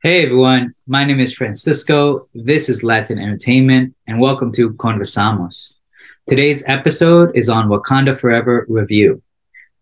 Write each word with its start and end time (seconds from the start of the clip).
Hey 0.00 0.22
everyone, 0.22 0.76
my 0.86 1.02
name 1.02 1.18
is 1.18 1.32
Francisco. 1.32 2.28
This 2.32 2.68
is 2.68 2.84
Latin 2.84 3.18
Entertainment, 3.18 3.96
and 4.06 4.20
welcome 4.20 4.52
to 4.52 4.70
Conversamos. 4.74 5.72
Today's 6.28 6.62
episode 6.68 7.32
is 7.34 7.48
on 7.48 7.68
Wakanda 7.68 8.16
Forever 8.16 8.64
review. 8.68 9.20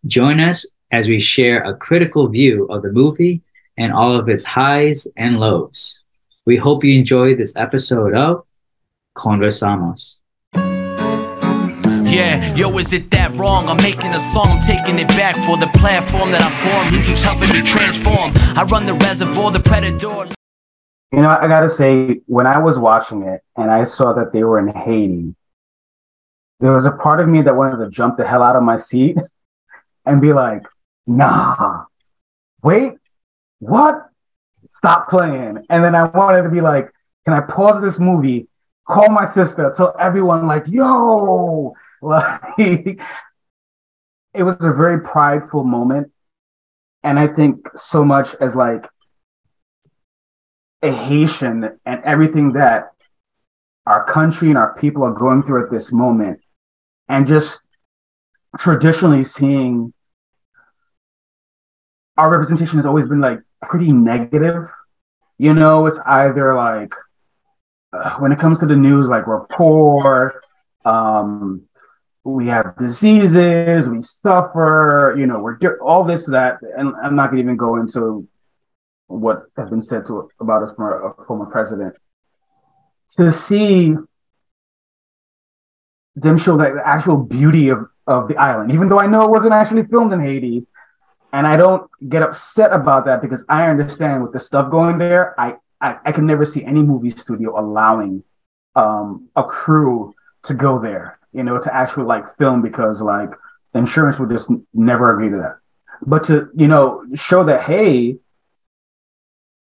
Join 0.06 0.40
us 0.40 0.66
as 0.90 1.06
we 1.06 1.21
share 1.21 1.62
a 1.64 1.76
critical 1.76 2.29
view 2.29 2.64
of 2.68 2.80
the 2.80 2.92
movie 2.92 3.42
and 3.76 3.92
all 3.92 4.18
of 4.18 4.30
its 4.30 4.42
highs 4.42 5.06
and 5.18 5.38
lows. 5.38 6.02
We 6.46 6.56
hope 6.56 6.83
you 6.83 6.98
enjoy 6.98 7.37
this 7.37 7.54
episode 7.54 8.14
of 8.14 8.46
Conversamos. 9.19 10.21
Yeah, 12.17 12.54
yo, 12.54 12.78
is 12.78 12.94
it 12.94 13.10
that 13.10 13.37
wrong? 13.37 13.69
I'm 13.69 13.76
making 13.76 14.14
a 14.14 14.19
song, 14.19 14.46
I'm 14.48 14.60
taking 14.62 14.98
it 14.98 15.06
back 15.08 15.37
for 15.44 15.58
the 15.58 15.66
platform 15.76 16.30
that 16.30 16.41
I 16.41 16.48
formed. 16.65 16.91
Music's 16.91 17.20
helping 17.20 17.51
me 17.51 17.60
transform. 17.60 18.33
I 18.56 18.65
run 18.73 18.87
the 18.87 18.95
reservoir, 18.95 19.51
the 19.51 19.60
predator. 19.60 20.33
You 21.12 21.20
know, 21.20 21.29
I 21.29 21.47
gotta 21.47 21.69
say, 21.69 22.23
when 22.25 22.47
I 22.47 22.56
was 22.56 22.79
watching 22.79 23.20
it 23.25 23.42
and 23.59 23.70
I 23.70 23.84
saw 23.84 24.15
that 24.15 24.33
they 24.33 24.45
were 24.45 24.59
in 24.59 24.69
Haiti, 24.69 25.34
there 26.61 26.73
was 26.73 26.87
a 26.87 26.92
part 26.92 27.20
of 27.20 27.29
me 27.29 27.42
that 27.42 27.55
wanted 27.55 27.84
to 27.84 27.91
jump 27.91 28.17
the 28.17 28.27
hell 28.27 28.42
out 28.42 28.56
of 28.56 28.62
my 28.62 28.78
seat 28.78 29.19
and 30.06 30.23
be 30.23 30.33
like, 30.33 30.62
nah, 31.06 31.84
wait, 32.62 32.95
what? 33.59 34.09
Stop 34.70 35.11
playing. 35.11 35.67
And 35.69 35.84
then 35.84 35.95
I 35.95 36.05
wanted 36.05 36.45
to 36.45 36.48
be 36.48 36.62
like, 36.62 36.91
can 37.27 37.34
I 37.34 37.42
pause 37.42 37.83
this 37.83 38.01
movie, 38.01 38.48
call 38.89 39.11
my 39.11 39.27
sister, 39.27 39.70
tell 39.77 39.95
everyone, 40.01 40.47
like, 40.47 40.64
yo, 40.67 41.77
like, 42.02 42.41
it 42.59 44.42
was 44.42 44.56
a 44.60 44.73
very 44.73 45.00
prideful 45.00 45.64
moment. 45.64 46.12
And 47.02 47.19
I 47.19 47.27
think 47.28 47.69
so 47.77 48.05
much 48.05 48.34
as 48.41 48.56
like 48.56 48.84
a 50.82 50.91
Haitian 50.91 51.78
and 51.84 52.02
everything 52.05 52.52
that 52.52 52.92
our 53.86 54.05
country 54.05 54.48
and 54.48 54.58
our 54.58 54.75
people 54.77 55.05
are 55.05 55.12
going 55.12 55.42
through 55.42 55.64
at 55.64 55.70
this 55.70 55.92
moment, 55.92 56.42
and 57.08 57.27
just 57.27 57.61
traditionally 58.58 59.22
seeing 59.22 59.92
our 62.16 62.31
representation 62.31 62.78
has 62.78 62.86
always 62.86 63.06
been 63.06 63.20
like 63.20 63.41
pretty 63.62 63.92
negative. 63.92 64.69
You 65.38 65.55
know, 65.55 65.86
it's 65.86 66.00
either 66.05 66.55
like 66.55 66.92
uh, 67.92 68.16
when 68.16 68.33
it 68.33 68.38
comes 68.38 68.58
to 68.58 68.66
the 68.66 68.77
news, 68.77 69.08
like 69.08 69.27
we're 69.27 69.47
poor, 69.47 70.42
um, 70.84 71.62
we 72.27 72.48
have 72.48 72.77
diseases, 72.77 73.88
we 73.88 74.02
suffer, 74.02 75.14
you 75.16 75.27
know, 75.27 75.38
we're 75.38 75.78
all 75.78 76.02
this, 76.02 76.27
that, 76.27 76.58
and 76.77 76.92
I'm 77.02 77.14
not 77.14 77.30
gonna 77.30 77.41
even 77.41 77.56
go 77.56 77.77
into 77.77 78.27
what 79.06 79.44
has 79.56 79.70
been 79.70 79.80
said 79.80 80.05
to 80.06 80.28
about 80.41 80.64
us 80.64 80.72
from 80.74 80.86
a, 80.86 81.24
former 81.24 81.47
president. 81.47 81.94
To 83.19 83.30
see 83.30 83.94
them 86.16 86.36
show 86.36 86.56
the 86.56 86.82
actual 86.84 87.16
beauty 87.16 87.69
of, 87.69 87.86
of 88.08 88.27
the 88.27 88.36
island, 88.36 88.72
even 88.72 88.88
though 88.88 88.98
I 88.98 89.06
know 89.06 89.24
it 89.24 89.30
wasn't 89.30 89.54
actually 89.54 89.84
filmed 89.84 90.12
in 90.12 90.19
Haiti, 90.20 90.66
and 91.32 91.47
I 91.47 91.56
don't 91.56 91.88
get 92.08 92.22
upset 92.22 92.72
about 92.72 93.04
that 93.04 93.22
because 93.22 93.44
I 93.48 93.69
understand 93.69 94.24
with 94.24 94.32
the 94.32 94.41
stuff 94.41 94.70
going 94.70 94.98
there, 94.98 95.38
I 95.38 95.56
I, 95.80 95.98
I 96.06 96.12
can 96.12 96.27
never 96.27 96.44
see 96.44 96.64
any 96.64 96.82
movie 96.82 97.10
studio 97.10 97.60
allowing 97.60 98.24
um, 98.74 99.28
a 99.36 99.44
crew 99.44 100.14
to 100.44 100.54
go 100.54 100.80
there 100.80 101.16
you 101.37 101.42
know, 101.42 101.61
to 101.61 101.75
actually 101.75 102.05
like 102.05 102.37
film 102.39 102.62
because 102.62 103.03
like 103.03 103.31
insurance 103.75 104.19
would 104.19 104.31
just 104.31 104.51
never 104.73 105.12
agree 105.12 105.29
to 105.31 105.37
that. 105.37 105.59
But 106.03 106.25
to, 106.25 106.48
you 106.55 106.67
know, 106.67 107.05
show 107.15 107.45
that, 107.45 107.61
hey, 107.61 108.17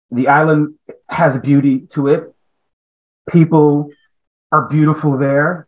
the 0.09 0.29
island 0.29 0.75
has 1.09 1.37
beauty 1.37 1.81
to 1.87 2.07
it. 2.07 2.33
People 3.29 3.89
are 4.53 4.69
beautiful 4.69 5.17
there. 5.17 5.67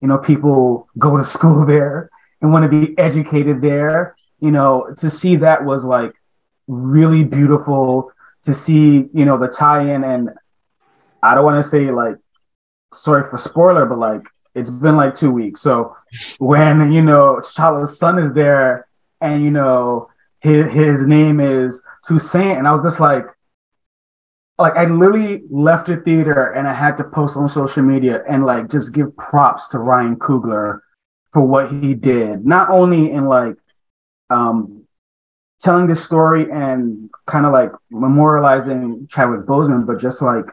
You 0.00 0.08
know, 0.08 0.18
people 0.18 0.88
go 0.98 1.16
to 1.16 1.24
school 1.36 1.64
there 1.64 2.10
and 2.42 2.52
want 2.52 2.70
to 2.70 2.86
be 2.86 2.98
educated 2.98 3.62
there. 3.62 4.16
You 4.40 4.50
know, 4.50 4.92
to 4.98 5.08
see 5.08 5.36
that 5.36 5.64
was 5.64 5.84
like 5.84 6.12
really 6.66 7.22
beautiful 7.22 8.10
to 8.44 8.54
see, 8.54 9.08
you 9.14 9.24
know, 9.24 9.38
the 9.38 9.48
tie 9.48 9.94
in. 9.94 10.02
And 10.02 10.30
I 11.22 11.34
don't 11.34 11.44
want 11.44 11.62
to 11.62 11.68
say 11.68 11.90
like, 11.92 12.16
sorry 12.92 13.28
for 13.30 13.38
spoiler, 13.38 13.86
but 13.86 13.98
like 13.98 14.22
it's 14.54 14.70
been 14.70 14.96
like 14.96 15.14
two 15.14 15.30
weeks. 15.30 15.60
So 15.60 15.96
when 16.38 16.92
you 16.92 17.02
know 17.02 17.40
T'Challa's 17.42 17.98
son 17.98 18.18
is 18.18 18.32
there, 18.32 18.86
and 19.20 19.42
you 19.42 19.50
know 19.50 20.08
his 20.40 20.70
his 20.70 21.02
name 21.02 21.40
is 21.40 21.80
Toussaint, 22.06 22.58
and 22.58 22.68
I 22.68 22.72
was 22.72 22.82
just 22.82 23.00
like, 23.00 23.24
like 24.58 24.76
I 24.76 24.84
literally 24.84 25.42
left 25.50 25.86
the 25.86 25.96
theater 25.96 26.52
and 26.52 26.68
I 26.68 26.72
had 26.72 26.96
to 26.98 27.04
post 27.04 27.36
on 27.36 27.48
social 27.48 27.82
media 27.82 28.22
and 28.28 28.44
like 28.44 28.70
just 28.70 28.92
give 28.92 29.16
props 29.16 29.68
to 29.68 29.78
Ryan 29.78 30.16
Coogler 30.16 30.80
for 31.32 31.42
what 31.42 31.72
he 31.72 31.94
did, 31.94 32.44
not 32.46 32.70
only 32.70 33.10
in 33.10 33.24
like 33.26 33.56
um 34.30 34.84
telling 35.60 35.86
the 35.86 35.96
story 35.96 36.50
and 36.52 37.08
kind 37.26 37.46
of 37.46 37.52
like 37.52 37.72
memorializing 37.90 39.08
Chadwick 39.10 39.46
Boseman, 39.46 39.86
but 39.86 39.98
just 39.98 40.20
like 40.20 40.44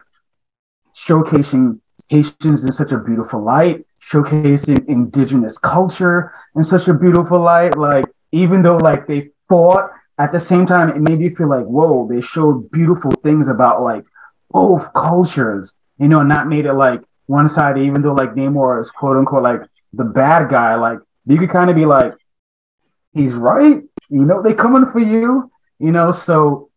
showcasing 0.96 1.78
Haitians 2.12 2.64
in 2.64 2.72
such 2.72 2.92
a 2.92 2.98
beautiful 2.98 3.42
light 3.42 3.86
showcasing 4.10 4.86
indigenous 4.86 5.56
culture 5.56 6.32
in 6.56 6.62
such 6.62 6.88
a 6.88 6.94
beautiful 6.94 7.40
light. 7.40 7.76
Like, 7.78 8.04
even 8.32 8.60
though 8.62 8.76
like 8.76 9.06
they 9.06 9.30
fought 9.48 9.90
at 10.18 10.30
the 10.30 10.40
same 10.40 10.66
time, 10.66 10.90
it 10.90 11.00
made 11.00 11.20
you 11.20 11.34
feel 11.34 11.48
like, 11.48 11.64
whoa, 11.64 12.06
they 12.10 12.20
showed 12.20 12.70
beautiful 12.70 13.12
things 13.22 13.48
about 13.48 13.82
like 13.82 14.04
both 14.50 14.92
cultures, 14.92 15.74
you 15.98 16.08
know, 16.08 16.22
not 16.22 16.48
made 16.48 16.66
it 16.66 16.74
like 16.74 17.00
one 17.26 17.48
side, 17.48 17.78
even 17.78 18.02
though 18.02 18.12
like 18.12 18.34
Namor 18.34 18.80
is 18.80 18.90
quote 18.90 19.16
unquote 19.16 19.42
like 19.42 19.62
the 19.94 20.04
bad 20.04 20.50
guy, 20.50 20.74
like 20.74 20.98
you 21.24 21.38
could 21.38 21.50
kind 21.50 21.70
of 21.70 21.76
be 21.76 21.86
like, 21.86 22.12
he's 23.14 23.34
right, 23.34 23.80
you 24.10 24.24
know, 24.24 24.42
they 24.42 24.52
coming 24.52 24.90
for 24.90 25.00
you, 25.00 25.50
you 25.78 25.92
know, 25.92 26.12
so 26.12 26.68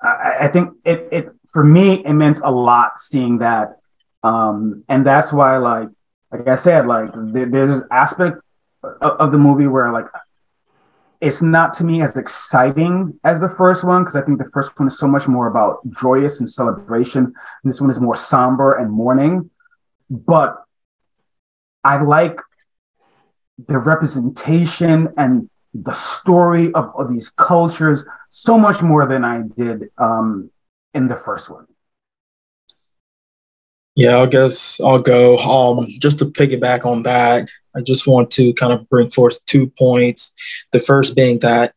I, 0.00 0.36
I 0.42 0.48
think 0.48 0.74
it 0.84 1.08
it 1.10 1.24
for 1.52 1.64
me 1.64 2.04
it 2.04 2.12
meant 2.12 2.40
a 2.44 2.50
lot 2.50 3.00
seeing 3.00 3.38
that. 3.38 3.78
Um, 4.22 4.84
and 4.88 5.06
that's 5.06 5.32
why 5.32 5.56
like 5.58 5.88
like 6.30 6.48
I 6.48 6.56
said, 6.56 6.86
like 6.86 7.10
there, 7.14 7.46
there's 7.46 7.82
aspect 7.90 8.40
of, 8.82 9.12
of, 9.12 9.32
the 9.32 9.38
movie 9.38 9.66
where 9.66 9.90
like 9.92 10.06
it's 11.20 11.42
not 11.42 11.72
to 11.74 11.84
me 11.84 12.02
as 12.02 12.16
exciting 12.16 13.18
as 13.24 13.40
the 13.40 13.48
first 13.48 13.82
one 13.82 14.02
because 14.02 14.14
I 14.14 14.22
think 14.22 14.38
the 14.38 14.50
first 14.52 14.78
one 14.78 14.88
is 14.88 14.98
so 14.98 15.08
much 15.08 15.26
more 15.26 15.48
about 15.48 15.80
joyous 15.98 16.40
and 16.40 16.48
celebration. 16.48 17.24
And 17.24 17.72
this 17.72 17.80
one 17.80 17.90
is 17.90 17.98
more 17.98 18.14
somber 18.14 18.74
and 18.74 18.90
mourning. 18.90 19.50
But 20.10 20.62
I 21.82 22.02
like 22.02 22.38
the 23.66 23.78
representation 23.78 25.08
and 25.16 25.48
the 25.74 25.92
story 25.92 26.72
of, 26.74 26.92
of 26.96 27.10
these 27.10 27.30
cultures 27.30 28.04
so 28.30 28.58
much 28.58 28.82
more 28.82 29.06
than 29.06 29.24
I 29.24 29.42
did 29.56 29.88
um, 29.98 30.50
in 30.94 31.08
the 31.08 31.16
first 31.16 31.50
one. 31.50 31.66
Yeah, 33.98 34.20
I 34.20 34.26
guess 34.26 34.80
I'll 34.80 35.00
go. 35.00 35.36
Um, 35.38 35.88
just 35.98 36.20
to 36.20 36.26
piggyback 36.26 36.86
on 36.86 37.02
that, 37.02 37.48
I 37.74 37.80
just 37.80 38.06
want 38.06 38.30
to 38.30 38.52
kind 38.54 38.72
of 38.72 38.88
bring 38.88 39.10
forth 39.10 39.44
two 39.44 39.72
points. 39.76 40.32
The 40.70 40.78
first 40.78 41.16
being 41.16 41.40
that 41.40 41.74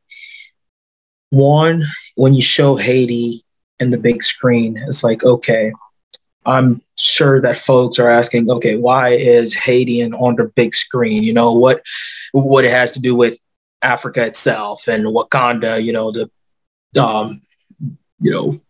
one, 1.32 1.88
when 2.14 2.36
you 2.36 2.44
show 2.44 2.76
Haiti 2.76 3.44
in 3.80 3.90
the 3.90 3.98
big 3.98 4.22
screen, 4.22 4.78
it's 4.78 5.04
like, 5.04 5.24
okay, 5.24 5.74
I'm 6.46 6.84
sure 6.96 7.42
that 7.42 7.58
folks 7.58 7.98
are 7.98 8.12
asking, 8.12 8.52
okay, 8.52 8.76
why 8.76 9.16
is 9.16 9.56
Haiti 9.56 10.04
on 10.04 10.36
the 10.36 10.44
big 10.44 10.76
screen? 10.76 11.24
You 11.24 11.34
know, 11.34 11.54
what 11.54 11.82
what 12.34 12.66
it 12.66 12.72
has 12.72 12.92
to 12.92 13.00
do 13.00 13.16
with 13.16 13.40
Africa 13.82 14.24
itself 14.28 14.88
and 14.88 15.06
Wakanda, 15.06 15.84
you 15.84 15.92
know, 15.92 16.12
the 16.12 16.30
um, 17.04 17.42
you 18.20 18.30
know, 18.30 18.62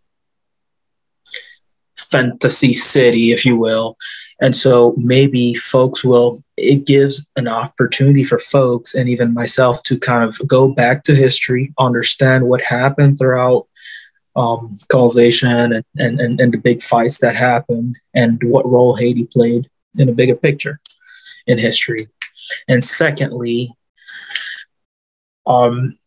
fantasy 2.11 2.73
city, 2.73 3.31
if 3.31 3.45
you 3.45 3.55
will. 3.57 3.97
And 4.41 4.55
so 4.55 4.95
maybe 4.97 5.53
folks 5.53 6.03
will, 6.03 6.43
it 6.57 6.85
gives 6.85 7.25
an 7.35 7.47
opportunity 7.47 8.23
for 8.23 8.39
folks 8.39 8.95
and 8.95 9.07
even 9.07 9.33
myself 9.33 9.83
to 9.83 9.99
kind 9.99 10.23
of 10.27 10.47
go 10.47 10.67
back 10.67 11.03
to 11.03 11.15
history, 11.15 11.73
understand 11.77 12.47
what 12.47 12.63
happened 12.63 13.19
throughout 13.19 13.67
um, 14.35 14.77
colonization 14.87 15.73
and, 15.73 15.85
and, 15.97 16.19
and, 16.19 16.39
and 16.39 16.53
the 16.53 16.57
big 16.57 16.81
fights 16.81 17.19
that 17.19 17.35
happened 17.35 17.97
and 18.15 18.41
what 18.43 18.65
role 18.65 18.95
Haiti 18.95 19.25
played 19.25 19.69
in 19.95 20.09
a 20.09 20.13
bigger 20.13 20.35
picture 20.35 20.79
in 21.45 21.59
history. 21.59 22.07
And 22.67 22.83
secondly, 22.83 23.73
um, 25.45 25.99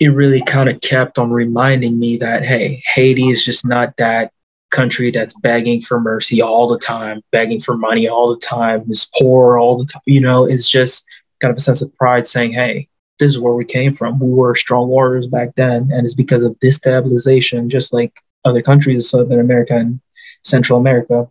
it 0.00 0.08
really 0.08 0.42
kind 0.42 0.68
of 0.68 0.80
kept 0.80 1.18
on 1.18 1.30
reminding 1.30 1.98
me 1.98 2.16
that, 2.18 2.44
hey, 2.44 2.82
Haiti 2.94 3.28
is 3.28 3.44
just 3.44 3.64
not 3.66 3.96
that 3.96 4.32
country 4.70 5.10
that's 5.10 5.34
begging 5.40 5.80
for 5.80 6.00
mercy 6.00 6.42
all 6.42 6.68
the 6.68 6.78
time, 6.78 7.22
begging 7.32 7.60
for 7.60 7.76
money 7.76 8.08
all 8.08 8.34
the 8.34 8.40
time, 8.40 8.84
is 8.88 9.10
poor 9.18 9.58
all 9.58 9.78
the 9.78 9.86
time. 9.86 10.02
You 10.06 10.20
know, 10.20 10.44
it's 10.44 10.68
just 10.68 11.04
kind 11.40 11.50
of 11.50 11.56
a 11.56 11.60
sense 11.60 11.82
of 11.82 11.94
pride 11.96 12.26
saying, 12.26 12.52
hey, 12.52 12.88
this 13.18 13.30
is 13.30 13.38
where 13.38 13.54
we 13.54 13.64
came 13.64 13.92
from. 13.92 14.18
We 14.18 14.30
were 14.30 14.54
strong 14.54 14.88
warriors 14.88 15.26
back 15.26 15.54
then. 15.56 15.90
And 15.92 16.04
it's 16.04 16.14
because 16.14 16.44
of 16.44 16.58
destabilization, 16.60 17.68
just 17.68 17.92
like 17.92 18.12
other 18.44 18.62
countries, 18.62 19.08
Southern 19.08 19.40
America 19.40 19.76
and 19.76 20.00
Central 20.44 20.78
America, 20.78 21.28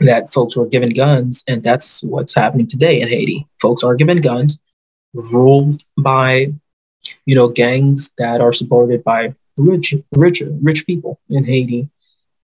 that 0.00 0.32
folks 0.32 0.56
were 0.56 0.66
given 0.66 0.90
guns, 0.90 1.44
and 1.46 1.62
that's 1.62 2.02
what's 2.02 2.34
happening 2.34 2.66
today 2.66 3.00
in 3.00 3.08
Haiti. 3.08 3.46
Folks 3.60 3.82
are 3.84 3.94
given 3.94 4.20
guns, 4.20 4.60
ruled 5.12 5.82
by, 5.96 6.52
you 7.26 7.34
know, 7.34 7.48
gangs 7.48 8.10
that 8.18 8.40
are 8.40 8.52
supported 8.52 9.04
by 9.04 9.34
rich, 9.56 9.94
rich, 10.12 10.42
rich 10.62 10.84
people 10.84 11.20
in 11.30 11.44
Haiti, 11.44 11.88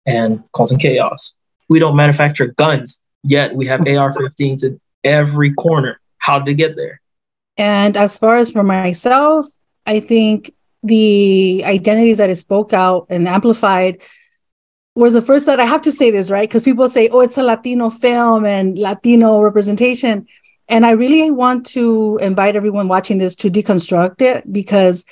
and 0.07 0.43
causing 0.53 0.79
chaos. 0.79 1.35
We 1.69 1.79
don't 1.79 1.97
manufacture 1.97 2.49
guns 2.49 3.01
yet. 3.23 3.55
We 3.55 3.67
have 3.67 3.81
AR-15s 3.81 4.65
in 4.65 4.81
every 5.03 5.53
corner. 5.55 6.01
How 6.19 6.39
did 6.39 6.53
it 6.53 6.55
get 6.55 6.77
there? 6.77 7.01
And 7.57 7.97
as 7.97 8.19
far 8.19 8.37
as 8.37 8.51
for 8.51 8.63
myself, 8.63 9.47
I 9.87 10.01
think 10.01 10.55
the 10.83 11.63
identities 11.65 12.19
that 12.19 12.31
I 12.31 12.35
spoke 12.35 12.73
out 12.73 13.07
and 13.09 13.27
amplified 13.29 14.03
was 14.95 15.13
the 15.13 15.23
first 15.23 15.47
that 15.47 15.61
I 15.61 15.65
have 15.65 15.83
to 15.83 15.93
say 15.93 16.11
this, 16.11 16.31
right? 16.31 16.49
Because 16.49 16.65
people 16.65 16.89
say, 16.89 17.09
oh, 17.09 17.21
it's 17.21 17.39
a 17.39 17.43
Latino 17.43 17.91
film 17.91 18.45
and 18.45 18.79
Latino 18.79 19.41
representation. 19.41 20.27
And 20.69 20.87
I 20.87 20.93
really 20.93 21.31
want 21.31 21.67
to 21.67 22.19
invite 22.23 22.57
everyone 22.57 22.89
watching 22.89 23.19
this 23.19 23.35
to 23.37 23.51
deconstruct 23.51 24.23
it 24.23 24.51
because 24.53 25.05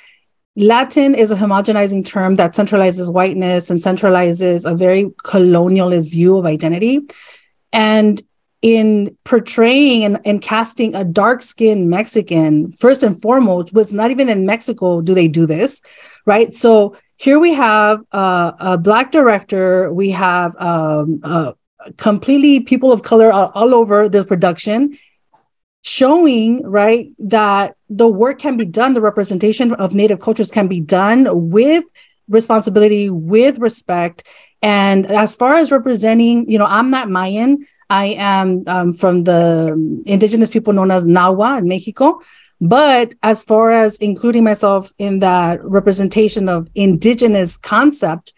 Latin 0.55 1.15
is 1.15 1.31
a 1.31 1.35
homogenizing 1.35 2.05
term 2.05 2.35
that 2.35 2.53
centralizes 2.53 3.11
whiteness 3.11 3.69
and 3.69 3.79
centralizes 3.79 4.69
a 4.69 4.75
very 4.75 5.05
colonialist 5.25 6.11
view 6.11 6.37
of 6.37 6.45
identity. 6.45 6.99
And 7.71 8.21
in 8.61 9.17
portraying 9.23 10.03
and, 10.03 10.19
and 10.25 10.41
casting 10.41 10.95
a 10.95 11.03
dark 11.03 11.41
skinned 11.41 11.89
Mexican, 11.89 12.71
first 12.73 13.03
and 13.03 13.19
foremost, 13.21 13.73
was 13.73 13.93
not 13.93 14.11
even 14.11 14.29
in 14.29 14.45
Mexico 14.45 15.01
do 15.01 15.13
they 15.13 15.27
do 15.27 15.45
this, 15.45 15.81
right? 16.25 16.53
So 16.53 16.95
here 17.17 17.39
we 17.39 17.53
have 17.53 18.01
uh, 18.11 18.51
a 18.59 18.77
Black 18.77 19.11
director, 19.11 19.91
we 19.91 20.11
have 20.11 20.55
um, 20.57 21.19
uh, 21.23 21.53
completely 21.97 22.59
people 22.59 22.91
of 22.91 23.01
color 23.01 23.31
all, 23.31 23.51
all 23.55 23.73
over 23.73 24.07
this 24.07 24.25
production 24.25 24.97
showing 25.83 26.63
right 26.63 27.11
that 27.19 27.75
the 27.89 28.07
work 28.07 28.39
can 28.39 28.57
be 28.57 28.65
done 28.65 28.93
the 28.93 29.01
representation 29.01 29.73
of 29.73 29.93
native 29.93 30.19
cultures 30.19 30.49
can 30.49 30.67
be 30.67 30.79
done 30.79 31.27
with 31.51 31.85
responsibility 32.27 33.09
with 33.09 33.59
respect 33.59 34.23
and 34.61 35.05
as 35.05 35.35
far 35.35 35.55
as 35.55 35.71
representing 35.71 36.49
you 36.49 36.57
know 36.57 36.65
i'm 36.65 36.89
not 36.89 37.09
mayan 37.09 37.65
I 37.93 38.15
am 38.17 38.63
um, 38.65 38.93
from 38.93 39.23
the 39.23 40.01
indigenous 40.07 40.49
people 40.49 40.73
known 40.73 40.89
as 40.89 41.05
Nahua 41.05 41.59
in 41.59 41.67
Mexico. 41.67 42.21
But 42.59 43.13
as 43.21 43.43
far 43.43 43.71
as 43.71 43.97
including 43.97 44.43
myself 44.43 44.91
in 44.97 45.19
that 45.19 45.63
representation 45.63 46.49
of 46.49 46.69
indigenous 46.73 47.55
concept, 47.55 48.33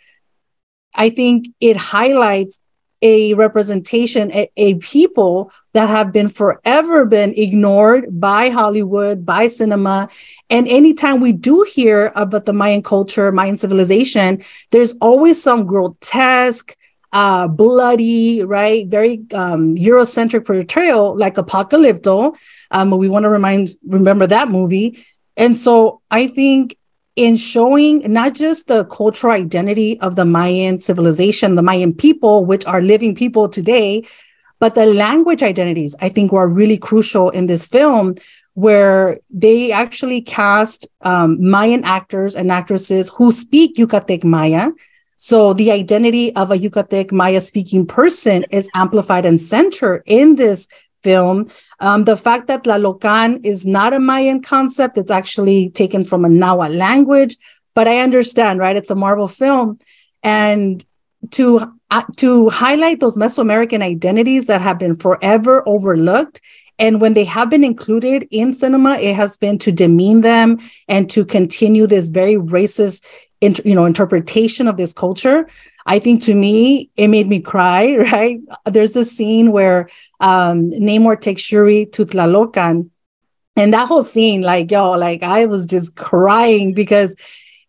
I 0.93 1.09
think 1.09 1.47
it 1.61 1.77
highlights 1.77 2.59
a 3.05 3.35
representation, 3.35 4.31
a, 4.31 4.49
a, 4.57 4.73
people 4.75 5.51
that 5.73 5.89
have 5.89 6.11
been 6.11 6.27
forever 6.27 7.05
been 7.05 7.35
ignored 7.37 8.19
by 8.19 8.49
Hollywood, 8.49 9.23
by 9.23 9.47
cinema. 9.47 10.09
And 10.49 10.67
anytime 10.67 11.19
we 11.19 11.31
do 11.31 11.61
hear 11.61 12.11
about 12.15 12.45
the 12.45 12.53
Mayan 12.53 12.81
culture, 12.81 13.31
Mayan 13.31 13.57
civilization, 13.57 14.41
there's 14.71 14.93
always 15.01 15.39
some 15.39 15.67
grotesque, 15.67 16.75
uh, 17.13 17.47
bloody, 17.47 18.43
right? 18.43 18.87
Very 18.87 19.21
um, 19.35 19.75
Eurocentric 19.75 20.43
portrayal, 20.43 21.15
like 21.15 21.35
Apocalypto. 21.35 22.35
Um, 22.71 22.89
we 22.89 23.07
want 23.07 23.23
to 23.23 23.29
remind 23.29 23.77
remember 23.87 24.25
that 24.25 24.49
movie. 24.49 25.05
And 25.37 25.55
so 25.55 26.01
I 26.09 26.25
think 26.25 26.75
in 27.15 27.35
showing 27.35 28.11
not 28.11 28.33
just 28.35 28.67
the 28.67 28.83
cultural 28.85 29.33
identity 29.33 29.99
of 30.01 30.15
the 30.15 30.25
Mayan 30.25 30.79
civilization, 30.79 31.55
the 31.55 31.63
Mayan 31.63 31.93
people, 31.93 32.45
which 32.45 32.65
are 32.65 32.81
living 32.81 33.15
people 33.15 33.47
today, 33.47 34.05
but 34.59 34.75
the 34.75 34.85
language 34.85 35.43
identities, 35.43 35.95
I 36.01 36.09
think, 36.09 36.31
were 36.31 36.47
really 36.47 36.77
crucial 36.77 37.29
in 37.29 37.45
this 37.45 37.67
film, 37.67 38.15
where 38.53 39.19
they 39.29 39.71
actually 39.71 40.21
cast 40.21 40.87
um, 41.01 41.37
Mayan 41.41 41.83
actors 41.83 42.35
and 42.35 42.51
actresses 42.51 43.09
who 43.09 43.31
speak 43.31 43.75
Yucatec 43.75 44.23
Maya. 44.23 44.71
So 45.17 45.53
the 45.53 45.71
identity 45.71 46.35
of 46.35 46.51
a 46.51 46.57
Yucatec 46.57 47.11
Maya 47.11 47.41
speaking 47.41 47.85
person 47.85 48.43
is 48.51 48.69
amplified 48.73 49.25
and 49.25 49.39
centered 49.39 50.03
in 50.05 50.35
this 50.35 50.67
film. 51.05 51.37
Um, 51.79 52.05
the 52.05 52.17
fact 52.17 52.47
that 52.47 52.63
Tlalocan 52.63 53.29
is 53.43 53.65
not 53.65 53.93
a 53.93 53.99
Mayan 53.99 54.41
concept, 54.41 54.97
it's 54.97 55.15
actually 55.21 55.69
taken 55.81 56.03
from 56.03 56.25
a 56.25 56.29
Nahua 56.29 56.69
language, 56.75 57.37
but 57.75 57.87
I 57.87 57.99
understand, 57.99 58.59
right? 58.59 58.75
It's 58.75 58.89
a 58.89 59.01
Marvel 59.05 59.27
film. 59.27 59.77
And 60.23 60.83
to 61.37 61.47
uh, 61.91 62.03
to 62.17 62.49
highlight 62.49 62.99
those 62.99 63.15
Mesoamerican 63.15 63.83
identities 63.83 64.47
that 64.47 64.61
have 64.61 64.79
been 64.79 64.95
forever 64.95 65.63
overlooked 65.67 66.41
and 66.77 66.99
when 66.99 67.13
they 67.13 67.23
have 67.23 67.49
been 67.49 67.63
included 67.63 68.27
in 68.31 68.51
cinema, 68.51 68.97
it 68.97 69.15
has 69.15 69.37
been 69.37 69.57
to 69.59 69.71
demean 69.71 70.21
them 70.21 70.59
and 70.89 71.09
to 71.11 71.23
continue 71.23 71.87
this 71.87 72.09
very 72.09 72.35
racist 72.35 73.03
you 73.41 73.75
know 73.75 73.85
interpretation 73.85 74.67
of 74.67 74.77
this 74.77 74.93
culture 74.93 75.47
i 75.85 75.99
think 75.99 76.23
to 76.23 76.33
me 76.33 76.89
it 76.95 77.07
made 77.07 77.27
me 77.27 77.39
cry 77.39 77.95
right? 78.11 78.39
There's 78.65 78.93
this 78.93 79.11
scene 79.15 79.51
where 79.51 79.89
um 80.19 80.71
namor 80.71 81.19
takes 81.19 81.41
shuri 81.41 81.85
to 81.87 82.05
tlalocan 82.05 82.89
and 83.55 83.73
that 83.73 83.87
whole 83.87 84.03
scene 84.03 84.41
like 84.41 84.71
yo 84.71 84.91
like 84.91 85.23
i 85.23 85.45
was 85.45 85.65
just 85.65 85.95
crying 85.95 86.73
because 86.73 87.15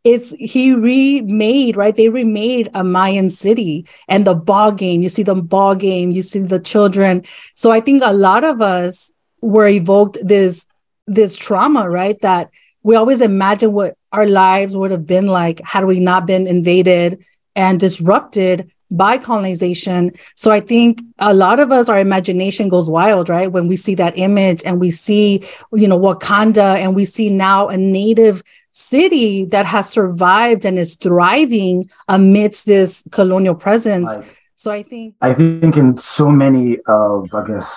it's 0.07 0.31
he 0.37 0.73
remade 0.73 1.77
right? 1.77 1.97
They 1.97 2.09
remade 2.09 2.71
a 2.75 2.85
mayan 2.85 3.29
city 3.29 3.87
and 4.07 4.25
the 4.25 4.37
ball 4.37 4.71
game. 4.71 5.03
You 5.03 5.09
see 5.09 5.25
the 5.25 5.35
ball 5.35 5.75
game 5.75 6.13
you 6.13 6.23
see 6.23 6.39
the 6.39 6.61
children. 6.61 7.25
So 7.57 7.73
i 7.73 7.81
think 7.81 8.03
a 8.05 8.13
lot 8.13 8.45
of 8.45 8.63
us 8.63 9.13
were 9.43 9.67
evoked 9.67 10.19
this 10.23 10.65
this 11.09 11.35
trauma 11.37 11.91
right? 11.91 12.21
That 12.21 12.51
we 12.85 12.95
always 12.95 13.21
imagine 13.21 13.73
what 13.73 13.97
our 14.13 14.27
lives 14.27 14.77
would 14.77 14.93
have 14.93 15.07
been 15.09 15.27
like 15.27 15.61
had 15.65 15.87
we 15.87 15.99
not 15.99 16.25
been 16.25 16.47
invaded 16.47 17.25
and 17.57 17.81
disrupted 17.81 18.71
by 18.91 19.19
colonization. 19.19 20.13
So 20.37 20.53
I 20.53 20.61
think 20.61 21.03
a 21.19 21.35
lot 21.35 21.59
of 21.59 21.73
us, 21.73 21.89
our 21.89 21.99
imagination 21.99 22.69
goes 22.69 22.89
wild, 22.89 23.29
right? 23.29 23.51
When 23.51 23.67
we 23.67 23.77
see 23.77 23.97
that 23.97 24.17
image 24.17 24.63
and 24.65 24.79
we 24.79 24.91
see, 24.91 25.43
you 25.73 25.89
know, 25.89 25.99
Wakanda 25.99 26.77
and 26.77 26.95
we 26.95 27.05
see 27.05 27.29
now 27.29 27.69
a 27.69 27.77
native 27.77 28.43
city 28.71 29.45
that 29.47 29.67
has 29.67 29.89
survived 29.89 30.65
and 30.65 30.79
is 30.79 30.97
thriving 30.97 31.89
amidst 32.09 32.67
this 32.67 33.03
colonial 33.11 33.55
presence. 33.55 34.09
Right. 34.09 34.27
So 34.59 34.71
I 34.71 34.83
think 34.83 35.15
I 35.21 35.35
think 35.35 35.77
in 35.77 35.97
so 35.97 36.31
many 36.31 36.79
of 36.87 37.33
I 37.35 37.47
guess 37.47 37.75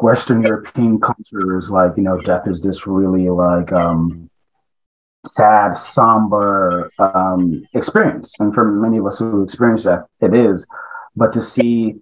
Western 0.00 0.42
European 0.42 1.00
cultures, 1.00 1.70
like 1.70 1.92
you 1.96 2.02
know, 2.02 2.18
death 2.20 2.48
is 2.48 2.60
this 2.60 2.86
really 2.86 3.28
like 3.28 3.72
um 3.72 4.28
sad, 5.34 5.76
somber 5.76 6.90
um, 6.98 7.64
experience. 7.74 8.32
And 8.38 8.54
for 8.54 8.64
many 8.70 8.98
of 8.98 9.06
us 9.06 9.18
who 9.18 9.42
experience 9.42 9.84
that, 9.84 10.06
it 10.20 10.34
is. 10.34 10.66
But 11.14 11.32
to 11.32 11.40
see 11.40 11.96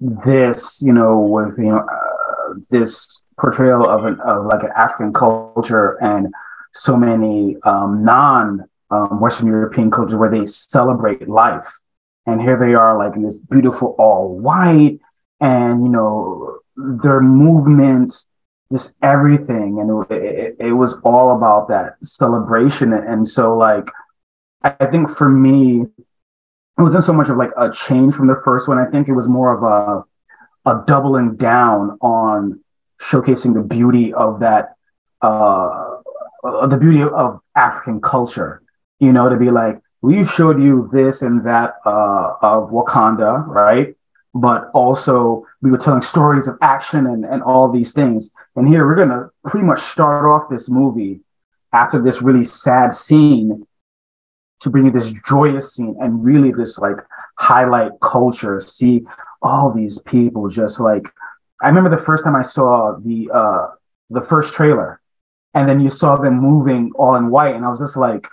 this, 0.00 0.80
you 0.82 0.92
know, 0.92 1.18
with 1.18 1.58
you 1.58 1.66
know 1.66 1.78
uh, 1.78 2.54
this 2.70 3.22
portrayal 3.38 3.88
of 3.88 4.04
an 4.04 4.20
of 4.20 4.46
like 4.46 4.62
an 4.62 4.70
African 4.76 5.12
culture 5.12 5.98
and 6.02 6.28
so 6.72 6.96
many 6.96 7.56
um, 7.64 8.04
non 8.04 8.64
um, 8.90 9.20
Western 9.20 9.48
European 9.48 9.90
cultures 9.90 10.16
where 10.16 10.30
they 10.30 10.46
celebrate 10.46 11.28
life, 11.28 11.66
and 12.26 12.40
here 12.40 12.58
they 12.58 12.74
are 12.74 12.98
like 12.98 13.16
in 13.16 13.22
this 13.22 13.36
beautiful 13.36 13.94
all 13.98 14.38
white, 14.38 14.98
and 15.40 15.84
you 15.84 15.90
know 15.90 16.58
their 16.76 17.20
movement 17.20 18.12
just 18.72 18.94
everything 19.02 19.78
and 19.80 20.06
it, 20.10 20.22
it, 20.22 20.56
it, 20.68 20.72
was 20.72 20.94
all 21.04 21.36
about 21.36 21.68
that 21.68 21.96
celebration 22.02 22.92
and 22.92 23.26
so 23.26 23.56
like 23.56 23.88
i 24.62 24.86
think 24.86 25.08
for 25.08 25.28
me 25.28 25.84
it 26.80 26.82
wasn't 26.82 27.04
so 27.04 27.12
much 27.12 27.28
of 27.28 27.36
like 27.36 27.50
a 27.58 27.70
change 27.70 28.14
from 28.14 28.26
the 28.26 28.40
first 28.42 28.66
one. 28.66 28.78
I 28.78 28.86
think 28.86 29.06
it 29.06 29.12
was 29.12 29.28
more 29.28 29.52
of 29.52 29.62
a 29.62 30.04
a 30.70 30.82
doubling 30.86 31.36
down 31.36 31.98
on 32.00 32.60
showcasing 33.00 33.54
the 33.54 33.62
beauty 33.62 34.12
of 34.12 34.40
that 34.40 34.76
uh 35.22 35.96
the 36.68 36.76
beauty 36.78 37.02
of 37.02 37.40
african 37.56 37.98
culture 38.00 38.62
you 38.98 39.10
know 39.10 39.28
to 39.28 39.36
be 39.36 39.50
like 39.50 39.78
we've 40.02 40.30
showed 40.30 40.60
you 40.60 40.88
this 40.92 41.22
and 41.22 41.46
that 41.46 41.76
uh 41.86 42.34
of 42.42 42.70
wakanda 42.70 43.46
right 43.46 43.94
but 44.34 44.70
also 44.74 45.44
we 45.60 45.70
were 45.70 45.78
telling 45.78 46.02
stories 46.02 46.46
of 46.46 46.56
action 46.62 47.06
and, 47.06 47.24
and 47.24 47.42
all 47.42 47.70
these 47.70 47.92
things. 47.92 48.30
And 48.56 48.68
here 48.68 48.86
we're 48.86 48.96
gonna 48.96 49.30
pretty 49.44 49.66
much 49.66 49.80
start 49.80 50.24
off 50.26 50.48
this 50.48 50.68
movie 50.68 51.20
after 51.72 52.02
this 52.02 52.22
really 52.22 52.44
sad 52.44 52.92
scene 52.92 53.66
to 54.60 54.70
bring 54.70 54.84
you 54.84 54.90
this 54.90 55.12
joyous 55.26 55.74
scene 55.74 55.96
and 56.00 56.24
really 56.24 56.52
just 56.52 56.80
like 56.80 56.96
highlight 57.38 57.92
culture, 58.02 58.60
see 58.60 59.02
all 59.42 59.72
these 59.72 59.98
people 60.00 60.48
just 60.48 60.80
like 60.80 61.04
I 61.62 61.68
remember 61.68 61.90
the 61.90 62.02
first 62.02 62.24
time 62.24 62.36
I 62.36 62.42
saw 62.42 62.96
the 62.98 63.30
uh 63.32 63.68
the 64.10 64.22
first 64.22 64.52
trailer 64.54 65.00
and 65.54 65.68
then 65.68 65.80
you 65.80 65.88
saw 65.88 66.16
them 66.16 66.38
moving 66.40 66.92
all 66.94 67.16
in 67.16 67.30
white 67.30 67.54
and 67.54 67.64
I 67.64 67.68
was 67.68 67.80
just 67.80 67.96
like 67.96 68.26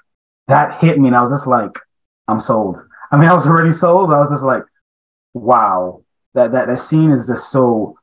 that 0.48 0.80
hit 0.80 1.00
me 1.00 1.08
and 1.08 1.16
I 1.16 1.22
was 1.22 1.32
just 1.32 1.48
like 1.48 1.78
I'm 2.28 2.40
sold. 2.40 2.78
I 3.12 3.18
mean, 3.18 3.30
I 3.30 3.34
was 3.34 3.48
already 3.48 3.72
sold. 3.72 4.12
I 4.12 4.20
was 4.20 4.30
just 4.30 4.44
like, 4.44 4.64
wow, 5.38 6.04
that 6.34 6.52
that 6.52 6.68
that 6.68 6.80
scene 6.80 7.12
is 7.12 7.28
just 7.28 7.52
so 7.52 7.98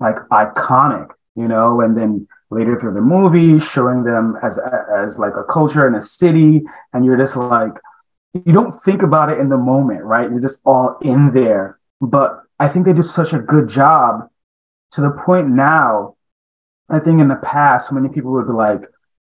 like 0.00 0.16
iconic, 0.30 1.08
you 1.36 1.48
know. 1.48 1.80
And 1.80 1.96
then 1.96 2.26
later 2.50 2.78
through 2.78 2.94
the 2.94 3.00
movie, 3.00 3.58
showing 3.58 4.04
them 4.04 4.36
as 4.42 4.58
as 4.96 5.18
like 5.18 5.34
a 5.36 5.44
culture 5.44 5.86
and 5.86 5.96
a 5.96 6.00
city, 6.00 6.62
and 6.92 7.04
you're 7.04 7.16
just 7.16 7.36
like, 7.36 7.72
you 8.34 8.52
don't 8.52 8.72
think 8.82 9.02
about 9.02 9.30
it 9.30 9.38
in 9.38 9.48
the 9.48 9.56
moment, 9.56 10.02
right? 10.02 10.30
You're 10.30 10.40
just 10.40 10.60
all 10.64 10.98
in 11.02 11.32
there. 11.32 11.78
But 12.00 12.42
I 12.58 12.68
think 12.68 12.86
they 12.86 12.92
do 12.92 13.02
such 13.02 13.32
a 13.32 13.38
good 13.38 13.68
job 13.68 14.28
to 14.92 15.00
the 15.00 15.10
point 15.10 15.48
now. 15.48 16.16
I 16.88 16.98
think 16.98 17.20
in 17.20 17.28
the 17.28 17.36
past, 17.36 17.92
many 17.92 18.08
people 18.08 18.32
would 18.32 18.46
be 18.46 18.52
like, 18.52 18.82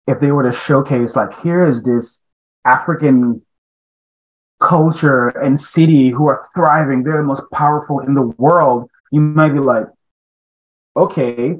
if 0.08 0.20
they 0.20 0.32
were 0.32 0.44
to 0.44 0.51
showcase, 0.51 1.15
like, 1.15 1.39
here 1.41 1.65
is 1.65 1.84
this 1.84 2.22
African 2.65 3.41
culture 4.60 5.30
and 5.30 5.60
city 5.60 6.10
who 6.10 6.28
are 6.28 6.50
thriving, 6.56 7.04
they're 7.04 7.18
the 7.18 7.24
most 7.24 7.44
powerful 7.51 8.00
in 8.00 8.13
the 8.13 8.22
world, 8.22 8.89
you 9.12 9.22
might 9.22 9.54
be 9.54 9.60
like, 9.60 9.86
okay, 10.96 11.58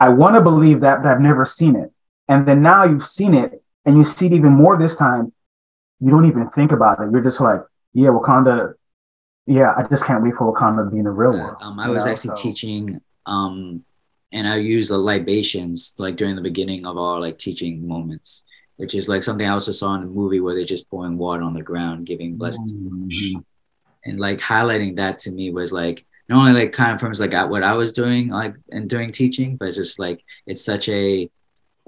I 0.00 0.08
want 0.08 0.34
to 0.34 0.40
believe 0.40 0.80
that, 0.80 1.02
but 1.02 1.10
I've 1.10 1.20
never 1.20 1.44
seen 1.44 1.76
it. 1.76 1.92
And 2.28 2.48
then 2.48 2.62
now 2.62 2.84
you've 2.84 3.04
seen 3.04 3.34
it 3.34 3.62
and 3.84 3.96
you 3.96 4.04
see 4.04 4.26
it 4.26 4.32
even 4.32 4.52
more 4.52 4.78
this 4.78 4.96
time. 4.96 5.32
You 6.00 6.10
don't 6.10 6.24
even 6.24 6.48
think 6.50 6.72
about 6.72 7.00
it. 7.00 7.10
You're 7.12 7.22
just 7.22 7.40
like, 7.40 7.60
yeah, 7.92 8.08
Wakanda. 8.08 8.74
Yeah, 9.46 9.74
I 9.76 9.86
just 9.86 10.04
can't 10.04 10.22
wait 10.22 10.34
for 10.34 10.52
Wakanda 10.52 10.86
to 10.86 10.90
be 10.90 10.98
in 10.98 11.04
the 11.04 11.10
real 11.10 11.32
world. 11.32 11.58
Um, 11.60 11.78
I 11.78 11.88
was 11.90 12.06
know? 12.06 12.12
actually 12.12 12.36
so. 12.36 12.42
teaching, 12.42 13.00
um, 13.26 13.84
and 14.32 14.48
I 14.48 14.56
use 14.56 14.88
the 14.88 14.98
libations 14.98 15.94
like 15.98 16.16
during 16.16 16.34
the 16.34 16.42
beginning 16.42 16.86
of 16.86 16.96
our 16.96 17.20
like 17.20 17.38
teaching 17.38 17.86
moments 17.86 18.44
which 18.76 18.94
is 18.94 19.08
like 19.08 19.22
something 19.22 19.46
I 19.46 19.52
also 19.52 19.72
saw 19.72 19.94
in 19.94 20.02
a 20.02 20.06
movie 20.06 20.40
where 20.40 20.54
they're 20.54 20.64
just 20.64 20.90
pouring 20.90 21.18
water 21.18 21.42
on 21.42 21.54
the 21.54 21.62
ground, 21.62 22.06
giving 22.06 22.36
blessings. 22.36 22.74
Mm-hmm. 22.74 23.40
And 24.06 24.20
like 24.20 24.38
highlighting 24.38 24.96
that 24.96 25.18
to 25.20 25.30
me 25.30 25.50
was 25.50 25.72
like 25.72 26.04
not 26.28 26.38
only 26.38 26.60
like 26.60 26.72
kind 26.72 26.92
of 26.92 27.00
from 27.00 27.12
like 27.12 27.50
what 27.50 27.62
I 27.62 27.74
was 27.74 27.92
doing 27.92 28.28
like 28.28 28.54
and 28.70 28.88
doing 28.88 29.12
teaching, 29.12 29.56
but 29.56 29.72
just 29.72 29.98
like 29.98 30.22
it's 30.46 30.64
such 30.64 30.88
a 30.88 31.30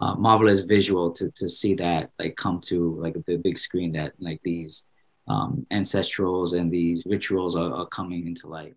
uh, 0.00 0.14
marvelous 0.14 0.60
visual 0.60 1.10
to 1.12 1.30
to 1.32 1.48
see 1.48 1.74
that 1.74 2.10
like 2.18 2.36
come 2.36 2.60
to 2.60 2.94
like 3.00 3.16
the 3.26 3.36
big 3.36 3.58
screen 3.58 3.92
that 3.92 4.12
like 4.18 4.40
these 4.42 4.86
um, 5.28 5.66
ancestrals 5.72 6.58
and 6.58 6.70
these 6.70 7.04
rituals 7.06 7.56
are, 7.56 7.72
are 7.72 7.86
coming 7.86 8.26
into 8.26 8.46
light. 8.46 8.74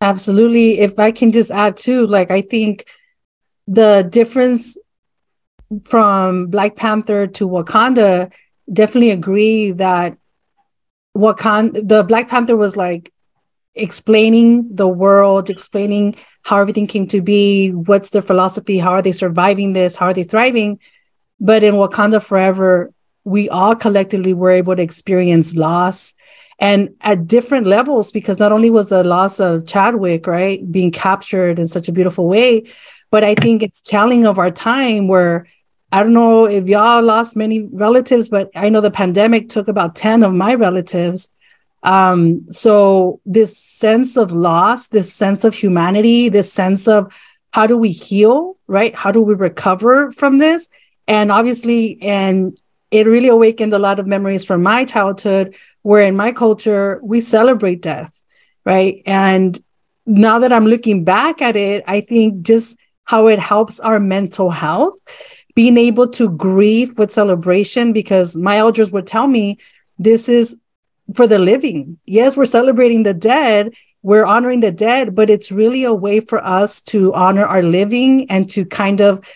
Absolutely. 0.00 0.78
If 0.78 0.98
I 0.98 1.10
can 1.10 1.32
just 1.32 1.50
add 1.50 1.76
too, 1.76 2.06
like 2.06 2.30
I 2.30 2.40
think 2.40 2.84
the 3.66 4.08
difference 4.08 4.78
from 5.84 6.46
Black 6.46 6.76
Panther 6.76 7.26
to 7.26 7.48
Wakanda, 7.48 8.32
definitely 8.72 9.10
agree 9.10 9.72
that 9.72 10.16
Wakanda, 11.16 11.86
the 11.86 12.02
Black 12.04 12.28
Panther 12.28 12.56
was 12.56 12.76
like 12.76 13.12
explaining 13.74 14.74
the 14.74 14.88
world, 14.88 15.50
explaining 15.50 16.16
how 16.42 16.58
everything 16.58 16.86
came 16.86 17.06
to 17.08 17.20
be, 17.20 17.70
what's 17.70 18.10
their 18.10 18.22
philosophy, 18.22 18.78
how 18.78 18.92
are 18.92 19.02
they 19.02 19.12
surviving 19.12 19.72
this, 19.72 19.96
how 19.96 20.06
are 20.06 20.14
they 20.14 20.24
thriving. 20.24 20.78
But 21.40 21.62
in 21.62 21.74
Wakanda 21.74 22.22
Forever, 22.22 22.92
we 23.24 23.48
all 23.48 23.76
collectively 23.76 24.32
were 24.32 24.50
able 24.50 24.74
to 24.74 24.82
experience 24.82 25.54
loss 25.54 26.14
and 26.58 26.90
at 27.02 27.26
different 27.26 27.66
levels 27.66 28.10
because 28.10 28.38
not 28.38 28.52
only 28.52 28.70
was 28.70 28.88
the 28.88 29.04
loss 29.04 29.38
of 29.38 29.66
Chadwick, 29.66 30.26
right, 30.26 30.70
being 30.72 30.90
captured 30.90 31.58
in 31.58 31.68
such 31.68 31.88
a 31.88 31.92
beautiful 31.92 32.26
way, 32.26 32.64
but 33.10 33.22
I 33.22 33.34
think 33.34 33.62
it's 33.62 33.80
telling 33.80 34.26
of 34.26 34.38
our 34.38 34.50
time 34.50 35.08
where 35.08 35.46
I 35.90 36.02
don't 36.02 36.12
know 36.12 36.46
if 36.46 36.68
y'all 36.68 37.02
lost 37.02 37.34
many 37.34 37.62
relatives, 37.72 38.28
but 38.28 38.50
I 38.54 38.68
know 38.68 38.80
the 38.80 38.90
pandemic 38.90 39.48
took 39.48 39.68
about 39.68 39.96
10 39.96 40.22
of 40.22 40.34
my 40.34 40.54
relatives. 40.54 41.30
Um, 41.82 42.50
so 42.52 43.20
this 43.24 43.56
sense 43.56 44.16
of 44.16 44.32
loss, 44.32 44.88
this 44.88 45.12
sense 45.12 45.44
of 45.44 45.54
humanity, 45.54 46.28
this 46.28 46.52
sense 46.52 46.88
of 46.88 47.12
how 47.52 47.66
do 47.66 47.78
we 47.78 47.90
heal, 47.90 48.58
right? 48.66 48.94
How 48.94 49.10
do 49.10 49.22
we 49.22 49.34
recover 49.34 50.12
from 50.12 50.38
this? 50.38 50.68
And 51.06 51.32
obviously, 51.32 51.98
and 52.02 52.58
it 52.90 53.06
really 53.06 53.28
awakened 53.28 53.72
a 53.72 53.78
lot 53.78 53.98
of 53.98 54.06
memories 54.06 54.44
from 54.44 54.62
my 54.62 54.84
childhood, 54.84 55.54
where 55.82 56.02
in 56.02 56.16
my 56.16 56.32
culture, 56.32 57.00
we 57.02 57.22
celebrate 57.22 57.80
death, 57.80 58.12
right? 58.66 59.00
And 59.06 59.58
now 60.04 60.38
that 60.40 60.52
I'm 60.52 60.66
looking 60.66 61.04
back 61.04 61.40
at 61.40 61.56
it, 61.56 61.84
I 61.86 62.02
think 62.02 62.42
just 62.42 62.78
how 63.04 63.28
it 63.28 63.38
helps 63.38 63.80
our 63.80 63.98
mental 64.00 64.50
health 64.50 64.98
being 65.58 65.76
able 65.76 66.06
to 66.06 66.30
grieve 66.30 66.96
with 66.98 67.10
celebration 67.10 67.92
because 67.92 68.36
my 68.36 68.58
elders 68.58 68.92
would 68.92 69.08
tell 69.08 69.26
me 69.26 69.58
this 69.98 70.28
is 70.28 70.56
for 71.16 71.26
the 71.26 71.40
living. 71.40 71.98
Yes, 72.06 72.36
we're 72.36 72.44
celebrating 72.44 73.02
the 73.02 73.12
dead, 73.12 73.74
we're 74.02 74.24
honoring 74.24 74.60
the 74.60 74.70
dead, 74.70 75.16
but 75.16 75.28
it's 75.28 75.50
really 75.50 75.82
a 75.82 75.92
way 75.92 76.20
for 76.20 76.38
us 76.44 76.80
to 76.82 77.12
honor 77.12 77.44
our 77.44 77.64
living 77.64 78.30
and 78.30 78.48
to 78.50 78.64
kind 78.64 79.00
of 79.00 79.28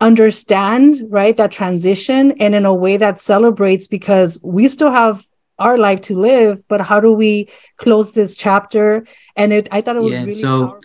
understand, 0.00 1.02
right, 1.10 1.36
that 1.36 1.52
transition 1.52 2.32
and 2.40 2.54
in 2.54 2.64
a 2.64 2.72
way 2.72 2.96
that 2.96 3.20
celebrates 3.20 3.88
because 3.88 4.40
we 4.42 4.66
still 4.66 4.90
have 4.90 5.22
our 5.58 5.76
life 5.76 6.00
to 6.08 6.18
live, 6.18 6.66
but 6.68 6.80
how 6.80 7.00
do 7.00 7.12
we 7.12 7.50
close 7.76 8.12
this 8.12 8.34
chapter? 8.34 9.06
And 9.36 9.52
it, 9.52 9.68
I 9.70 9.82
thought 9.82 9.96
it 9.96 10.02
was 10.02 10.14
yeah, 10.14 10.20
really 10.20 10.32
so. 10.32 10.80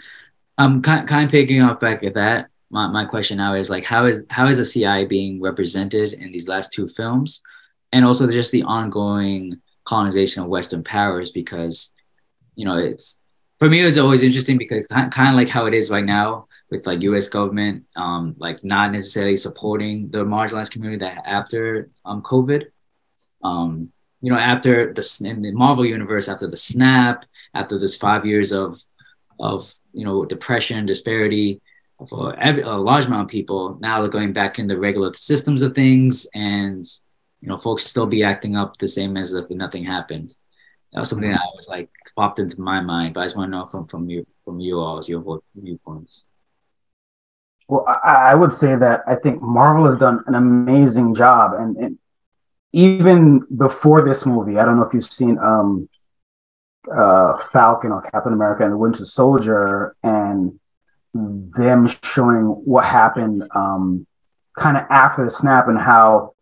I'm 0.57 0.81
kind, 0.81 1.07
kind 1.07 1.23
of 1.23 1.31
picking 1.31 1.61
up 1.61 1.79
back 1.79 2.03
at 2.03 2.15
that 2.15 2.49
my, 2.71 2.87
my 2.87 3.05
question 3.05 3.37
now 3.37 3.55
is 3.55 3.69
like 3.69 3.85
how 3.85 4.05
is 4.05 4.25
how 4.29 4.47
is 4.47 4.57
the 4.57 4.65
CI 4.65 5.05
being 5.05 5.41
represented 5.41 6.13
in 6.13 6.31
these 6.31 6.47
last 6.47 6.73
two 6.73 6.87
films, 6.87 7.41
and 7.91 8.05
also 8.05 8.29
just 8.29 8.51
the 8.51 8.63
ongoing 8.63 9.61
colonization 9.85 10.43
of 10.43 10.49
Western 10.49 10.83
powers 10.83 11.31
because 11.31 11.91
you 12.55 12.65
know 12.65 12.77
it's 12.77 13.19
for 13.59 13.69
me 13.69 13.81
it 13.81 13.85
was 13.85 13.97
always 13.97 14.21
interesting 14.21 14.57
because 14.57 14.85
kind, 14.87 15.11
kind 15.11 15.29
of 15.29 15.35
like 15.35 15.49
how 15.49 15.65
it 15.65 15.73
is 15.73 15.89
right 15.89 16.05
now 16.05 16.47
with 16.69 16.85
like 16.85 17.01
U.S. 17.03 17.29
government 17.29 17.85
um 17.95 18.35
like 18.37 18.63
not 18.63 18.91
necessarily 18.91 19.37
supporting 19.37 20.09
the 20.09 20.25
marginalized 20.25 20.71
community 20.71 20.99
that 20.99 21.25
after 21.25 21.89
um 22.03 22.21
COVID 22.21 22.65
um 23.43 23.91
you 24.21 24.31
know 24.31 24.37
after 24.37 24.93
the 24.93 25.21
in 25.23 25.41
the 25.41 25.51
Marvel 25.53 25.85
universe 25.85 26.27
after 26.27 26.47
the 26.47 26.57
snap 26.57 27.23
after 27.53 27.79
this 27.79 27.95
five 27.95 28.25
years 28.25 28.51
of 28.51 28.83
of 29.39 29.73
you 29.93 30.03
know 30.03 30.25
depression 30.25 30.85
disparity 30.85 31.61
for 32.05 32.37
every, 32.39 32.61
a 32.61 32.69
large 32.69 33.05
amount 33.05 33.23
of 33.23 33.27
people 33.27 33.77
now 33.81 34.01
they're 34.01 34.09
going 34.09 34.33
back 34.33 34.59
into 34.59 34.77
regular 34.77 35.13
systems 35.13 35.61
of 35.61 35.73
things 35.73 36.27
and 36.35 36.85
you 37.41 37.47
know 37.47 37.57
folks 37.57 37.83
still 37.83 38.05
be 38.05 38.23
acting 38.23 38.55
up 38.55 38.77
the 38.77 38.87
same 38.87 39.17
as 39.17 39.33
if 39.33 39.49
nothing 39.49 39.83
happened. 39.83 40.35
That 40.93 41.01
was 41.01 41.09
something 41.09 41.29
that 41.29 41.41
was 41.55 41.67
like 41.67 41.89
popped 42.15 42.39
into 42.39 42.61
my 42.61 42.81
mind 42.81 43.13
but 43.13 43.21
i 43.21 43.25
just 43.25 43.35
want 43.35 43.51
to 43.51 43.57
know 43.57 43.65
from 43.67 43.87
from 43.87 44.09
you 44.09 44.25
from 44.45 44.59
you 44.59 44.79
all 44.79 45.03
your 45.03 45.41
viewpoints. 45.55 46.27
Well 47.67 47.85
I, 47.87 48.31
I 48.31 48.35
would 48.35 48.53
say 48.53 48.75
that 48.75 49.01
i 49.07 49.15
think 49.15 49.41
marvel 49.41 49.85
has 49.85 49.97
done 49.97 50.23
an 50.27 50.35
amazing 50.35 51.15
job 51.15 51.53
and, 51.53 51.77
and 51.77 51.97
even 52.73 53.39
before 53.57 54.03
this 54.03 54.25
movie 54.25 54.57
i 54.57 54.65
don't 54.65 54.77
know 54.77 54.85
if 54.85 54.93
you've 54.93 55.03
seen 55.03 55.37
um 55.39 55.89
uh 56.91 57.37
falcon 57.51 57.91
or 57.91 58.01
captain 58.01 58.33
america 58.33 58.63
and 58.63 58.73
the 58.73 58.77
winter 58.77 59.03
soldier 59.03 59.95
and 60.03 60.57
them 61.55 61.87
showing 62.03 62.45
what 62.45 62.85
happened 62.85 63.43
um, 63.55 64.05
kind 64.57 64.77
of 64.77 64.83
after 64.89 65.23
the 65.23 65.31
snap 65.31 65.67
and 65.67 65.79
how 65.79 66.33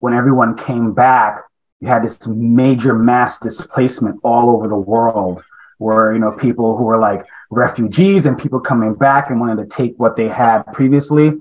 when 0.00 0.14
everyone 0.14 0.56
came 0.56 0.92
back, 0.92 1.42
you 1.80 1.88
had 1.88 2.04
this 2.04 2.26
major 2.26 2.94
mass 2.94 3.38
displacement 3.38 4.18
all 4.22 4.50
over 4.50 4.68
the 4.68 4.76
world 4.76 5.42
where, 5.78 6.12
you 6.12 6.18
know, 6.18 6.32
people 6.32 6.76
who 6.76 6.84
were 6.84 6.98
like 6.98 7.24
refugees 7.50 8.26
and 8.26 8.38
people 8.38 8.60
coming 8.60 8.94
back 8.94 9.30
and 9.30 9.40
wanted 9.40 9.58
to 9.58 9.76
take 9.76 9.94
what 9.98 10.16
they 10.16 10.28
had 10.28 10.62
previously. 10.72 11.32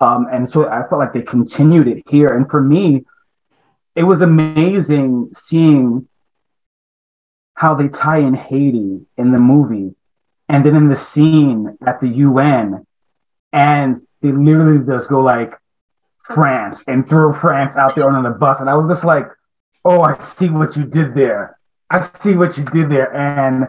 Um, 0.00 0.26
and 0.30 0.48
so 0.48 0.68
I 0.68 0.88
felt 0.88 1.00
like 1.00 1.12
they 1.12 1.22
continued 1.22 1.88
it 1.88 2.02
here. 2.08 2.28
And 2.28 2.48
for 2.48 2.60
me, 2.60 3.04
it 3.94 4.04
was 4.04 4.22
amazing 4.22 5.30
seeing 5.32 6.08
how 7.54 7.74
they 7.74 7.88
tie 7.88 8.18
in 8.18 8.34
Haiti 8.34 9.00
in 9.18 9.30
the 9.32 9.38
movie 9.38 9.94
and 10.50 10.66
then 10.66 10.74
in 10.74 10.88
the 10.88 10.96
scene 10.96 11.78
at 11.86 12.00
the 12.00 12.08
UN, 12.08 12.84
and 13.52 14.02
they 14.20 14.32
literally 14.32 14.84
just 14.84 15.08
go 15.08 15.20
like 15.20 15.54
France 16.24 16.82
and 16.88 17.08
throw 17.08 17.32
France 17.32 17.76
out 17.76 17.94
there 17.94 18.10
on 18.10 18.24
the 18.24 18.30
bus, 18.30 18.58
and 18.58 18.68
I 18.68 18.74
was 18.74 18.88
just 18.88 19.04
like, 19.04 19.28
"Oh, 19.84 20.02
I 20.02 20.18
see 20.18 20.50
what 20.50 20.76
you 20.76 20.84
did 20.86 21.14
there. 21.14 21.56
I 21.88 22.00
see 22.00 22.34
what 22.34 22.58
you 22.58 22.64
did 22.64 22.90
there," 22.90 23.14
and 23.14 23.68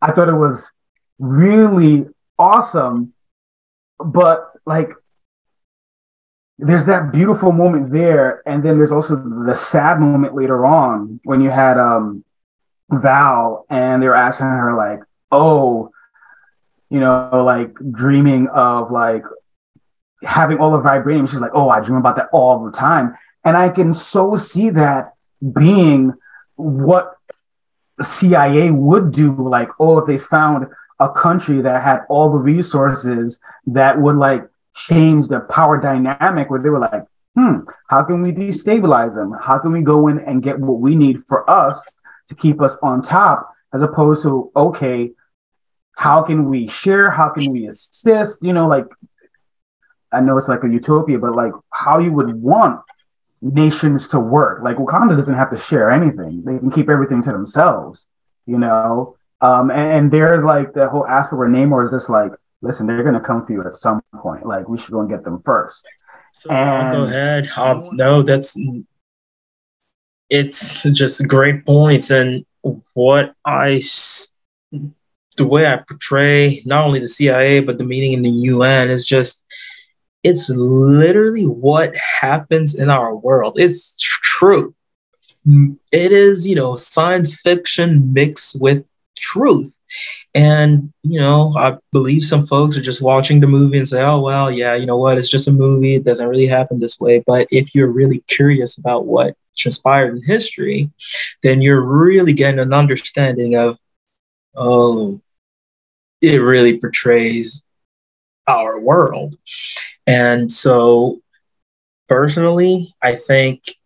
I 0.00 0.12
thought 0.12 0.30
it 0.30 0.34
was 0.46 0.70
really 1.18 2.06
awesome. 2.38 3.12
But 3.98 4.52
like, 4.64 4.90
there's 6.58 6.86
that 6.86 7.12
beautiful 7.12 7.52
moment 7.52 7.92
there, 7.92 8.42
and 8.46 8.64
then 8.64 8.78
there's 8.78 8.92
also 8.92 9.16
the 9.16 9.54
sad 9.54 10.00
moment 10.00 10.34
later 10.34 10.64
on 10.64 11.20
when 11.24 11.42
you 11.42 11.50
had 11.50 11.78
um 11.78 12.24
Val, 12.90 13.66
and 13.68 14.02
they 14.02 14.08
were 14.08 14.16
asking 14.16 14.46
her 14.46 14.74
like, 14.74 15.00
"Oh." 15.30 15.91
You 16.92 17.00
know, 17.00 17.42
like 17.46 17.74
dreaming 17.90 18.48
of 18.48 18.90
like 18.92 19.24
having 20.22 20.58
all 20.58 20.70
the 20.70 20.78
vibranium. 20.78 21.26
She's 21.26 21.40
like, 21.40 21.52
oh, 21.54 21.70
I 21.70 21.80
dream 21.80 21.96
about 21.96 22.16
that 22.16 22.28
all 22.34 22.62
the 22.62 22.70
time. 22.70 23.14
And 23.46 23.56
I 23.56 23.70
can 23.70 23.94
so 23.94 24.36
see 24.36 24.68
that 24.70 25.14
being 25.54 26.12
what 26.56 27.16
CIA 28.02 28.70
would 28.70 29.10
do, 29.10 29.48
like, 29.48 29.70
oh, 29.80 30.00
if 30.00 30.06
they 30.06 30.18
found 30.18 30.66
a 31.00 31.08
country 31.08 31.62
that 31.62 31.82
had 31.82 32.00
all 32.10 32.30
the 32.30 32.38
resources 32.38 33.40
that 33.68 33.98
would 33.98 34.16
like 34.16 34.46
change 34.76 35.28
the 35.28 35.40
power 35.40 35.80
dynamic 35.80 36.50
where 36.50 36.60
they 36.60 36.68
were 36.68 36.78
like, 36.78 37.04
hmm, 37.34 37.60
how 37.88 38.04
can 38.04 38.20
we 38.20 38.32
destabilize 38.32 39.14
them? 39.14 39.34
How 39.42 39.58
can 39.58 39.72
we 39.72 39.80
go 39.80 40.08
in 40.08 40.18
and 40.18 40.42
get 40.42 40.60
what 40.60 40.80
we 40.80 40.94
need 40.94 41.24
for 41.24 41.48
us 41.48 41.82
to 42.28 42.34
keep 42.34 42.60
us 42.60 42.76
on 42.82 43.00
top, 43.00 43.50
as 43.72 43.80
opposed 43.80 44.22
to, 44.24 44.52
okay, 44.54 45.10
how 46.02 46.20
can 46.20 46.50
we 46.50 46.66
share? 46.66 47.12
How 47.12 47.28
can 47.28 47.52
we 47.52 47.68
assist? 47.68 48.42
You 48.42 48.52
know, 48.52 48.66
like, 48.66 48.86
I 50.10 50.20
know 50.20 50.36
it's 50.36 50.48
like 50.48 50.64
a 50.64 50.68
utopia, 50.68 51.16
but 51.20 51.36
like 51.36 51.52
how 51.70 52.00
you 52.00 52.12
would 52.12 52.34
want 52.34 52.80
nations 53.40 54.08
to 54.08 54.18
work. 54.18 54.64
Like 54.64 54.78
Wakanda 54.78 55.16
doesn't 55.16 55.36
have 55.36 55.50
to 55.52 55.56
share 55.56 55.90
anything; 55.90 56.42
they 56.44 56.58
can 56.58 56.72
keep 56.72 56.90
everything 56.90 57.22
to 57.22 57.30
themselves. 57.30 58.08
You 58.46 58.58
know, 58.58 59.16
um, 59.40 59.70
and, 59.70 59.90
and, 59.96 60.10
there's 60.10 60.42
like 60.42 60.72
the 60.72 60.88
whole 60.88 61.06
aspect 61.06 61.38
where 61.38 61.48
Namor 61.48 61.84
is 61.84 61.92
just 61.92 62.10
like, 62.10 62.32
listen, 62.62 62.88
they're 62.88 63.04
gonna 63.04 63.20
come 63.20 63.46
for 63.46 63.52
you 63.52 63.64
at 63.64 63.76
some 63.76 64.02
point. 64.16 64.44
Like 64.44 64.68
we 64.68 64.78
should 64.78 64.90
go 64.90 65.00
and 65.02 65.08
get 65.08 65.22
them 65.22 65.40
first. 65.44 65.86
So 66.32 66.50
and, 66.50 66.90
go 66.90 67.02
ahead. 67.04 67.48
Um, 67.56 67.90
no, 67.92 68.22
that's 68.22 68.56
it's 70.28 70.82
just 70.82 71.28
great 71.28 71.64
points, 71.64 72.10
and 72.10 72.44
what 72.94 73.36
I 73.44 73.80
the 75.36 75.46
way 75.46 75.66
I 75.66 75.78
portray 75.78 76.62
not 76.64 76.84
only 76.84 77.00
the 77.00 77.08
CIA 77.08 77.60
but 77.60 77.78
the 77.78 77.84
meeting 77.84 78.12
in 78.12 78.22
the 78.22 78.30
UN 78.30 78.90
is 78.90 79.06
just 79.06 79.42
it's 80.22 80.48
literally 80.48 81.44
what 81.44 81.96
happens 81.96 82.74
in 82.74 82.88
our 82.88 83.14
world. 83.14 83.54
It's 83.58 83.96
true. 83.98 84.74
It 85.90 86.12
is, 86.12 86.46
you 86.46 86.54
know, 86.54 86.76
science 86.76 87.34
fiction 87.34 88.12
mixed 88.12 88.60
with 88.60 88.84
truth. 89.16 89.74
And, 90.34 90.92
you 91.02 91.20
know, 91.20 91.52
I 91.56 91.76
believe 91.90 92.24
some 92.24 92.46
folks 92.46 92.76
are 92.76 92.82
just 92.82 93.02
watching 93.02 93.40
the 93.40 93.46
movie 93.46 93.78
and 93.78 93.88
say, 93.88 94.02
oh, 94.02 94.20
well, 94.20 94.50
yeah, 94.50 94.74
you 94.74 94.86
know 94.86 94.96
what? 94.96 95.18
It's 95.18 95.28
just 95.28 95.48
a 95.48 95.52
movie. 95.52 95.96
It 95.96 96.04
doesn't 96.04 96.28
really 96.28 96.46
happen 96.46 96.78
this 96.78 96.98
way. 96.98 97.22
But 97.26 97.48
if 97.50 97.74
you're 97.74 97.88
really 97.88 98.20
curious 98.28 98.78
about 98.78 99.04
what 99.04 99.36
transpired 99.56 100.16
in 100.16 100.22
history, 100.22 100.90
then 101.42 101.60
you're 101.60 101.82
really 101.82 102.32
getting 102.32 102.60
an 102.60 102.72
understanding 102.72 103.56
of, 103.56 103.76
oh, 104.54 105.20
it 106.22 106.38
really 106.38 106.78
portrays 106.78 107.62
our 108.46 108.78
world. 108.78 109.36
And 110.06 110.50
so, 110.50 111.20
personally, 112.08 112.94
I 113.02 113.16
think 113.16 113.76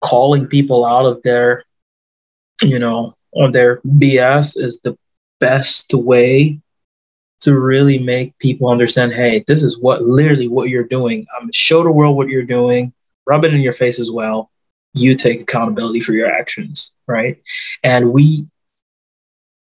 calling 0.00 0.46
people 0.46 0.84
out 0.84 1.06
of 1.06 1.22
their, 1.22 1.64
you 2.62 2.78
know, 2.78 3.14
on 3.32 3.52
their 3.52 3.80
BS 3.82 4.60
is 4.62 4.80
the 4.80 4.96
best 5.40 5.92
way 5.94 6.60
to 7.40 7.58
really 7.58 7.98
make 7.98 8.36
people 8.38 8.70
understand 8.70 9.12
hey 9.12 9.44
this 9.46 9.62
is 9.62 9.78
what 9.78 10.02
literally 10.02 10.48
what 10.48 10.70
you're 10.70 10.84
doing. 10.84 11.26
I'm 11.36 11.44
um, 11.44 11.52
show 11.52 11.82
the 11.82 11.90
world 11.90 12.16
what 12.16 12.28
you're 12.28 12.44
doing 12.44 12.92
rub 13.26 13.44
it 13.44 13.52
in 13.52 13.60
your 13.60 13.72
face 13.72 13.98
as 13.98 14.10
well. 14.10 14.50
You 14.94 15.14
take 15.14 15.42
accountability 15.42 16.00
for 16.00 16.12
your 16.12 16.28
actions 16.28 16.94
right? 17.06 17.40
And 17.82 18.12
we 18.12 18.46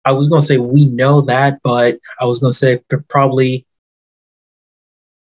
i 0.06 0.12
was 0.12 0.28
going 0.28 0.42
to 0.42 0.46
say 0.46 0.58
we 0.58 0.86
know 0.86 1.22
that 1.22 1.60
but 1.64 2.00
i 2.20 2.26
was 2.26 2.40
going 2.40 2.52
to 2.52 2.58
say 2.58 2.82
probably 3.10 3.66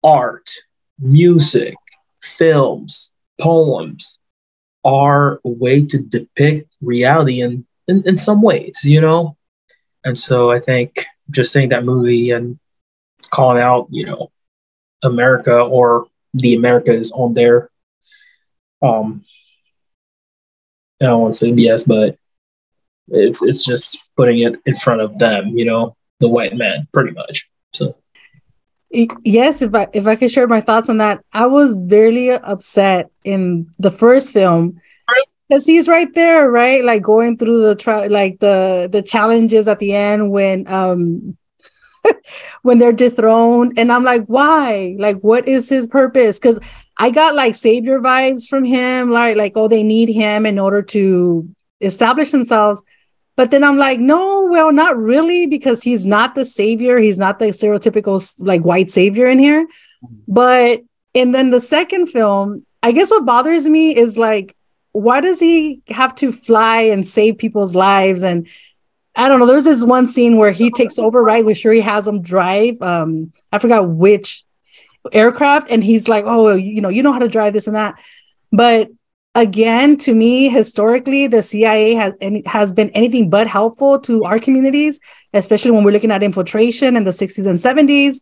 art 0.04 0.50
music 0.98 1.74
films 2.22 3.10
poems 3.40 4.18
are 4.84 5.40
a 5.44 5.48
way 5.48 5.84
to 5.84 5.98
depict 5.98 6.76
reality 6.80 7.40
in 7.40 7.66
in, 7.88 8.02
in 8.06 8.18
some 8.18 8.42
ways, 8.42 8.78
you 8.84 9.00
know? 9.00 9.36
And 10.04 10.16
so 10.16 10.50
I 10.50 10.60
think 10.60 11.04
just 11.30 11.52
seeing 11.52 11.70
that 11.70 11.84
movie 11.84 12.30
and 12.30 12.58
calling 13.30 13.62
out, 13.62 13.88
you 13.90 14.06
know, 14.06 14.30
America 15.02 15.58
or 15.58 16.06
the 16.34 16.54
Americas 16.54 17.12
on 17.12 17.34
there. 17.34 17.70
um 18.82 19.24
I 21.00 21.06
don't 21.06 21.20
want 21.20 21.34
to 21.34 21.38
say 21.38 21.52
BS, 21.52 21.86
but 21.86 22.16
it's 23.08 23.42
it's 23.42 23.64
just 23.64 24.11
putting 24.16 24.38
it 24.40 24.54
in 24.66 24.76
front 24.76 25.00
of 25.00 25.18
them, 25.18 25.48
you 25.56 25.64
know, 25.64 25.96
the 26.20 26.28
white 26.28 26.56
man, 26.56 26.86
pretty 26.92 27.12
much. 27.12 27.48
So 27.72 27.96
yes, 29.24 29.62
if 29.62 29.74
I 29.74 29.88
if 29.92 30.06
I 30.06 30.16
could 30.16 30.30
share 30.30 30.46
my 30.46 30.60
thoughts 30.60 30.88
on 30.88 30.98
that, 30.98 31.24
I 31.32 31.46
was 31.46 31.74
very 31.74 32.30
upset 32.30 33.10
in 33.24 33.72
the 33.78 33.90
first 33.90 34.32
film 34.32 34.80
because 35.48 35.66
he's 35.66 35.88
right 35.88 36.12
there, 36.14 36.50
right? 36.50 36.84
Like 36.84 37.02
going 37.02 37.36
through 37.36 37.62
the 37.66 37.74
tri- 37.74 38.06
like 38.06 38.40
the 38.40 38.88
the 38.90 39.02
challenges 39.02 39.68
at 39.68 39.78
the 39.78 39.94
end 39.94 40.30
when 40.30 40.66
um 40.68 41.36
when 42.62 42.78
they're 42.78 42.92
dethroned, 42.92 43.78
and 43.78 43.92
I'm 43.92 44.04
like, 44.04 44.24
why? 44.26 44.96
Like, 44.98 45.20
what 45.20 45.46
is 45.46 45.68
his 45.68 45.86
purpose? 45.86 46.38
Because 46.38 46.58
I 46.98 47.10
got 47.10 47.34
like 47.34 47.54
savior 47.54 48.00
vibes 48.00 48.46
from 48.46 48.64
him, 48.64 49.10
like 49.10 49.36
like 49.36 49.52
oh, 49.56 49.68
they 49.68 49.82
need 49.82 50.08
him 50.08 50.46
in 50.46 50.58
order 50.58 50.82
to 50.82 51.48
establish 51.80 52.30
themselves. 52.30 52.82
But 53.34 53.50
then 53.50 53.64
I'm 53.64 53.78
like, 53.78 53.98
no, 53.98 54.46
well, 54.50 54.72
not 54.72 54.96
really, 54.96 55.46
because 55.46 55.82
he's 55.82 56.04
not 56.04 56.34
the 56.34 56.44
savior. 56.44 56.98
He's 56.98 57.18
not 57.18 57.38
the 57.38 57.46
stereotypical 57.46 58.32
like 58.38 58.62
white 58.62 58.90
savior 58.90 59.26
in 59.26 59.38
here. 59.38 59.66
But 60.28 60.82
and 61.14 61.34
then 61.34 61.50
the 61.50 61.60
second 61.60 62.06
film, 62.06 62.66
I 62.82 62.92
guess 62.92 63.10
what 63.10 63.24
bothers 63.24 63.66
me 63.66 63.96
is 63.96 64.18
like 64.18 64.56
why 64.92 65.20
does 65.20 65.40
he 65.40 65.80
have 65.88 66.14
to 66.16 66.30
fly 66.30 66.82
and 66.82 67.06
save 67.06 67.38
people's 67.38 67.74
lives? 67.74 68.22
And 68.22 68.46
I 69.16 69.28
don't 69.28 69.40
know. 69.40 69.46
There's 69.46 69.64
this 69.64 69.82
one 69.82 70.06
scene 70.06 70.36
where 70.36 70.52
he 70.52 70.70
takes 70.70 70.98
over, 70.98 71.22
right? 71.22 71.44
Where 71.44 71.54
Shuri 71.54 71.80
has 71.80 72.06
him 72.06 72.22
drive. 72.22 72.80
Um, 72.80 73.32
I 73.50 73.58
forgot 73.58 73.88
which 73.88 74.44
aircraft, 75.12 75.70
and 75.70 75.82
he's 75.82 76.08
like, 76.08 76.24
"Oh, 76.26 76.54
you 76.54 76.80
know, 76.80 76.88
you 76.88 77.02
know 77.02 77.12
how 77.12 77.18
to 77.18 77.28
drive 77.28 77.52
this 77.52 77.66
and 77.66 77.76
that." 77.76 77.94
But 78.52 78.90
again, 79.34 79.96
to 79.98 80.14
me, 80.14 80.48
historically, 80.48 81.26
the 81.26 81.42
CIA 81.42 81.94
has 81.94 82.12
has 82.46 82.72
been 82.72 82.90
anything 82.90 83.30
but 83.30 83.46
helpful 83.46 83.98
to 84.00 84.24
our 84.24 84.38
communities, 84.38 85.00
especially 85.32 85.70
when 85.70 85.84
we're 85.84 85.92
looking 85.92 86.10
at 86.10 86.22
infiltration 86.22 86.96
in 86.96 87.04
the 87.04 87.10
60s 87.10 87.46
and 87.46 87.58
70s. 87.58 88.20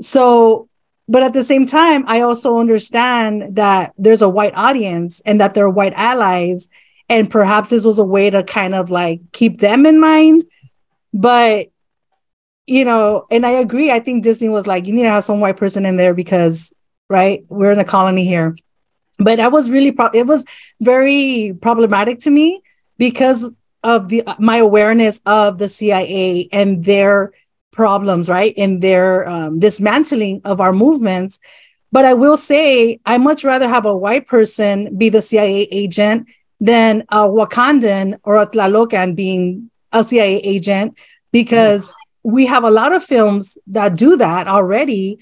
So 0.00 0.68
but 1.08 1.22
at 1.22 1.32
the 1.32 1.42
same 1.42 1.66
time 1.66 2.04
i 2.08 2.20
also 2.20 2.58
understand 2.58 3.56
that 3.56 3.92
there's 3.96 4.22
a 4.22 4.28
white 4.28 4.54
audience 4.54 5.20
and 5.20 5.40
that 5.40 5.54
there 5.54 5.64
are 5.64 5.70
white 5.70 5.94
allies 5.94 6.68
and 7.08 7.30
perhaps 7.30 7.70
this 7.70 7.84
was 7.84 7.98
a 7.98 8.04
way 8.04 8.28
to 8.30 8.42
kind 8.42 8.74
of 8.74 8.90
like 8.90 9.20
keep 9.32 9.58
them 9.58 9.86
in 9.86 10.00
mind 10.00 10.44
but 11.12 11.68
you 12.66 12.84
know 12.84 13.26
and 13.30 13.46
i 13.46 13.50
agree 13.50 13.90
i 13.90 14.00
think 14.00 14.22
disney 14.22 14.48
was 14.48 14.66
like 14.66 14.86
you 14.86 14.92
need 14.92 15.04
to 15.04 15.10
have 15.10 15.24
some 15.24 15.40
white 15.40 15.56
person 15.56 15.86
in 15.86 15.96
there 15.96 16.14
because 16.14 16.72
right 17.08 17.44
we're 17.48 17.72
in 17.72 17.78
a 17.78 17.84
colony 17.84 18.24
here 18.24 18.56
but 19.18 19.36
that 19.36 19.52
was 19.52 19.70
really 19.70 19.92
pro- 19.92 20.10
it 20.12 20.26
was 20.26 20.44
very 20.80 21.56
problematic 21.60 22.20
to 22.20 22.30
me 22.30 22.60
because 22.98 23.52
of 23.82 24.08
the 24.08 24.22
my 24.38 24.56
awareness 24.56 25.20
of 25.26 25.58
the 25.58 25.68
cia 25.68 26.48
and 26.52 26.84
their 26.84 27.32
problems, 27.76 28.28
right, 28.28 28.54
in 28.56 28.80
their 28.80 29.28
um, 29.28 29.60
dismantling 29.60 30.40
of 30.44 30.60
our 30.60 30.72
movements. 30.72 31.38
But 31.92 32.04
I 32.04 32.14
will 32.14 32.36
say, 32.36 32.98
I 33.06 33.18
much 33.18 33.44
rather 33.44 33.68
have 33.68 33.84
a 33.84 33.96
white 33.96 34.26
person 34.26 34.96
be 34.96 35.08
the 35.10 35.22
CIA 35.22 35.68
agent 35.70 36.26
than 36.58 37.02
a 37.10 37.18
Wakandan 37.18 38.18
or 38.24 38.36
a 38.36 38.46
Tlalocan 38.46 39.14
being 39.14 39.70
a 39.92 40.02
CIA 40.02 40.38
agent, 40.38 40.94
because 41.30 41.94
we 42.24 42.46
have 42.46 42.64
a 42.64 42.70
lot 42.70 42.92
of 42.92 43.04
films 43.04 43.56
that 43.68 43.94
do 43.94 44.16
that 44.16 44.48
already. 44.48 45.18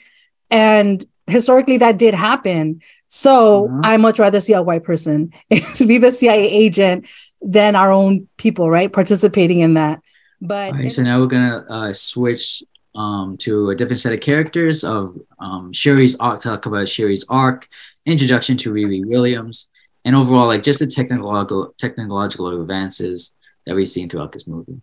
And 0.51 1.05
historically, 1.27 1.79
that 1.79 1.99
did 1.99 2.15
happen. 2.15 2.81
So 3.15 3.69
mm-hmm. 3.69 3.81
I 3.85 3.97
much 3.97 4.19
rather 4.19 4.41
see 4.41 4.55
a 4.55 4.63
white 4.63 4.83
person 4.83 5.33
be 5.87 5.99
the 5.99 6.11
CIA 6.11 6.51
agent 6.51 7.07
than 7.41 7.77
our 7.77 7.93
own 7.93 8.27
people, 8.39 8.69
right, 8.69 8.93
participating 8.93 9.61
in 9.61 9.75
that. 9.75 10.01
But 10.41 10.73
right, 10.73 10.91
so 10.91 11.03
now 11.03 11.21
we're 11.21 11.29
gonna 11.29 11.65
uh, 11.71 11.93
switch 11.93 12.65
um, 12.97 13.37
to 13.39 13.71
a 13.71 13.77
different 13.77 14.01
set 14.01 14.13
of 14.13 14.21
characters 14.21 14.83
of 14.83 15.17
um, 15.39 15.73
Shuri's 15.73 16.17
arc. 16.17 16.43
Talk 16.43 16.67
about 16.67 16.89
Shuri's 16.89 17.25
arc, 17.29 17.69
introduction 18.05 18.57
to 18.59 18.73
Riri 18.73 19.07
Williams, 19.07 19.69
and 20.05 20.17
overall, 20.17 20.49
like 20.49 20.65
just 20.65 20.81
the 20.81 20.89
technological 20.89 21.73
technological 21.79 22.61
advances 22.61 23.37
that 23.65 23.77
we've 23.77 23.89
seen 23.89 24.09
throughout 24.09 24.33
this 24.33 24.49
movie. 24.49 24.83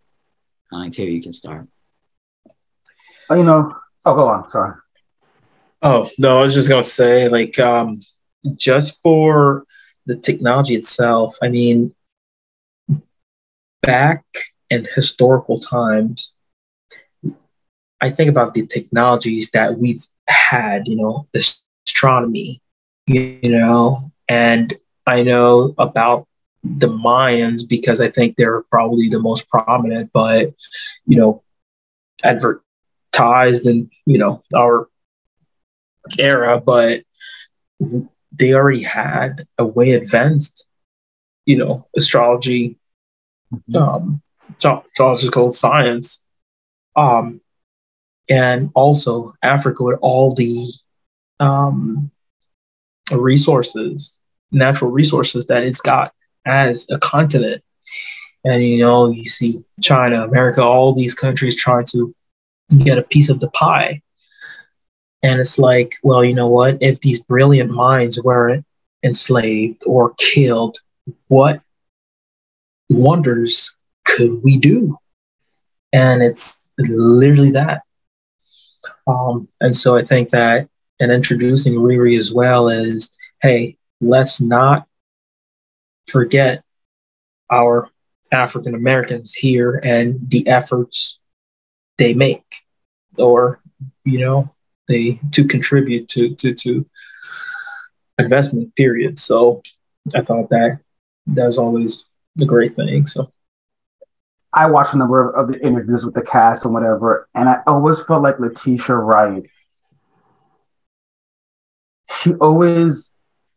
Uh, 0.71 0.89
Terry, 0.89 1.15
you 1.15 1.21
can 1.21 1.33
start. 1.33 1.67
Oh, 3.29 3.35
you 3.35 3.43
know, 3.43 3.75
oh, 4.05 4.15
go 4.15 4.29
on. 4.29 4.47
Sorry. 4.47 4.75
Oh 5.81 6.09
no, 6.17 6.39
I 6.39 6.41
was 6.43 6.53
just 6.53 6.69
gonna 6.69 6.81
say, 6.81 7.27
like, 7.27 7.59
um, 7.59 7.99
just 8.55 9.01
for 9.01 9.65
the 10.05 10.15
technology 10.15 10.75
itself. 10.75 11.37
I 11.41 11.49
mean, 11.49 11.93
back 13.81 14.23
in 14.69 14.87
historical 14.95 15.57
times, 15.57 16.33
I 18.01 18.09
think 18.09 18.29
about 18.29 18.53
the 18.53 18.65
technologies 18.65 19.51
that 19.51 19.77
we've 19.77 20.07
had, 20.27 20.87
you 20.87 20.95
know, 20.95 21.27
astronomy, 21.33 22.61
you 23.05 23.39
know, 23.43 24.11
and 24.27 24.73
I 25.05 25.23
know 25.23 25.75
about 25.77 26.27
the 26.63 26.87
Mayans 26.87 27.67
because 27.67 28.01
I 28.01 28.09
think 28.09 28.35
they're 28.35 28.61
probably 28.63 29.09
the 29.09 29.19
most 29.19 29.47
prominent, 29.49 30.11
but 30.13 30.53
you 31.05 31.17
know, 31.17 31.43
advertised 32.23 33.65
in 33.65 33.89
you 34.05 34.17
know 34.17 34.43
our 34.55 34.87
era, 36.19 36.61
but 36.63 37.03
they 38.31 38.53
already 38.53 38.83
had 38.83 39.45
a 39.57 39.65
way 39.65 39.91
advanced, 39.91 40.65
you 41.45 41.57
know, 41.57 41.87
astrology, 41.95 42.77
mm-hmm. 43.53 43.75
um, 43.75 44.21
astrological 44.63 45.51
science, 45.51 46.23
um, 46.95 47.41
and 48.29 48.71
also 48.75 49.33
Africa 49.43 49.83
with 49.83 49.99
all 50.01 50.33
the 50.33 50.71
um, 51.39 52.11
resources, 53.11 54.19
natural 54.51 54.91
resources 54.91 55.47
that 55.47 55.63
it's 55.63 55.81
got 55.81 56.13
as 56.45 56.87
a 56.89 56.97
continent. 56.97 57.63
And 58.43 58.63
you 58.63 58.79
know, 58.79 59.09
you 59.09 59.25
see 59.25 59.63
China, 59.81 60.23
America, 60.23 60.63
all 60.63 60.93
these 60.93 61.13
countries 61.13 61.55
trying 61.55 61.85
to 61.87 62.15
get 62.77 62.97
a 62.97 63.03
piece 63.03 63.29
of 63.29 63.39
the 63.39 63.49
pie. 63.49 64.01
And 65.23 65.39
it's 65.39 65.59
like, 65.59 65.95
well, 66.03 66.23
you 66.23 66.33
know 66.33 66.47
what? 66.47 66.77
If 66.81 66.99
these 66.99 67.19
brilliant 67.19 67.71
minds 67.71 68.21
weren't 68.21 68.65
enslaved 69.03 69.83
or 69.85 70.13
killed, 70.17 70.79
what 71.27 71.61
wonders 72.89 73.75
could 74.05 74.43
we 74.43 74.57
do? 74.57 74.97
And 75.93 76.23
it's 76.23 76.69
literally 76.77 77.51
that. 77.51 77.83
Um, 79.05 79.47
and 79.59 79.75
so 79.75 79.95
I 79.95 80.03
think 80.03 80.29
that 80.29 80.67
and 80.99 81.11
introducing 81.11 81.73
Riri 81.73 82.17
as 82.17 82.31
well 82.31 82.69
is 82.69 83.09
hey, 83.41 83.77
let's 83.99 84.39
not 84.39 84.87
forget 86.07 86.63
our 87.51 87.89
African 88.31 88.75
Americans 88.75 89.33
here 89.33 89.81
and 89.83 90.19
the 90.29 90.47
efforts 90.47 91.19
they 91.97 92.13
make 92.13 92.63
or 93.17 93.59
you 94.05 94.19
know 94.19 94.53
they 94.87 95.19
to 95.31 95.45
contribute 95.45 96.07
to 96.07 96.35
to 96.35 96.53
to 96.53 96.85
investment 98.19 98.75
period 98.75 99.17
so 99.17 99.61
i 100.15 100.21
thought 100.21 100.49
that 100.49 100.79
that 101.27 101.45
was 101.45 101.57
always 101.57 102.05
the 102.35 102.45
great 102.45 102.73
thing 102.73 103.05
so 103.05 103.31
i 104.53 104.65
watched 104.69 104.93
a 104.93 104.97
number 104.97 105.29
of, 105.29 105.35
of 105.35 105.53
the 105.53 105.65
interviews 105.65 106.05
with 106.05 106.13
the 106.13 106.21
cast 106.21 106.65
and 106.65 106.73
whatever 106.73 107.27
and 107.35 107.49
i 107.49 107.57
always 107.67 107.99
felt 108.03 108.23
like 108.23 108.39
letitia 108.39 108.95
wright 108.95 109.43
she 112.21 112.33
always 112.35 113.11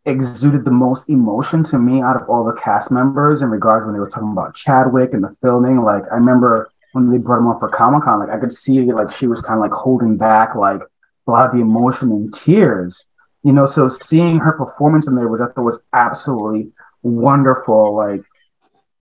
exuded 0.07 0.65
the 0.65 0.71
most 0.71 1.09
emotion 1.09 1.63
to 1.65 1.79
me 1.79 2.03
out 2.03 2.21
of 2.21 2.29
all 2.29 2.45
the 2.45 2.53
cast 2.55 2.91
members 2.91 3.43
in 3.43 3.49
regards 3.51 3.85
when 3.85 3.95
they 3.95 4.01
were 4.01 4.09
talking 4.09 4.33
about 4.33 4.55
Chadwick 4.55 5.13
and 5.13 5.25
the 5.25 5.35
filming. 5.43 5.83
Like 5.83 6.05
I 6.11 6.17
remember 6.17 6.71
when 6.93 7.11
they 7.11 7.19
brought 7.19 7.39
him 7.39 7.47
on 7.47 7.59
for 7.59 7.69
Comic 7.69 8.05
Con, 8.05 8.21
like 8.21 8.31
I 8.31 8.39
could 8.39 8.53
see 8.53 8.81
like 8.93 9.11
she 9.11 9.27
was 9.27 9.41
kind 9.41 9.55
of 9.55 9.61
like 9.61 9.73
holding 9.73 10.17
back 10.17 10.55
like 10.55 10.81
a 11.27 11.31
lot 11.31 11.47
of 11.47 11.53
the 11.55 11.61
emotion 11.61 12.11
and 12.11 12.33
tears. 12.33 13.07
You 13.43 13.53
know, 13.53 13.67
so 13.67 13.89
seeing 13.89 14.39
her 14.39 14.53
performance 14.53 15.07
in 15.07 15.15
there, 15.15 15.29
which 15.29 15.41
I 15.41 15.47
thought 15.47 15.65
was 15.65 15.81
absolutely 15.93 16.73
wonderful, 17.03 17.95
like 17.95 18.23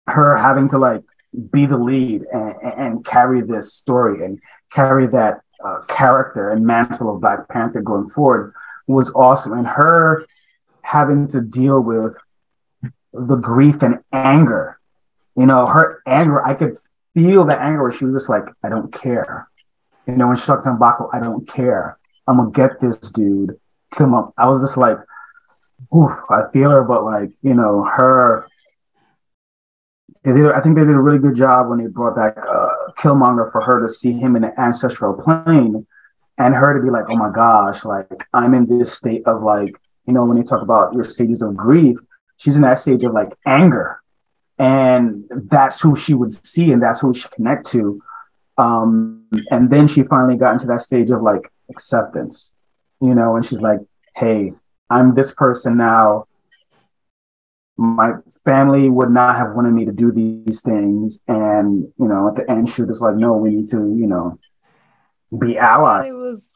her 0.07 0.37
having 0.37 0.69
to 0.71 0.79
like 0.79 1.03
be 1.51 1.67
the 1.67 1.77
lead 1.77 2.23
and, 2.33 2.55
and 2.63 3.05
carry 3.05 3.43
this 3.43 3.75
story 3.75 4.25
and 4.25 4.41
carry 4.73 5.07
that 5.09 5.41
uh, 5.65 5.81
character 5.83 6.51
and 6.51 6.67
mantle 6.67 7.15
of 7.15 7.21
Black 7.21 7.49
Panther 7.49 7.83
going 7.83 8.11
forward 8.11 8.55
was 8.87 9.13
awesome. 9.15 9.53
And 9.53 9.67
her 9.67 10.27
having 10.83 11.29
to 11.29 11.41
deal 11.41 11.81
with 11.81 12.15
the 13.13 13.37
grief 13.37 13.83
and 13.83 14.01
anger. 14.13 14.79
You 15.37 15.47
know, 15.47 15.67
her 15.67 16.03
anger, 16.07 16.45
I 16.45 16.55
could 16.55 16.77
feel 17.15 17.45
the 17.45 17.59
anger 17.59 17.83
where 17.83 17.93
she 17.93 18.05
was 18.05 18.23
just 18.23 18.31
like, 18.31 18.45
I 18.63 18.69
don't 18.69 18.93
care. 18.93 19.49
You 20.07 20.17
know, 20.17 20.29
when 20.29 20.37
she 20.37 20.45
talked 20.45 20.65
to 20.65 20.71
Mbaku, 20.71 21.09
I 21.13 21.21
don't 21.21 21.49
care. 21.49 21.99
I'm 22.27 22.37
gonna 22.37 22.51
get 22.51 22.81
this 22.81 22.97
dude. 22.97 23.59
Come 23.93 24.15
up. 24.15 24.33
I 24.39 24.49
was 24.49 24.61
just 24.61 24.77
like, 24.77 24.97
oof, 25.95 26.13
I 26.31 26.43
feel 26.53 26.71
her, 26.71 26.85
but 26.85 27.05
like, 27.05 27.31
you 27.43 27.55
know, 27.55 27.85
her 27.85 28.47
did, 30.25 30.53
I 30.53 30.61
think 30.61 30.77
they 30.77 30.83
did 30.83 30.95
a 30.95 31.01
really 31.01 31.19
good 31.19 31.35
job 31.35 31.69
when 31.69 31.79
they 31.79 31.89
brought 31.89 32.17
back 32.17 32.39
uh, 32.39 32.93
Killmonger 32.99 33.51
for 33.51 33.61
her 33.61 33.87
to 33.87 33.93
see 33.93 34.13
him 34.13 34.37
in 34.37 34.43
the 34.43 34.61
ancestral 34.61 35.21
plane 35.21 35.87
and 36.39 36.55
her 36.55 36.79
to 36.79 36.83
be 36.83 36.91
like, 36.91 37.07
oh 37.09 37.17
my 37.17 37.31
gosh, 37.31 37.85
like 37.85 38.27
I'm 38.33 38.55
in 38.55 38.67
this 38.67 38.95
state 38.95 39.27
of 39.27 39.43
like 39.43 39.75
you 40.07 40.13
know, 40.13 40.25
when 40.25 40.37
you 40.37 40.45
talk 40.45 40.63
about 40.63 40.95
your 40.95 41.05
stages 41.05 41.43
of 41.43 41.57
grief, 41.57 41.99
she's 42.37 42.57
in 42.57 42.63
that 42.63 42.79
stage 42.79 43.05
of 43.05 43.13
like 43.13 43.33
anger. 43.47 44.01
And 44.59 45.25
that's 45.31 45.81
who 45.81 45.97
she 45.97 46.15
would 46.15 46.33
see 46.33 46.73
and 46.73 46.83
that's 46.83 47.01
who 47.01 47.15
she 47.15 47.29
connect 47.29 47.67
to. 47.71 48.01
Um, 48.59 49.27
and 49.51 49.71
then 49.71 49.89
she 49.89 50.03
finally 50.03 50.37
got 50.37 50.53
into 50.53 50.67
that 50.67 50.83
stage 50.83 51.11
of 51.11 51.23
like 51.23 51.51
acceptance, 51.73 52.55
you 53.01 53.15
know, 53.15 53.37
and 53.37 53.45
she's 53.45 53.61
like, 53.61 53.81
hey, 54.15 54.53
I'm 54.91 55.15
this 55.15 55.33
person 55.45 55.77
now. 55.77 56.27
My 57.77 58.11
family 58.45 58.89
would 58.97 59.11
not 59.11 59.37
have 59.37 59.55
wanted 59.57 59.73
me 59.73 59.85
to 59.87 59.93
do 59.93 60.13
these 60.13 60.61
things. 60.61 61.19
And, 61.27 61.69
you 61.99 62.09
know, 62.11 62.29
at 62.29 62.35
the 62.37 62.45
end, 62.51 62.69
she 62.69 62.83
was 62.83 63.01
like, 63.01 63.17
no, 63.17 63.31
we 63.33 63.49
need 63.57 63.69
to, 63.69 63.79
you 64.01 64.07
know, 64.13 64.39
be 65.39 65.57
allies. 65.57 66.09
It 66.09 66.13
was 66.13 66.49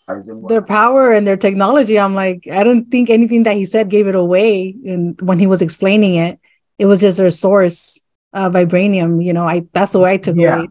their 0.48 0.62
power 0.62 1.12
and 1.12 1.26
their 1.26 1.36
technology. 1.36 1.98
I'm 1.98 2.14
like, 2.14 2.46
I 2.46 2.62
don't 2.62 2.90
think 2.90 3.10
anything 3.10 3.42
that 3.44 3.56
he 3.56 3.64
said 3.64 3.88
gave 3.88 4.06
it 4.06 4.14
away. 4.14 4.76
And 4.84 5.20
when 5.20 5.38
he 5.38 5.46
was 5.46 5.62
explaining 5.62 6.14
it, 6.14 6.38
it 6.78 6.86
was 6.86 7.00
just 7.00 7.16
their 7.16 7.30
source, 7.30 7.98
uh, 8.32 8.50
vibranium. 8.50 9.24
You 9.24 9.32
know, 9.32 9.48
I 9.48 9.66
that's 9.72 9.92
the 9.92 9.98
way 9.98 10.12
I 10.12 10.18
took 10.18 10.36
yeah. 10.36 10.56
away. 10.56 10.68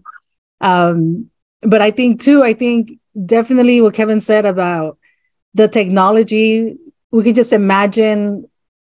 Um, 0.62 1.31
but 1.62 1.81
I 1.81 1.91
think 1.91 2.21
too, 2.21 2.43
I 2.43 2.53
think 2.53 2.99
definitely 3.25 3.82
what 3.82 3.93
Kevin 3.93 4.21
said 4.21 4.45
about 4.45 4.97
the 5.54 5.67
technology. 5.67 6.78
We 7.12 7.23
could 7.23 7.36
just 7.36 7.54
imagine 7.54 8.49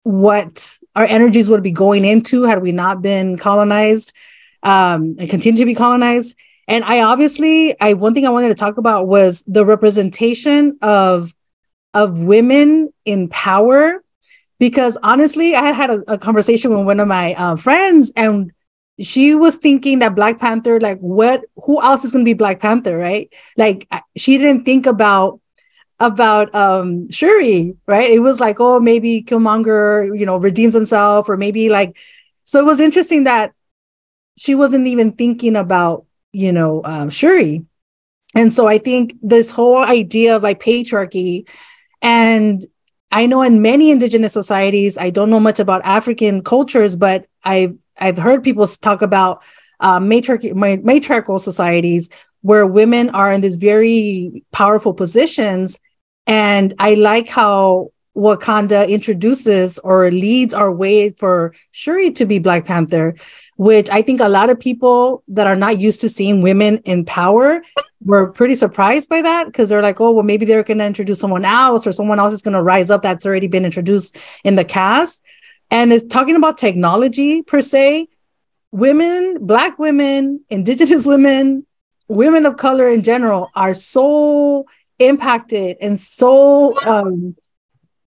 what 0.03 0.77
our 0.95 1.05
energies 1.05 1.49
would 1.49 1.63
be 1.63 1.71
going 1.71 2.05
into 2.05 2.43
had 2.43 2.61
we 2.61 2.71
not 2.71 3.01
been 3.01 3.37
colonized 3.37 4.13
um, 4.63 5.15
and 5.19 5.29
continue 5.29 5.59
to 5.59 5.65
be 5.65 5.75
colonized 5.75 6.37
and 6.69 6.85
I 6.85 7.01
obviously, 7.01 7.77
I 7.81 7.93
one 7.93 8.13
thing 8.13 8.27
I 8.27 8.29
wanted 8.29 8.49
to 8.49 8.55
talk 8.55 8.77
about 8.77 9.07
was 9.07 9.43
the 9.47 9.65
representation 9.65 10.77
of 10.83 11.33
of 11.95 12.21
women 12.21 12.93
in 13.05 13.27
power, 13.27 14.03
because 14.59 14.95
honestly, 15.01 15.55
I 15.55 15.71
had 15.71 15.89
a, 15.89 16.13
a 16.13 16.17
conversation 16.19 16.69
with 16.69 16.85
one 16.85 16.99
of 16.99 17.07
my 17.07 17.33
uh, 17.33 17.55
friends, 17.55 18.13
and 18.15 18.51
she 19.01 19.35
was 19.35 19.57
thinking 19.57 19.99
that 19.99 20.15
Black 20.15 20.39
Panther, 20.39 20.79
like, 20.79 20.99
what? 20.99 21.41
Who 21.65 21.81
else 21.81 22.03
is 22.03 22.11
going 22.11 22.25
to 22.25 22.29
be 22.29 22.33
Black 22.33 22.59
Panther, 22.59 22.97
right? 22.97 23.31
Like, 23.57 23.87
she 24.15 24.37
didn't 24.37 24.65
think 24.65 24.85
about 24.85 25.39
about 26.01 26.53
um 26.55 27.11
Shuri, 27.11 27.75
right? 27.85 28.09
It 28.09 28.19
was 28.19 28.39
like, 28.39 28.59
oh, 28.59 28.79
maybe 28.79 29.21
Killmonger, 29.21 30.17
you 30.17 30.25
know, 30.25 30.37
redeems 30.37 30.73
himself, 30.73 31.29
or 31.29 31.37
maybe 31.37 31.69
like. 31.69 31.97
So 32.45 32.59
it 32.59 32.65
was 32.65 32.79
interesting 32.79 33.25
that 33.25 33.53
she 34.37 34.55
wasn't 34.55 34.87
even 34.87 35.11
thinking 35.11 35.55
about 35.55 36.05
you 36.31 36.51
know, 36.51 36.81
um, 36.83 37.09
Shuri. 37.09 37.65
And 38.35 38.53
so 38.53 38.67
I 38.67 38.77
think 38.77 39.15
this 39.21 39.51
whole 39.51 39.83
idea 39.83 40.35
of 40.35 40.43
like 40.43 40.61
patriarchy, 40.61 41.49
and 42.01 42.63
I 43.11 43.25
know 43.25 43.41
in 43.41 43.61
many 43.61 43.89
indigenous 43.89 44.33
societies, 44.33 44.97
I 44.97 45.09
don't 45.09 45.31
know 45.31 45.39
much 45.39 45.59
about 45.59 45.83
African 45.83 46.43
cultures, 46.43 46.95
but 46.95 47.25
I've 47.43 47.75
I've 47.99 48.17
heard 48.17 48.43
people 48.43 48.65
talk 48.67 49.01
about 49.01 49.43
uh, 49.79 49.99
matriarch- 49.99 50.83
matriarchal 50.83 51.39
societies 51.39 52.09
where 52.41 52.65
women 52.65 53.09
are 53.09 53.31
in 53.31 53.41
these 53.41 53.57
very 53.57 54.43
powerful 54.51 54.93
positions. 54.93 55.79
And 56.27 56.73
I 56.79 56.93
like 56.93 57.27
how 57.27 57.91
Wakanda 58.15 58.87
introduces 58.87 59.79
or 59.79 60.11
leads 60.11 60.53
our 60.53 60.71
way 60.71 61.11
for 61.11 61.53
Shuri 61.71 62.11
to 62.11 62.25
be 62.25 62.39
Black 62.39 62.65
Panther, 62.65 63.15
which 63.55 63.89
I 63.89 64.01
think 64.01 64.19
a 64.19 64.29
lot 64.29 64.49
of 64.49 64.59
people 64.59 65.23
that 65.29 65.47
are 65.47 65.55
not 65.55 65.79
used 65.79 66.01
to 66.01 66.09
seeing 66.09 66.41
women 66.41 66.77
in 66.85 67.05
power 67.05 67.61
were 68.03 68.31
pretty 68.31 68.55
surprised 68.55 69.09
by 69.09 69.21
that 69.21 69.45
because 69.45 69.69
they're 69.69 69.81
like, 69.81 69.99
oh, 69.99 70.11
well, 70.11 70.23
maybe 70.23 70.45
they're 70.45 70.63
going 70.63 70.77
to 70.77 70.85
introduce 70.85 71.19
someone 71.19 71.45
else 71.45 71.85
or 71.85 71.91
someone 71.91 72.19
else 72.19 72.33
is 72.33 72.41
going 72.41 72.53
to 72.53 72.63
rise 72.63 72.89
up 72.89 73.01
that's 73.01 73.25
already 73.25 73.47
been 73.47 73.65
introduced 73.65 74.17
in 74.43 74.55
the 74.55 74.65
cast. 74.65 75.23
And 75.71 75.93
it's 75.93 76.05
talking 76.07 76.35
about 76.35 76.57
technology 76.57 77.41
per 77.41 77.61
se. 77.61 78.07
Women, 78.71 79.37
Black 79.45 79.79
women, 79.79 80.43
Indigenous 80.49 81.05
women, 81.13 81.65
women 82.07 82.45
of 82.45 82.57
color 82.57 82.89
in 82.89 83.03
general 83.03 83.51
are 83.55 83.73
so 83.73 84.65
impacted 84.97 85.77
and 85.79 85.99
so 85.99 86.75
um, 86.85 87.35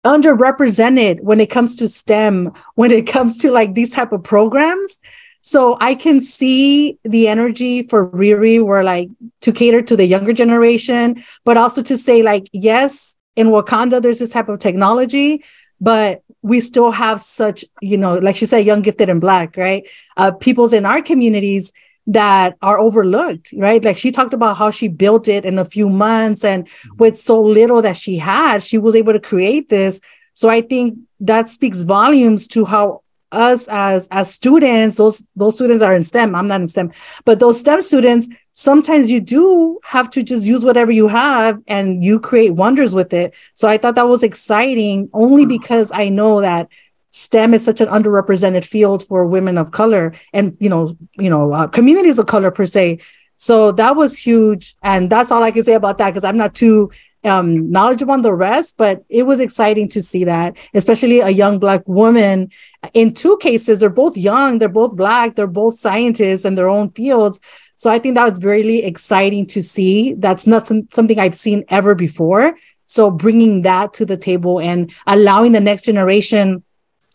underrepresented 0.06 1.20
when 1.22 1.40
it 1.40 1.50
comes 1.50 1.76
to 1.78 1.88
STEM, 1.88 2.54
when 2.76 2.92
it 2.92 3.08
comes 3.08 3.40
to 3.40 3.52
like 3.52 3.74
these 3.74 3.92
type 3.92 4.14
of 4.14 4.24
programs. 4.24 4.98
So 5.42 5.78
I 5.80 5.96
can 5.96 6.22
see 6.22 7.00
the 7.04 7.28
energy 7.28 7.84
for 7.84 8.10
Riri 8.10 8.64
where 8.64 8.84
like 8.84 9.10
to 9.42 9.52
cater 9.52 9.82
to 9.82 9.96
the 9.96 10.06
younger 10.06 10.34
generation, 10.34 11.24
but 11.46 11.58
also 11.58 11.82
to 11.84 11.98
say 11.98 12.22
like, 12.22 12.50
yes, 12.52 13.18
in 13.36 13.48
Wakanda, 13.48 14.02
there's 14.02 14.20
this 14.20 14.32
type 14.32 14.50
of 14.50 14.60
technology, 14.60 15.44
but 15.80 16.24
we 16.48 16.62
still 16.62 16.92
have 16.92 17.20
such, 17.22 17.66
you 17.82 17.98
know, 17.98 18.16
like 18.16 18.36
she 18.36 18.46
said, 18.46 18.66
young, 18.66 18.82
gifted, 18.82 19.10
and 19.10 19.22
black, 19.22 19.58
right? 19.58 19.88
Uh, 20.16 20.32
peoples 20.32 20.74
in 20.74 20.86
our 20.86 21.02
communities 21.02 21.74
that 22.08 22.58
are 22.62 22.80
overlooked, 22.80 23.54
right? 23.58 23.84
Like 23.84 23.98
she 23.98 24.12
talked 24.12 24.34
about 24.34 24.56
how 24.58 24.72
she 24.72 24.88
built 24.88 25.28
it 25.28 25.44
in 25.44 25.60
a 25.60 25.66
few 25.66 25.90
months 25.90 26.46
and 26.46 26.66
mm-hmm. 26.66 26.98
with 26.98 27.18
so 27.20 27.42
little 27.42 27.82
that 27.82 27.98
she 27.98 28.18
had, 28.18 28.64
she 28.64 28.78
was 28.78 28.96
able 28.96 29.14
to 29.14 29.20
create 29.20 29.68
this. 29.70 30.00
So 30.34 30.50
I 30.50 30.62
think 30.62 30.98
that 31.20 31.50
speaks 31.50 31.82
volumes 31.82 32.48
to 32.50 32.64
how 32.64 33.02
us 33.32 33.68
as 33.68 34.08
as 34.10 34.32
students 34.32 34.96
those 34.96 35.22
those 35.36 35.56
students 35.56 35.84
are 35.84 35.94
in 35.94 36.02
stem 36.02 36.34
i'm 36.34 36.48
not 36.48 36.62
in 36.62 36.68
stem 36.68 36.90
but 37.26 37.40
those 37.40 37.60
stem 37.60 37.82
students 37.82 38.30
sometimes 38.60 39.12
you 39.12 39.22
do 39.22 39.80
have 39.84 40.10
to 40.10 40.24
just 40.24 40.44
use 40.44 40.66
whatever 40.66 40.92
you 40.92 41.08
have 41.08 41.62
and 41.68 42.04
you 42.04 42.20
create 42.20 42.56
wonders 42.56 42.96
with 42.96 43.14
it 43.14 43.36
so 43.54 43.68
i 43.68 43.78
thought 43.78 43.94
that 43.94 44.08
was 44.08 44.24
exciting 44.24 45.08
only 45.14 45.46
mm. 45.46 45.50
because 45.50 45.92
i 45.94 46.10
know 46.10 46.42
that 46.42 46.68
STEM 47.12 47.54
is 47.54 47.64
such 47.64 47.82
an 47.82 47.88
underrepresented 47.88 48.66
field 48.66 49.04
for 49.04 49.26
women 49.26 49.58
of 49.58 49.72
color 49.72 50.14
and 50.34 50.56
you 50.60 50.70
know 50.70 50.96
you 51.14 51.30
know 51.30 51.52
uh, 51.54 51.68
communities 51.68 52.20
of 52.20 52.28
color 52.28 52.52
per 52.52 52.66
se. 52.66 53.00
So 53.38 53.72
that 53.74 53.96
was 53.96 54.18
huge, 54.18 54.76
and 54.82 55.10
that's 55.10 55.32
all 55.32 55.44
I 55.44 55.52
can 55.52 55.64
say 55.64 55.74
about 55.74 56.00
that 56.00 56.10
because 56.10 56.24
I'm 56.24 56.38
not 56.38 56.54
too 56.54 56.92
um, 57.24 57.70
knowledgeable 57.70 58.14
on 58.14 58.22
the 58.22 58.34
rest, 58.34 58.76
but 58.78 59.04
it 59.10 59.24
was 59.24 59.40
exciting 59.40 59.90
to 59.90 60.02
see 60.02 60.24
that, 60.26 60.58
especially 60.74 61.20
a 61.20 61.30
young 61.30 61.60
black 61.60 61.88
woman. 61.88 62.52
In 62.94 63.14
two 63.14 63.38
cases, 63.38 63.80
they're 63.80 63.90
both 63.90 64.18
young, 64.18 64.60
they're 64.60 64.70
both 64.70 64.96
black, 64.96 65.36
they're 65.36 65.48
both 65.48 65.80
scientists 65.80 66.46
in 66.46 66.56
their 66.56 66.70
own 66.70 66.90
fields. 66.90 67.40
So 67.78 67.92
I 67.92 68.00
think 68.00 68.16
that 68.16 68.30
was 68.30 68.44
really 68.44 68.84
exciting 68.84 69.46
to 69.48 69.62
see. 69.62 70.14
That's 70.14 70.46
not 70.48 70.68
some, 70.68 70.88
something 70.92 71.20
I've 71.20 71.36
seen 71.36 71.64
ever 71.70 71.96
before. 71.96 72.58
So 72.86 73.12
bringing 73.12 73.62
that 73.62 73.94
to 73.96 74.06
the 74.06 74.18
table 74.18 74.60
and 74.60 74.92
allowing 75.06 75.52
the 75.52 75.60
next 75.60 75.86
generation 75.86 76.64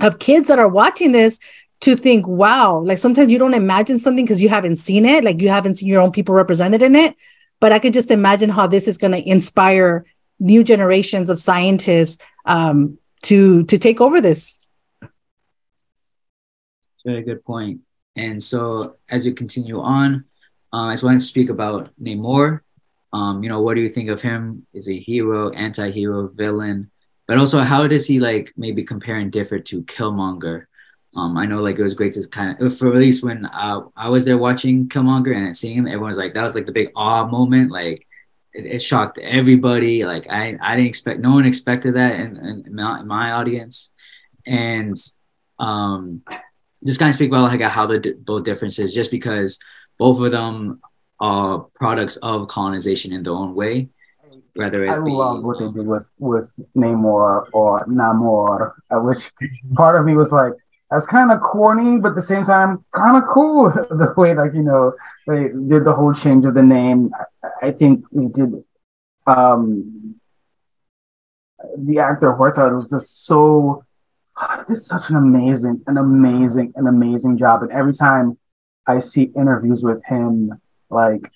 of 0.01 0.19
kids 0.19 0.49
that 0.49 0.59
are 0.59 0.69
watching 0.69 1.13
this 1.13 1.39
to 1.81 1.97
think, 1.97 2.29
wow, 2.29 2.79
like 2.79 2.99
sometimes 2.99 3.33
you 3.33 3.39
don't 3.39 3.55
imagine 3.55 3.99
something 3.99 4.25
because 4.25 4.41
you 4.41 4.49
haven't 4.49 4.77
seen 4.77 5.05
it, 5.05 5.25
like 5.25 5.43
you 5.43 5.49
haven't 5.49 5.77
seen 5.77 5.89
your 5.89 6.01
own 6.01 6.13
people 6.13 6.35
represented 6.35 6.81
in 6.81 6.95
it. 6.95 7.17
But 7.59 7.73
I 7.73 7.81
could 7.81 7.93
just 7.93 8.11
imagine 8.11 8.51
how 8.51 8.67
this 8.69 8.87
is 8.87 8.99
going 8.99 9.13
to 9.13 9.29
inspire 9.29 10.05
new 10.39 10.63
generations 10.63 11.29
of 11.29 11.39
scientists 11.39 12.23
um, 12.45 12.99
to 13.23 13.65
to 13.65 13.79
take 13.79 14.01
over 14.01 14.21
this. 14.21 14.61
Very 17.05 17.23
good 17.23 17.45
point. 17.45 17.81
And 18.15 18.43
so, 18.43 18.97
as 19.09 19.25
you 19.27 19.35
continue 19.35 19.81
on, 19.81 20.25
uh, 20.73 20.87
I 20.87 20.93
just 20.93 21.05
wanted 21.05 21.21
to 21.21 21.27
speak 21.27 21.51
about 21.51 21.91
Namor. 22.01 22.61
Um, 23.13 23.43
you 23.43 23.49
know, 23.49 23.61
what 23.61 23.75
do 23.75 23.83
you 23.83 23.91
think 23.91 24.09
of 24.09 24.23
him? 24.23 24.67
Is 24.73 24.87
he 24.87 24.97
a 24.97 25.01
hero, 25.01 25.51
anti-hero, 25.51 26.29
villain? 26.29 26.91
but 27.33 27.39
also 27.39 27.63
how 27.63 27.87
does 27.87 28.07
he 28.07 28.21
like 28.21 28.53
maybe 28.57 28.85
compare 28.85 29.17
and 29.17 29.33
differ 29.33 29.59
to 29.59 29.83
Killmonger? 29.85 30.67
Um, 31.15 31.37
I 31.37 31.47
know 31.47 31.61
like 31.61 31.79
it 31.79 31.83
was 31.83 31.95
great 31.95 32.15
to 32.15 32.29
kind 32.29 32.61
of 32.61 32.77
for 32.77 32.89
at 32.89 32.99
least 32.99 33.25
when 33.25 33.47
uh, 33.47 33.81
I 33.97 34.09
was 34.09 34.25
there 34.25 34.39
watching 34.39 34.89
Killmonger 34.89 35.35
and 35.35 35.57
seeing 35.57 35.79
him, 35.79 35.87
everyone 35.87 36.09
was 36.09 36.19
like 36.19 36.35
that 36.35 36.43
was 36.43 36.55
like 36.55 36.67
the 36.67 36.73
big 36.73 36.91
awe 36.97 37.27
moment. 37.27 37.71
Like 37.71 38.07
it, 38.53 38.67
it 38.67 38.83
shocked 38.83 39.19
everybody. 39.19 40.05
Like 40.05 40.29
I 40.29 40.59
I 40.61 40.77
didn't 40.77 40.89
expect 40.89 41.21
no 41.21 41.33
one 41.33 41.47
expected 41.47 41.95
that 41.95 42.17
in, 42.17 42.37
in, 42.37 42.65
in 42.67 42.75
my, 42.75 43.01
in 43.01 43.07
my 43.07 43.33
audience, 43.33 43.91
and 44.47 44.97
um, 45.59 46.23
just 46.85 46.99
kind 46.99 47.11
of 47.11 47.15
speak 47.15 47.29
about 47.31 47.51
like 47.51 47.61
how 47.61 47.87
the 47.87 48.15
both 48.19 48.45
differences, 48.45 48.95
just 48.95 49.11
because 49.11 49.59
both 49.99 50.21
of 50.21 50.33
them 50.33 50.81
are 51.21 51.61
products 51.75 52.17
of 52.17 52.49
colonization 52.49 53.13
in 53.13 53.23
their 53.23 53.33
own 53.33 53.55
way 53.55 53.89
whether 54.55 54.85
it 54.85 54.91
I 54.91 54.99
be, 54.99 55.11
love 55.11 55.43
what 55.43 55.59
they 55.59 55.71
did 55.71 55.87
with 55.87 56.05
with 56.19 56.53
Namor 56.77 57.47
or 57.53 57.85
Namor, 57.87 58.73
uh, 58.91 59.01
which 59.01 59.31
part 59.75 59.99
of 59.99 60.05
me 60.05 60.15
was 60.15 60.33
like, 60.33 60.53
that's 60.91 61.07
kind 61.07 61.33
of 61.33 61.41
corny, 61.41 61.99
but 61.99 62.11
at 62.11 62.15
the 62.17 62.23
same 62.23 62.45
time, 62.45 62.85
kind 62.93 63.17
of 63.17 63.29
cool. 63.29 63.71
the 63.91 64.13
way, 64.17 64.35
like 64.35 64.55
you 64.55 64.63
know, 64.63 64.93
they 65.27 65.49
did 65.49 65.85
the 65.85 65.95
whole 65.95 66.13
change 66.13 66.45
of 66.45 66.55
the 66.55 66.63
name. 66.63 67.11
I, 67.43 67.69
I 67.69 67.71
think 67.71 68.05
they 68.13 68.27
did. 68.27 68.53
Um, 69.27 70.17
the 71.79 72.01
actor 72.01 72.35
Huerta 72.35 72.75
was 72.75 72.91
just 72.91 73.25
so 73.25 73.85
oh, 74.41 74.65
did 74.69 74.77
such 74.77 75.09
an 75.11 75.17
amazing, 75.17 75.83
an 75.87 75.97
amazing, 75.97 76.73
an 76.77 76.87
amazing 76.87 77.39
job. 77.39 77.63
And 77.63 77.73
every 77.73 77.95
time 77.95 78.37
I 78.87 79.01
see 79.01 79.33
interviews 79.37 79.83
with 79.83 80.05
him, 80.05 80.61
like 80.91 81.31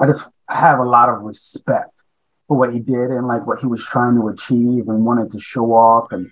I 0.00 0.06
just 0.06 0.28
have 0.48 0.78
a 0.78 0.84
lot 0.84 1.08
of 1.08 1.22
respect 1.22 2.02
for 2.48 2.56
what 2.58 2.72
he 2.72 2.80
did 2.80 3.10
and 3.10 3.26
like 3.26 3.46
what 3.46 3.60
he 3.60 3.66
was 3.66 3.84
trying 3.84 4.16
to 4.16 4.28
achieve 4.28 4.88
and 4.88 5.04
wanted 5.04 5.32
to 5.32 5.40
show 5.40 5.72
off 5.72 6.12
and 6.12 6.30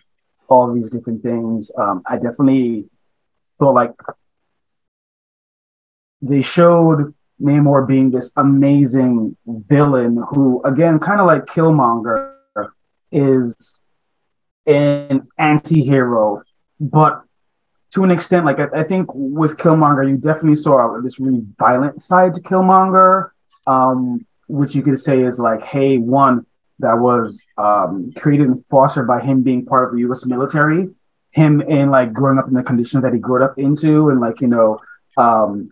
all 0.49 0.73
these 0.73 0.91
different 0.91 1.23
things. 1.23 1.71
Um, 1.79 2.03
I 2.07 2.17
definitely 2.17 2.87
felt 3.59 3.75
like 3.75 3.93
they 6.21 6.43
showed 6.43 7.15
Namor 7.41 7.87
being 7.87 8.11
this 8.11 8.31
amazing 8.37 9.37
villain 9.47 10.23
who, 10.31 10.63
again, 10.65 10.99
kind 10.99 11.21
of 11.21 11.27
like 11.27 11.47
Killmonger, 11.47 12.35
is 13.11 13.81
an 14.67 15.29
anti-hero, 15.39 16.43
but 16.81 17.23
to 17.95 18.05
an 18.05 18.11
extent, 18.11 18.47
like 18.47 18.59
I, 18.59 18.69
I, 18.81 18.83
think 18.83 19.09
with 19.13 19.57
Killmonger, 19.59 20.09
you 20.09 20.17
definitely 20.17 20.55
saw 20.55 20.99
this 21.03 21.21
really 21.21 21.43
violent 21.59 22.01
side 22.01 22.35
to 22.35 22.41
Killmonger. 22.41 23.31
Um, 23.67 24.27
which 24.53 24.75
you 24.75 24.83
could 24.83 24.99
say 24.99 25.23
is 25.23 25.39
like, 25.39 25.63
hey, 25.63 25.97
one 25.97 26.45
that 26.79 26.99
was 26.99 27.47
um, 27.57 28.13
created 28.17 28.49
and 28.49 28.65
fostered 28.69 29.07
by 29.07 29.21
him 29.21 29.43
being 29.43 29.65
part 29.65 29.89
of 29.89 29.95
the 29.95 30.01
U.S. 30.01 30.27
military, 30.27 30.89
him 31.31 31.63
in 31.63 31.91
like 31.91 32.13
growing 32.13 32.39
up 32.39 32.49
in 32.49 32.55
the 32.55 32.63
conditions 32.63 33.03
that 33.03 33.15
he 33.15 33.19
grew 33.19 33.43
up 33.43 33.59
into, 33.59 34.11
and 34.11 34.21
like 34.21 34.41
you 34.43 34.49
know, 34.49 34.79
um, 35.17 35.71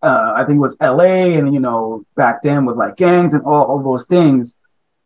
uh, 0.00 0.32
I 0.36 0.44
think 0.44 0.56
it 0.56 0.60
was 0.60 0.76
L.A. 0.80 1.34
and 1.34 1.52
you 1.52 1.60
know 1.60 2.04
back 2.14 2.42
then 2.42 2.64
with 2.66 2.76
like 2.76 2.96
gangs 2.96 3.34
and 3.34 3.42
all, 3.44 3.64
all 3.64 3.82
those 3.82 4.06
things. 4.06 4.54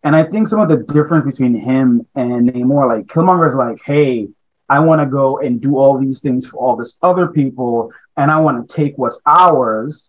And 0.05 0.14
I 0.14 0.25
think 0.25 0.49
some 0.49 0.61
of 0.61 0.68
the 0.68 0.79
difference 0.79 1.25
between 1.25 1.55
him 1.55 2.07
and 2.16 2.51
Namor, 2.51 2.88
like 2.88 3.07
Killmonger 3.07 3.49
is 3.49 3.55
like, 3.55 3.81
hey, 3.85 4.29
I 4.73 4.79
want 4.79 5.03
to 5.03 5.07
go 5.07 5.39
and 5.39 5.61
do 5.61 5.77
all 5.77 5.99
these 5.99 6.21
things 6.21 6.47
for 6.47 6.57
all 6.57 6.77
this 6.77 6.97
other 7.03 7.27
people, 7.29 7.93
and 8.17 8.31
I 8.31 8.41
want 8.41 8.57
to 8.67 8.75
take 8.75 8.97
what's 8.97 9.21
ours. 9.27 10.09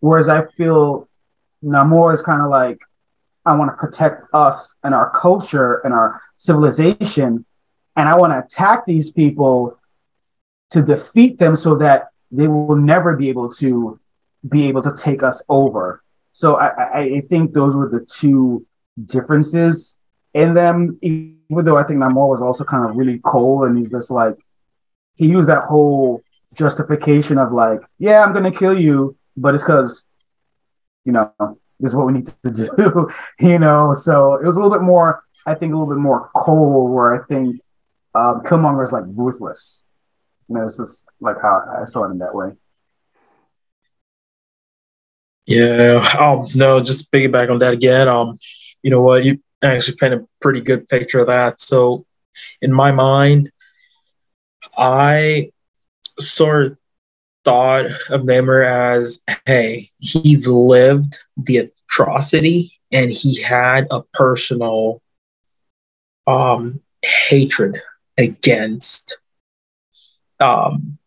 Whereas 0.00 0.30
I 0.30 0.46
feel 0.56 1.06
Namor 1.62 2.14
is 2.14 2.22
kind 2.22 2.40
of 2.40 2.48
like, 2.48 2.78
I 3.44 3.54
want 3.54 3.70
to 3.70 3.76
protect 3.76 4.22
us 4.32 4.74
and 4.82 4.94
our 4.94 5.10
culture 5.10 5.82
and 5.84 5.92
our 5.92 6.22
civilization, 6.36 7.44
and 7.96 8.08
I 8.08 8.16
want 8.16 8.32
to 8.32 8.38
attack 8.38 8.86
these 8.86 9.12
people 9.12 9.78
to 10.70 10.80
defeat 10.80 11.38
them 11.38 11.54
so 11.54 11.74
that 11.76 12.08
they 12.30 12.48
will 12.48 12.76
never 12.76 13.14
be 13.14 13.28
able 13.28 13.50
to 13.62 14.00
be 14.48 14.68
able 14.68 14.80
to 14.88 14.94
take 14.96 15.22
us 15.22 15.42
over. 15.50 16.02
So 16.32 16.56
I, 16.56 17.00
I 17.00 17.22
think 17.28 17.52
those 17.52 17.76
were 17.76 17.90
the 17.90 18.06
two 18.06 18.64
differences 19.04 19.97
in 20.34 20.54
them. 20.54 20.98
Even 21.02 21.64
though 21.64 21.76
I 21.76 21.84
think 21.84 22.00
Namor 22.00 22.28
was 22.28 22.42
also 22.42 22.64
kind 22.64 22.88
of 22.88 22.96
really 22.96 23.20
cold, 23.24 23.68
and 23.68 23.76
he's 23.78 23.90
just 23.90 24.10
like 24.10 24.36
he 25.14 25.26
used 25.28 25.48
that 25.48 25.64
whole 25.64 26.22
justification 26.54 27.38
of 27.38 27.52
like, 27.52 27.80
yeah, 27.98 28.22
I'm 28.22 28.32
gonna 28.32 28.52
kill 28.52 28.78
you, 28.78 29.16
but 29.36 29.54
it's 29.54 29.64
because 29.64 30.04
you 31.04 31.12
know, 31.12 31.32
this 31.80 31.90
is 31.90 31.96
what 31.96 32.06
we 32.06 32.12
need 32.12 32.26
to 32.44 32.50
do, 32.50 33.08
you 33.40 33.58
know. 33.58 33.94
So 33.94 34.34
it 34.34 34.44
was 34.44 34.56
a 34.56 34.60
little 34.60 34.76
bit 34.76 34.84
more, 34.84 35.22
I 35.46 35.54
think, 35.54 35.72
a 35.72 35.76
little 35.76 35.92
bit 35.92 36.00
more 36.00 36.30
cold, 36.34 36.90
where 36.92 37.20
I 37.20 37.26
think 37.26 37.60
um, 38.14 38.42
Killmonger 38.42 38.84
is 38.84 38.92
like 38.92 39.04
ruthless. 39.06 39.84
You 40.48 40.56
know, 40.56 40.64
it's 40.64 40.78
just 40.78 41.04
like 41.20 41.36
how 41.40 41.62
I 41.80 41.84
saw 41.84 42.04
it 42.04 42.10
in 42.10 42.18
that 42.18 42.34
way. 42.34 42.52
Yeah. 45.46 46.06
Um. 46.18 46.46
No. 46.54 46.80
Just 46.80 47.10
piggyback 47.10 47.50
on 47.50 47.58
that 47.60 47.74
again. 47.74 48.08
Um. 48.08 48.38
You 48.82 48.90
know 48.90 49.00
what? 49.00 49.24
You 49.24 49.40
actually 49.62 49.96
paint 49.96 50.14
a 50.14 50.26
pretty 50.40 50.60
good 50.60 50.88
picture 50.88 51.20
of 51.20 51.26
that. 51.28 51.60
So, 51.60 52.06
in 52.62 52.72
my 52.72 52.92
mind, 52.92 53.50
I 54.76 55.50
sort 56.18 56.66
of 56.66 56.78
thought 57.44 57.86
of 58.10 58.22
Namor 58.22 58.66
as, 58.66 59.20
hey, 59.46 59.90
he 59.98 60.36
lived 60.36 61.18
the 61.36 61.70
atrocity 61.88 62.78
and 62.92 63.10
he 63.10 63.40
had 63.42 63.86
a 63.90 64.02
personal 64.12 65.02
um, 66.26 66.80
hatred 67.02 67.80
against 68.16 69.18
um, 70.40 70.98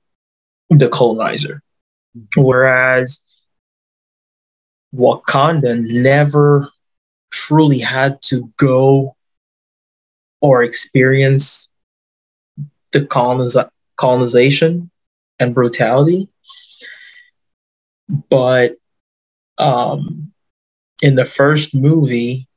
the 0.70 0.90
colonizer. 0.90 1.62
Whereas 2.36 3.22
Wakanda 4.94 5.80
never 5.80 6.70
truly 7.32 7.80
had 7.80 8.22
to 8.24 8.52
go 8.58 9.15
or 10.41 10.63
experience 10.63 11.70
the 12.91 13.02
coloniz- 13.02 13.70
colonization 13.96 14.91
and 15.39 15.56
brutality. 15.56 16.28
But 18.30 18.76
um, 19.58 20.34
in 21.02 21.15
the 21.15 21.26
first 21.26 21.74
movie, 21.74 22.48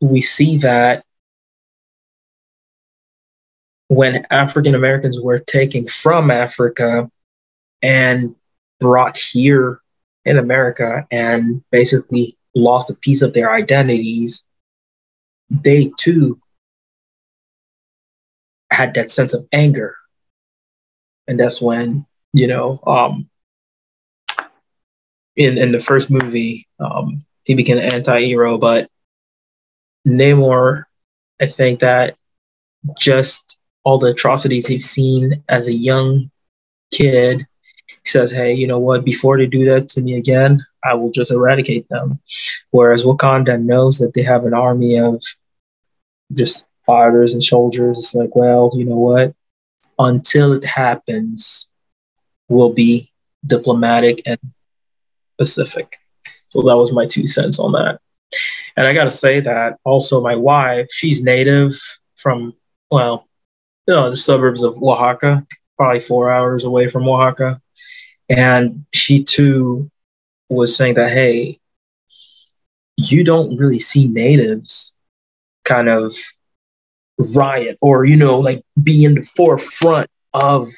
we 0.00 0.20
see 0.20 0.58
that 0.58 1.04
when 3.88 4.26
African 4.30 4.74
Americans 4.74 5.20
were 5.20 5.38
taken 5.38 5.86
from 5.86 6.30
Africa 6.30 7.10
and 7.82 8.34
brought 8.80 9.16
here 9.16 9.80
in 10.24 10.38
America 10.38 11.06
and 11.10 11.62
basically 11.70 12.36
lost 12.56 12.90
a 12.90 12.94
piece 12.94 13.22
of 13.22 13.34
their 13.34 13.52
identities, 13.52 14.42
they 15.50 15.92
too 15.98 16.40
had 18.72 18.94
that 18.94 19.10
sense 19.12 19.32
of 19.32 19.46
anger. 19.52 19.94
And 21.28 21.38
that's 21.38 21.60
when, 21.60 22.06
you 22.32 22.46
know, 22.46 22.80
um, 22.86 23.28
in, 25.36 25.58
in 25.58 25.72
the 25.72 25.78
first 25.78 26.10
movie, 26.10 26.66
um, 26.80 27.24
he 27.44 27.54
became 27.54 27.78
an 27.78 27.92
anti-hero, 27.92 28.58
but 28.58 28.88
Namor, 30.06 30.84
I 31.40 31.46
think 31.46 31.80
that 31.80 32.16
just 32.96 33.58
all 33.84 33.98
the 33.98 34.12
atrocities 34.12 34.66
he's 34.66 34.88
seen 34.88 35.44
as 35.48 35.66
a 35.66 35.72
young 35.72 36.30
kid, 36.92 37.46
he 38.06 38.10
says, 38.10 38.30
Hey, 38.30 38.54
you 38.54 38.68
know 38.68 38.78
what? 38.78 39.04
Before 39.04 39.36
they 39.36 39.46
do 39.46 39.64
that 39.64 39.88
to 39.90 40.00
me 40.00 40.16
again, 40.16 40.64
I 40.84 40.94
will 40.94 41.10
just 41.10 41.32
eradicate 41.32 41.88
them. 41.88 42.20
Whereas 42.70 43.04
Wakanda 43.04 43.60
knows 43.60 43.98
that 43.98 44.14
they 44.14 44.22
have 44.22 44.44
an 44.44 44.54
army 44.54 44.96
of 44.96 45.20
just 46.32 46.66
fighters 46.86 47.32
and 47.32 47.42
soldiers. 47.42 47.98
It's 47.98 48.14
like, 48.14 48.36
well, 48.36 48.70
you 48.74 48.84
know 48.84 48.96
what? 48.96 49.34
Until 49.98 50.52
it 50.52 50.64
happens, 50.64 51.68
we'll 52.48 52.72
be 52.72 53.12
diplomatic 53.44 54.22
and 54.24 54.38
pacific. 55.36 55.98
So 56.50 56.62
that 56.62 56.76
was 56.76 56.92
my 56.92 57.06
two 57.06 57.26
cents 57.26 57.58
on 57.58 57.72
that. 57.72 58.00
And 58.76 58.86
I 58.86 58.92
got 58.92 59.04
to 59.04 59.10
say 59.10 59.40
that 59.40 59.78
also 59.84 60.20
my 60.20 60.36
wife, 60.36 60.86
she's 60.92 61.24
native 61.24 61.76
from, 62.14 62.54
well, 62.88 63.26
you 63.88 63.94
know, 63.94 64.10
the 64.10 64.16
suburbs 64.16 64.62
of 64.62 64.80
Oaxaca, 64.80 65.44
probably 65.78 66.00
four 66.00 66.30
hours 66.30 66.64
away 66.64 66.88
from 66.88 67.08
Oaxaca. 67.08 67.60
And 68.28 68.86
she 68.92 69.22
too 69.22 69.90
was 70.48 70.74
saying 70.74 70.94
that, 70.94 71.10
hey, 71.10 71.60
you 72.96 73.24
don't 73.24 73.56
really 73.56 73.78
see 73.78 74.08
natives 74.08 74.94
kind 75.64 75.88
of 75.88 76.14
riot 77.18 77.76
or, 77.80 78.04
you 78.04 78.16
know, 78.16 78.38
like 78.38 78.64
be 78.82 79.04
in 79.04 79.14
the 79.14 79.22
forefront 79.22 80.08
of 80.32 80.70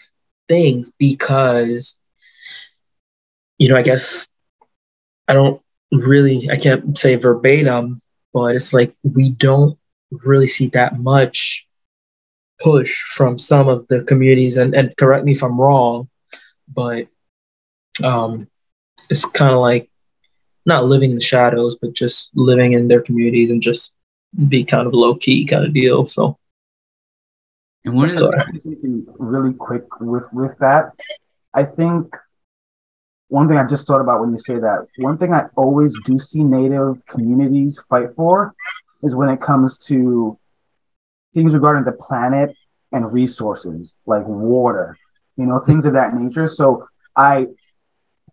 things 0.48 0.92
because, 0.98 1.98
you 3.58 3.68
know, 3.68 3.76
I 3.76 3.82
guess 3.82 4.28
I 5.26 5.34
don't 5.34 5.60
really, 5.92 6.48
I 6.50 6.56
can't 6.56 6.96
say 6.96 7.14
verbatim, 7.16 8.00
but 8.32 8.54
it's 8.54 8.72
like 8.72 8.94
we 9.02 9.30
don't 9.30 9.78
really 10.10 10.46
see 10.46 10.68
that 10.68 10.98
much 10.98 11.67
push 12.60 13.02
from 13.02 13.38
some 13.38 13.68
of 13.68 13.86
the 13.88 14.02
communities. 14.04 14.56
And, 14.56 14.74
and 14.74 14.96
correct 14.96 15.24
me 15.24 15.32
if 15.32 15.42
I'm 15.42 15.60
wrong, 15.60 16.08
but 16.72 17.08
um, 18.02 18.48
it's 19.10 19.24
kind 19.24 19.54
of 19.54 19.60
like 19.60 19.90
not 20.66 20.84
living 20.84 21.10
in 21.10 21.16
the 21.16 21.22
shadows, 21.22 21.76
but 21.76 21.94
just 21.94 22.30
living 22.34 22.72
in 22.72 22.88
their 22.88 23.00
communities 23.00 23.50
and 23.50 23.62
just 23.62 23.92
be 24.48 24.64
kind 24.64 24.86
of 24.86 24.92
low 24.92 25.14
key 25.14 25.46
kind 25.46 25.64
of 25.64 25.72
deal. 25.72 26.04
So, 26.04 26.38
and 27.84 27.94
one 27.94 28.10
of 28.10 28.16
the 28.16 29.06
really 29.18 29.54
quick 29.54 29.84
with 30.00 30.30
with 30.32 30.58
that, 30.58 30.92
I 31.54 31.64
think 31.64 32.14
one 33.28 33.48
thing 33.48 33.56
I 33.56 33.66
just 33.66 33.86
thought 33.86 34.00
about 34.00 34.20
when 34.20 34.32
you 34.32 34.38
say 34.38 34.58
that, 34.58 34.86
one 34.98 35.16
thing 35.16 35.32
I 35.32 35.46
always 35.56 35.94
do 36.04 36.18
see 36.18 36.42
Native 36.42 37.04
communities 37.06 37.80
fight 37.88 38.14
for 38.16 38.54
is 39.02 39.14
when 39.14 39.28
it 39.28 39.40
comes 39.40 39.78
to 39.86 40.38
things 41.38 41.54
regarding 41.54 41.84
the 41.84 41.92
planet 41.92 42.52
and 42.90 43.12
resources 43.12 43.94
like 44.06 44.26
water, 44.26 44.98
you 45.36 45.46
know, 45.46 45.60
things 45.60 45.84
of 45.84 45.92
that 45.92 46.12
nature. 46.14 46.48
So 46.48 46.88
I 47.14 47.46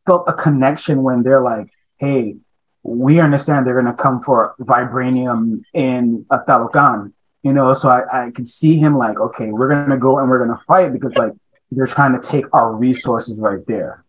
felt 0.08 0.24
a 0.28 0.34
connection 0.34 1.04
when 1.04 1.22
they're 1.22 1.44
like, 1.44 1.68
hey, 2.00 2.38
we 2.82 3.20
understand 3.20 3.68
they're 3.68 3.80
going 3.80 3.96
to 3.96 4.02
come 4.02 4.24
for 4.24 4.56
vibranium 4.60 5.62
in 5.76 6.26
Talokan, 6.32 7.14
you 7.44 7.54
know, 7.54 7.76
so 7.76 7.90
I, 7.90 8.26
I 8.26 8.32
can 8.32 8.44
see 8.44 8.78
him 8.78 8.98
like, 8.98 9.20
okay, 9.20 9.52
we're 9.52 9.70
going 9.70 9.92
to 9.92 9.98
go 9.98 10.18
and 10.18 10.28
we're 10.28 10.44
going 10.44 10.58
to 10.58 10.66
fight 10.66 10.92
because 10.92 11.16
like 11.16 11.34
they're 11.70 11.86
trying 11.86 12.20
to 12.20 12.28
take 12.28 12.46
our 12.54 12.76
resources 12.76 13.38
right 13.38 13.64
there. 13.68 14.04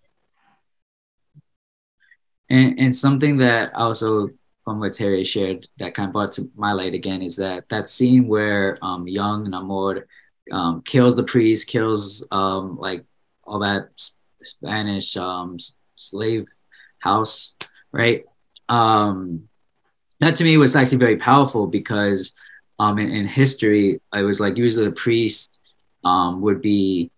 And, 2.49 2.79
and 2.79 2.97
something 2.97 3.39
that 3.39 3.75
also 3.75 4.31
from 4.67 4.81
what 4.81 4.95
Terry 4.95 5.23
shared 5.23 5.69
that 5.79 5.95
kind 5.95 6.09
of 6.09 6.13
brought 6.13 6.33
to 6.33 6.51
my 6.57 6.73
light 6.73 6.93
again 6.93 7.23
is 7.23 7.37
that 7.37 7.69
that 7.71 7.89
scene 7.89 8.27
where 8.27 8.77
um, 8.83 9.07
young 9.07 9.47
Namor 9.47 10.03
um, 10.51 10.83
kills 10.83 11.15
the 11.15 11.23
priest, 11.23 11.69
kills 11.69 12.27
um, 12.33 12.77
like 12.77 13.05
all 13.45 13.61
that 13.61 13.91
Spanish 14.43 15.17
um, 15.17 15.59
slave 15.95 16.49
house, 16.99 17.55
right? 17.93 18.25
Um, 18.69 19.49
that 20.19 20.35
to 20.37 20.45
me 20.45 20.57
was 20.57 20.75
actually 20.75 20.99
very 20.99 21.17
powerful 21.17 21.69
because 21.69 22.35
um, 22.81 22.99
in, 22.99 23.13
in 23.13 23.29
history, 23.29 24.01
I 24.11 24.23
was 24.23 24.41
like 24.41 24.57
usually 24.57 24.87
the 24.87 24.91
priest 24.91 25.61
um, 26.05 26.41
would 26.41 26.61
be 26.61 27.13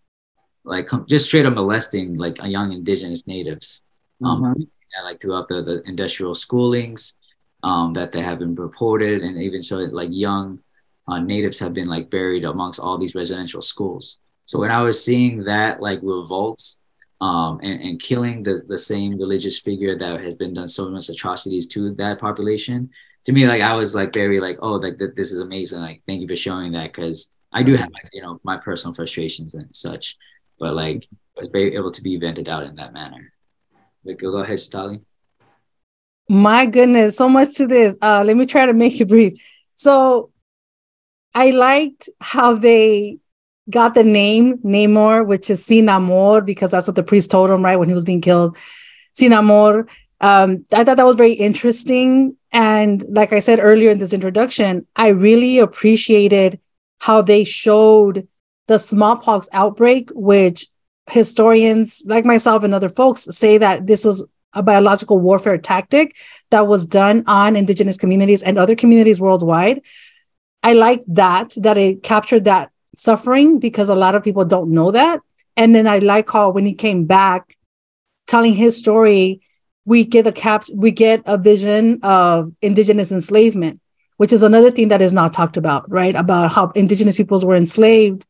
like 0.64 0.90
just 1.06 1.24
straight 1.24 1.46
up 1.46 1.54
molesting 1.54 2.16
like 2.16 2.42
a 2.42 2.48
young 2.48 2.72
indigenous 2.72 3.26
natives. 3.26 3.80
Um, 4.22 4.42
mm-hmm 4.42 4.62
like 5.04 5.20
throughout 5.20 5.48
the, 5.48 5.62
the 5.62 5.82
industrial 5.86 6.34
schoolings 6.34 7.14
um, 7.62 7.92
that 7.94 8.12
they 8.12 8.20
have 8.20 8.38
been 8.38 8.54
reported, 8.54 9.22
and 9.22 9.38
even 9.38 9.62
so, 9.62 9.76
like 9.76 10.08
young 10.12 10.60
uh, 11.08 11.18
natives 11.18 11.58
have 11.58 11.74
been 11.74 11.88
like 11.88 12.10
buried 12.10 12.44
amongst 12.44 12.80
all 12.80 12.98
these 12.98 13.14
residential 13.14 13.62
schools. 13.62 14.18
So 14.46 14.58
when 14.58 14.70
I 14.70 14.82
was 14.82 15.02
seeing 15.04 15.44
that 15.44 15.80
like 15.80 16.00
revolt 16.02 16.62
um, 17.20 17.60
and, 17.62 17.80
and 17.80 18.00
killing 18.00 18.42
the, 18.42 18.62
the 18.66 18.78
same 18.78 19.18
religious 19.18 19.58
figure 19.58 19.98
that 19.98 20.20
has 20.20 20.36
been 20.36 20.54
done 20.54 20.68
so 20.68 20.88
much 20.88 21.08
atrocities 21.08 21.66
to 21.68 21.94
that 21.94 22.20
population, 22.20 22.90
to 23.24 23.32
me, 23.32 23.46
like 23.46 23.62
I 23.62 23.74
was 23.74 23.94
like 23.94 24.12
very 24.12 24.40
like, 24.40 24.58
oh, 24.62 24.72
like 24.72 24.98
th- 24.98 25.14
this 25.16 25.32
is 25.32 25.38
amazing. 25.40 25.80
Like, 25.80 26.02
thank 26.06 26.20
you 26.22 26.28
for 26.28 26.36
showing 26.36 26.72
that 26.72 26.92
because 26.92 27.30
I 27.52 27.62
do 27.62 27.74
have 27.76 27.90
like, 27.92 28.08
you 28.12 28.22
know 28.22 28.40
my 28.44 28.56
personal 28.56 28.94
frustrations 28.94 29.54
and 29.54 29.74
such, 29.74 30.16
but 30.58 30.74
like 30.74 31.06
I 31.36 31.40
was 31.40 31.48
very 31.52 31.74
able 31.74 31.92
to 31.92 32.02
be 32.02 32.18
vented 32.18 32.48
out 32.48 32.64
in 32.64 32.76
that 32.76 32.92
manner. 32.92 33.32
Like, 34.04 34.18
go 34.18 34.38
ahead, 34.38 34.58
Stali. 34.58 35.02
My 36.28 36.66
goodness, 36.66 37.16
so 37.16 37.28
much 37.28 37.54
to 37.56 37.66
this. 37.66 37.96
Uh, 38.02 38.22
let 38.24 38.36
me 38.36 38.46
try 38.46 38.66
to 38.66 38.72
make 38.72 39.00
it 39.00 39.08
brief. 39.08 39.42
So, 39.76 40.30
I 41.34 41.50
liked 41.50 42.08
how 42.20 42.54
they 42.54 43.18
got 43.70 43.94
the 43.94 44.02
name 44.02 44.58
Namor, 44.58 45.26
which 45.26 45.50
is 45.50 45.64
Sin 45.64 45.86
because 46.44 46.70
that's 46.70 46.86
what 46.86 46.96
the 46.96 47.02
priest 47.02 47.30
told 47.30 47.50
him, 47.50 47.64
right, 47.64 47.76
when 47.76 47.88
he 47.88 47.94
was 47.94 48.04
being 48.04 48.20
killed. 48.20 48.56
Sin. 49.12 49.32
Um, 49.32 50.64
I 50.72 50.84
thought 50.84 50.96
that 50.96 51.06
was 51.06 51.16
very 51.16 51.32
interesting. 51.32 52.36
And 52.50 53.04
like 53.08 53.32
I 53.32 53.40
said 53.40 53.60
earlier 53.60 53.90
in 53.90 53.98
this 53.98 54.12
introduction, 54.12 54.86
I 54.96 55.08
really 55.08 55.58
appreciated 55.58 56.60
how 56.98 57.22
they 57.22 57.44
showed 57.44 58.26
the 58.66 58.78
smallpox 58.78 59.48
outbreak, 59.52 60.10
which 60.14 60.66
historians 61.10 62.02
like 62.06 62.24
myself 62.24 62.64
and 62.64 62.74
other 62.74 62.88
folks 62.88 63.24
say 63.30 63.58
that 63.58 63.86
this 63.86 64.04
was 64.04 64.24
a 64.58 64.62
biological 64.62 65.18
warfare 65.18 65.58
tactic 65.58 66.16
that 66.50 66.66
was 66.66 66.86
done 66.86 67.24
on 67.26 67.56
indigenous 67.56 67.96
communities 67.96 68.42
and 68.42 68.58
other 68.58 68.76
communities 68.76 69.20
worldwide. 69.20 69.82
I 70.62 70.72
like 70.72 71.04
that, 71.08 71.54
that 71.56 71.78
it 71.78 72.02
captured 72.02 72.44
that 72.44 72.70
suffering 72.96 73.58
because 73.58 73.88
a 73.88 73.94
lot 73.94 74.14
of 74.14 74.24
people 74.24 74.44
don't 74.44 74.70
know 74.70 74.90
that. 74.90 75.20
And 75.56 75.74
then 75.74 75.86
I 75.86 75.98
like 75.98 76.30
how 76.30 76.50
when 76.50 76.66
he 76.66 76.74
came 76.74 77.04
back 77.04 77.56
telling 78.26 78.54
his 78.54 78.76
story, 78.76 79.40
we 79.84 80.04
get 80.04 80.26
a 80.26 80.32
cap 80.32 80.64
we 80.74 80.90
get 80.90 81.22
a 81.24 81.38
vision 81.38 82.00
of 82.02 82.52
indigenous 82.60 83.10
enslavement, 83.10 83.80
which 84.18 84.32
is 84.32 84.42
another 84.42 84.70
thing 84.70 84.88
that 84.88 85.00
is 85.00 85.12
not 85.12 85.32
talked 85.32 85.56
about, 85.56 85.90
right? 85.90 86.14
About 86.14 86.52
how 86.52 86.70
indigenous 86.74 87.16
peoples 87.16 87.44
were 87.44 87.54
enslaved 87.54 88.26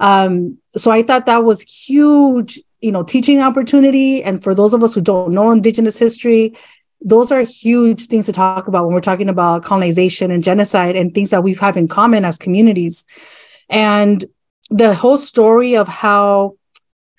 um, 0.00 0.58
so 0.76 0.90
I 0.90 1.02
thought 1.02 1.26
that 1.26 1.44
was 1.44 1.62
huge, 1.62 2.60
you 2.84 2.92
know, 2.92 3.02
teaching 3.02 3.40
opportunity. 3.40 4.22
And 4.22 4.44
for 4.44 4.54
those 4.54 4.74
of 4.74 4.84
us 4.84 4.94
who 4.94 5.00
don't 5.00 5.32
know 5.32 5.50
Indigenous 5.50 5.98
history, 5.98 6.54
those 7.00 7.32
are 7.32 7.40
huge 7.40 8.08
things 8.08 8.26
to 8.26 8.32
talk 8.32 8.68
about 8.68 8.84
when 8.84 8.94
we're 8.94 9.00
talking 9.00 9.30
about 9.30 9.64
colonization 9.64 10.30
and 10.30 10.44
genocide 10.44 10.94
and 10.94 11.14
things 11.14 11.30
that 11.30 11.42
we 11.42 11.54
have 11.54 11.78
in 11.78 11.88
common 11.88 12.26
as 12.26 12.36
communities. 12.36 13.06
And 13.70 14.22
the 14.68 14.94
whole 14.94 15.16
story 15.16 15.76
of 15.76 15.88
how 15.88 16.58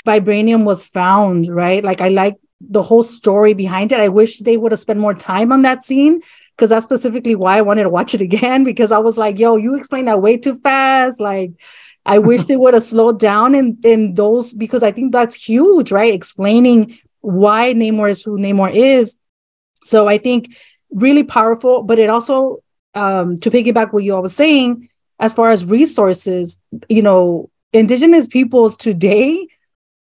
vibranium 0.05 0.65
was 0.65 0.85
found, 0.85 1.47
right? 1.47 1.83
Like 1.83 1.99
I 1.99 2.09
like 2.09 2.35
the 2.61 2.83
whole 2.83 3.01
story 3.01 3.55
behind 3.55 3.91
it. 3.91 3.99
I 3.99 4.09
wish 4.09 4.39
they 4.39 4.57
would 4.57 4.71
have 4.71 4.79
spent 4.79 4.99
more 4.99 5.15
time 5.15 5.51
on 5.51 5.63
that 5.63 5.83
scene 5.83 6.21
because 6.55 6.69
that's 6.69 6.85
specifically 6.85 7.33
why 7.33 7.57
I 7.57 7.61
wanted 7.61 7.83
to 7.83 7.89
watch 7.89 8.13
it 8.13 8.21
again 8.21 8.63
because 8.71 8.91
I 8.91 8.99
was 8.99 9.17
like, 9.17 9.39
yo, 9.39 9.55
you 9.55 9.75
explained 9.75 10.09
that 10.09 10.21
way 10.21 10.37
too 10.37 10.59
fast. 10.59 11.19
Like 11.19 11.53
I 12.05 12.19
wish 12.19 12.45
they 12.45 12.57
would 12.57 12.73
have 12.73 12.83
slowed 12.83 13.19
down 13.19 13.55
in, 13.55 13.77
in 13.83 14.13
those 14.13 14.53
because 14.53 14.83
I 14.83 14.91
think 14.91 15.11
that's 15.11 15.35
huge, 15.35 15.91
right? 15.91 16.13
Explaining 16.13 16.97
why 17.21 17.73
Namor 17.73 18.09
is 18.09 18.21
who 18.21 18.37
Namor 18.37 18.71
is. 18.71 19.17
So 19.83 20.07
I 20.07 20.17
think 20.17 20.55
really 20.91 21.23
powerful, 21.23 21.83
but 21.83 21.97
it 21.97 22.09
also, 22.09 22.63
um, 22.93 23.37
to 23.39 23.49
piggyback 23.49 23.91
what 23.91 24.03
you 24.03 24.15
all 24.15 24.21
was 24.21 24.35
saying, 24.35 24.87
as 25.19 25.33
far 25.33 25.49
as 25.49 25.65
resources, 25.65 26.59
you 26.89 27.01
know, 27.01 27.49
indigenous 27.73 28.27
peoples 28.27 28.77
today 28.77 29.47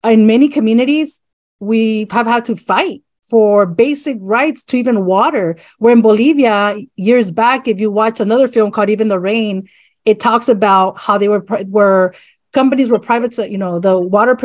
in 0.04 0.28
many 0.28 0.50
communities, 0.50 1.22
we 1.60 2.08
have 2.12 2.26
had 2.26 2.46
to 2.46 2.56
fight 2.56 3.02
for 3.30 3.66
basic 3.66 4.18
rights 4.20 4.64
to 4.66 4.78
even 4.78 5.06
water. 5.06 5.58
Where 5.80 5.94
in 5.94 6.02
Bolivia, 6.02 6.78
years 6.96 7.32
back, 7.32 7.68
if 7.68 7.80
you 7.80 7.90
watch 7.90 8.20
another 8.20 8.48
film 8.48 8.72
called 8.72 8.90
Even 8.90 9.08
the 9.08 9.20
Rain, 9.20 9.70
it 10.06 10.20
talks 10.20 10.50
about 10.50 10.98
how 10.98 11.18
they 11.18 11.28
were 11.28 11.46
were 11.68 12.14
companies 12.52 12.92
were 12.92 13.00
private, 13.00 13.38
you 13.50 13.58
know, 13.58 13.80
the 13.80 13.98
water 13.98 14.36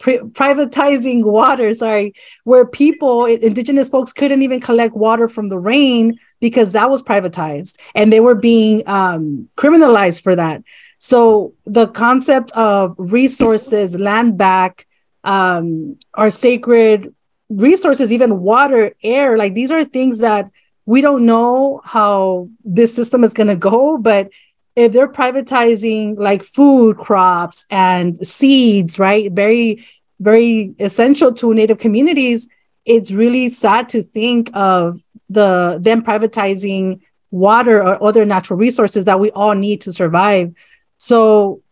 privatizing 0.00 1.22
water 1.22 1.72
sorry 1.72 2.12
where 2.42 2.66
people 2.66 3.24
indigenous 3.26 3.88
folks 3.88 4.12
couldn't 4.12 4.42
even 4.42 4.60
collect 4.60 4.94
water 4.94 5.28
from 5.28 5.48
the 5.48 5.58
rain 5.58 6.18
because 6.40 6.72
that 6.72 6.90
was 6.90 7.02
privatized 7.02 7.76
and 7.94 8.12
they 8.12 8.20
were 8.20 8.34
being 8.34 8.86
um, 8.86 9.48
criminalized 9.56 10.22
for 10.22 10.34
that. 10.34 10.62
So 10.98 11.54
the 11.64 11.86
concept 11.86 12.50
of 12.52 12.94
resources 12.98 13.98
land 13.98 14.36
back 14.36 14.86
um, 15.22 15.96
our 16.14 16.30
sacred 16.30 17.14
resources 17.48 18.10
even 18.10 18.40
water 18.40 18.94
air 19.02 19.38
like 19.38 19.54
these 19.54 19.70
are 19.70 19.84
things 19.84 20.18
that 20.18 20.50
we 20.86 21.00
don't 21.00 21.24
know 21.24 21.80
how 21.84 22.48
this 22.64 22.94
system 22.94 23.22
is 23.24 23.32
going 23.32 23.46
to 23.46 23.56
go 23.56 23.96
but 23.96 24.30
if 24.76 24.92
they're 24.92 25.08
privatizing 25.08 26.18
like 26.18 26.42
food 26.42 26.96
crops 26.96 27.64
and 27.70 28.16
seeds, 28.16 28.98
right? 28.98 29.30
Very, 29.30 29.84
very 30.20 30.74
essential 30.78 31.32
to 31.34 31.54
native 31.54 31.78
communities. 31.78 32.48
It's 32.84 33.12
really 33.12 33.48
sad 33.48 33.88
to 33.90 34.02
think 34.02 34.50
of 34.54 35.00
the 35.28 35.78
them 35.80 36.02
privatizing 36.02 37.00
water 37.30 37.82
or 37.82 38.02
other 38.02 38.24
natural 38.24 38.58
resources 38.58 39.04
that 39.06 39.20
we 39.20 39.30
all 39.30 39.54
need 39.54 39.80
to 39.82 39.92
survive. 39.92 40.54
So 40.98 41.62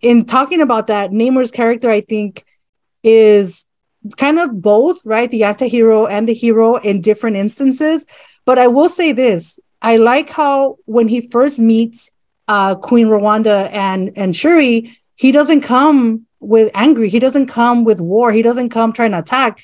in 0.00 0.24
talking 0.24 0.60
about 0.60 0.86
that, 0.86 1.10
Namor's 1.10 1.50
character, 1.50 1.90
I 1.90 2.00
think, 2.00 2.44
is 3.02 3.66
kind 4.16 4.38
of 4.38 4.62
both, 4.62 5.04
right? 5.04 5.30
The 5.30 5.44
anti-hero 5.44 6.06
and 6.06 6.26
the 6.26 6.34
hero 6.34 6.76
in 6.76 7.00
different 7.00 7.36
instances. 7.36 8.06
But 8.44 8.58
I 8.58 8.68
will 8.68 8.88
say 8.88 9.12
this. 9.12 9.58
I 9.82 9.96
like 9.96 10.30
how 10.30 10.78
when 10.86 11.08
he 11.08 11.20
first 11.20 11.58
meets 11.58 12.10
uh, 12.48 12.74
Queen 12.74 13.06
Ramonda 13.08 13.70
and 13.72 14.12
and 14.16 14.34
Shuri, 14.34 14.98
he 15.14 15.30
doesn't 15.30 15.60
come 15.60 16.26
with 16.40 16.70
angry. 16.74 17.08
He 17.08 17.18
doesn't 17.18 17.46
come 17.46 17.84
with 17.84 18.00
war. 18.00 18.32
He 18.32 18.42
doesn't 18.42 18.70
come 18.70 18.92
trying 18.92 19.12
to 19.12 19.18
attack. 19.18 19.62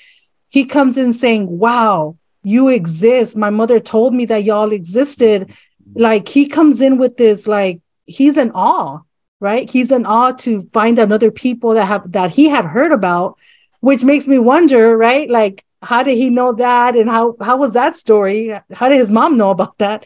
He 0.50 0.64
comes 0.64 0.96
in 0.98 1.12
saying, 1.12 1.58
"Wow, 1.58 2.16
you 2.42 2.68
exist. 2.68 3.36
My 3.36 3.50
mother 3.50 3.80
told 3.80 4.14
me 4.14 4.26
that 4.26 4.44
y'all 4.44 4.72
existed." 4.72 5.52
Like 5.94 6.28
he 6.28 6.46
comes 6.46 6.80
in 6.80 6.98
with 6.98 7.16
this, 7.16 7.46
like 7.46 7.80
he's 8.06 8.36
in 8.36 8.50
awe, 8.52 9.00
right? 9.40 9.68
He's 9.68 9.92
in 9.92 10.06
awe 10.06 10.32
to 10.32 10.62
find 10.72 10.98
another 10.98 11.30
people 11.30 11.74
that 11.74 11.86
have 11.86 12.12
that 12.12 12.30
he 12.30 12.48
had 12.48 12.64
heard 12.64 12.92
about, 12.92 13.38
which 13.80 14.04
makes 14.04 14.26
me 14.26 14.38
wonder, 14.38 14.96
right? 14.96 15.28
Like 15.30 15.64
how 15.82 16.02
did 16.02 16.16
he 16.16 16.30
know 16.30 16.52
that, 16.52 16.96
and 16.96 17.08
how 17.08 17.36
how 17.40 17.56
was 17.56 17.74
that 17.74 17.96
story? 17.96 18.48
How 18.72 18.88
did 18.88 18.98
his 18.98 19.10
mom 19.10 19.36
know 19.36 19.50
about 19.50 19.78
that? 19.78 20.04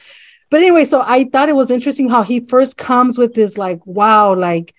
But 0.50 0.60
anyway, 0.60 0.84
so 0.84 1.02
I 1.04 1.24
thought 1.24 1.48
it 1.48 1.54
was 1.54 1.70
interesting 1.70 2.08
how 2.08 2.22
he 2.22 2.40
first 2.40 2.78
comes 2.78 3.18
with 3.18 3.34
this 3.34 3.58
like, 3.58 3.84
wow, 3.86 4.34
like 4.34 4.74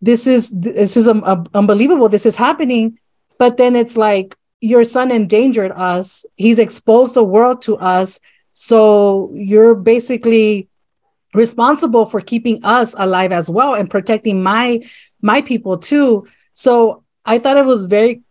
this 0.00 0.26
is 0.26 0.50
this 0.50 0.96
is 0.96 1.08
unbelievable. 1.08 2.08
This 2.08 2.26
is 2.26 2.36
happening, 2.36 2.98
but 3.38 3.56
then 3.56 3.76
it's 3.76 3.96
like 3.96 4.36
your 4.60 4.84
son 4.84 5.10
endangered 5.10 5.72
us. 5.72 6.24
He's 6.36 6.58
exposed 6.58 7.14
the 7.14 7.24
world 7.24 7.62
to 7.62 7.76
us. 7.76 8.20
So 8.52 9.30
you're 9.32 9.74
basically 9.74 10.68
responsible 11.34 12.06
for 12.06 12.20
keeping 12.20 12.64
us 12.64 12.94
alive 12.98 13.32
as 13.32 13.48
well 13.48 13.74
and 13.74 13.90
protecting 13.90 14.42
my 14.42 14.84
my 15.22 15.42
people 15.42 15.78
too. 15.78 16.26
So 16.54 17.04
I 17.24 17.38
thought 17.38 17.56
it 17.56 17.64
was 17.64 17.84
very 17.86 18.22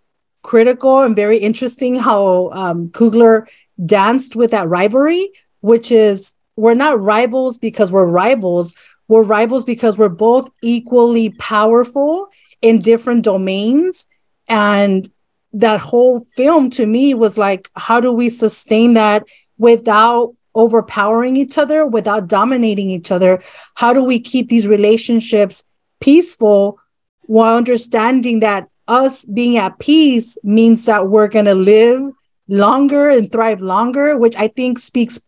critical 0.41 1.01
and 1.01 1.15
very 1.15 1.38
interesting 1.38 1.95
how 1.95 2.49
um, 2.51 2.89
Coogler 2.89 3.47
danced 3.86 4.36
with 4.36 4.51
that 4.51 4.67
rivalry, 4.67 5.32
which 5.61 5.91
is 5.91 6.36
we're 6.60 6.74
not 6.74 6.99
rivals 6.99 7.57
because 7.57 7.91
we're 7.91 8.05
rivals. 8.05 8.76
We're 9.07 9.24
rivals 9.24 9.64
because 9.64 9.97
we're 9.97 10.10
both 10.10 10.49
equally 10.62 11.30
powerful 11.32 12.28
in 12.62 12.82
different 12.82 13.24
domains. 13.24 14.07
And 14.47 15.10
that 15.53 15.80
whole 15.80 16.20
film 16.20 16.70
to 16.72 16.86
me 16.86 17.14
was 17.14 17.38
like, 17.38 17.70
how 17.76 18.01
do 18.01 18.12
we 18.12 18.30
sustain 18.30 18.93
that 18.93 19.24
without 19.57 20.36
overpowering 20.53 21.38
each 21.38 21.57
other, 21.57 21.86
without 21.88 22.28
dominating 22.28 22.89
each 22.89 23.10
other? 23.10 23.41
How 23.76 23.93
do 23.93 24.03
we 24.03 24.20
keep 24.20 24.49
these 24.49 24.68
relationships 24.68 25.64
peaceful 26.01 26.80
while 27.22 27.55
understanding 27.55 28.41
that 28.41 28.68
us 28.88 29.24
being 29.24 29.57
at 29.57 29.80
peace 29.80 30.38
means 30.43 30.86
that 30.86 31.07
we're 31.07 31.28
going 31.28 31.45
to 31.45 31.55
live 31.55 32.12
longer 32.49 33.10
and 33.10 33.32
thrive 33.32 33.62
longer, 33.62 34.18
which 34.18 34.36
I 34.36 34.47
think 34.47 34.80
speaks 34.80 35.20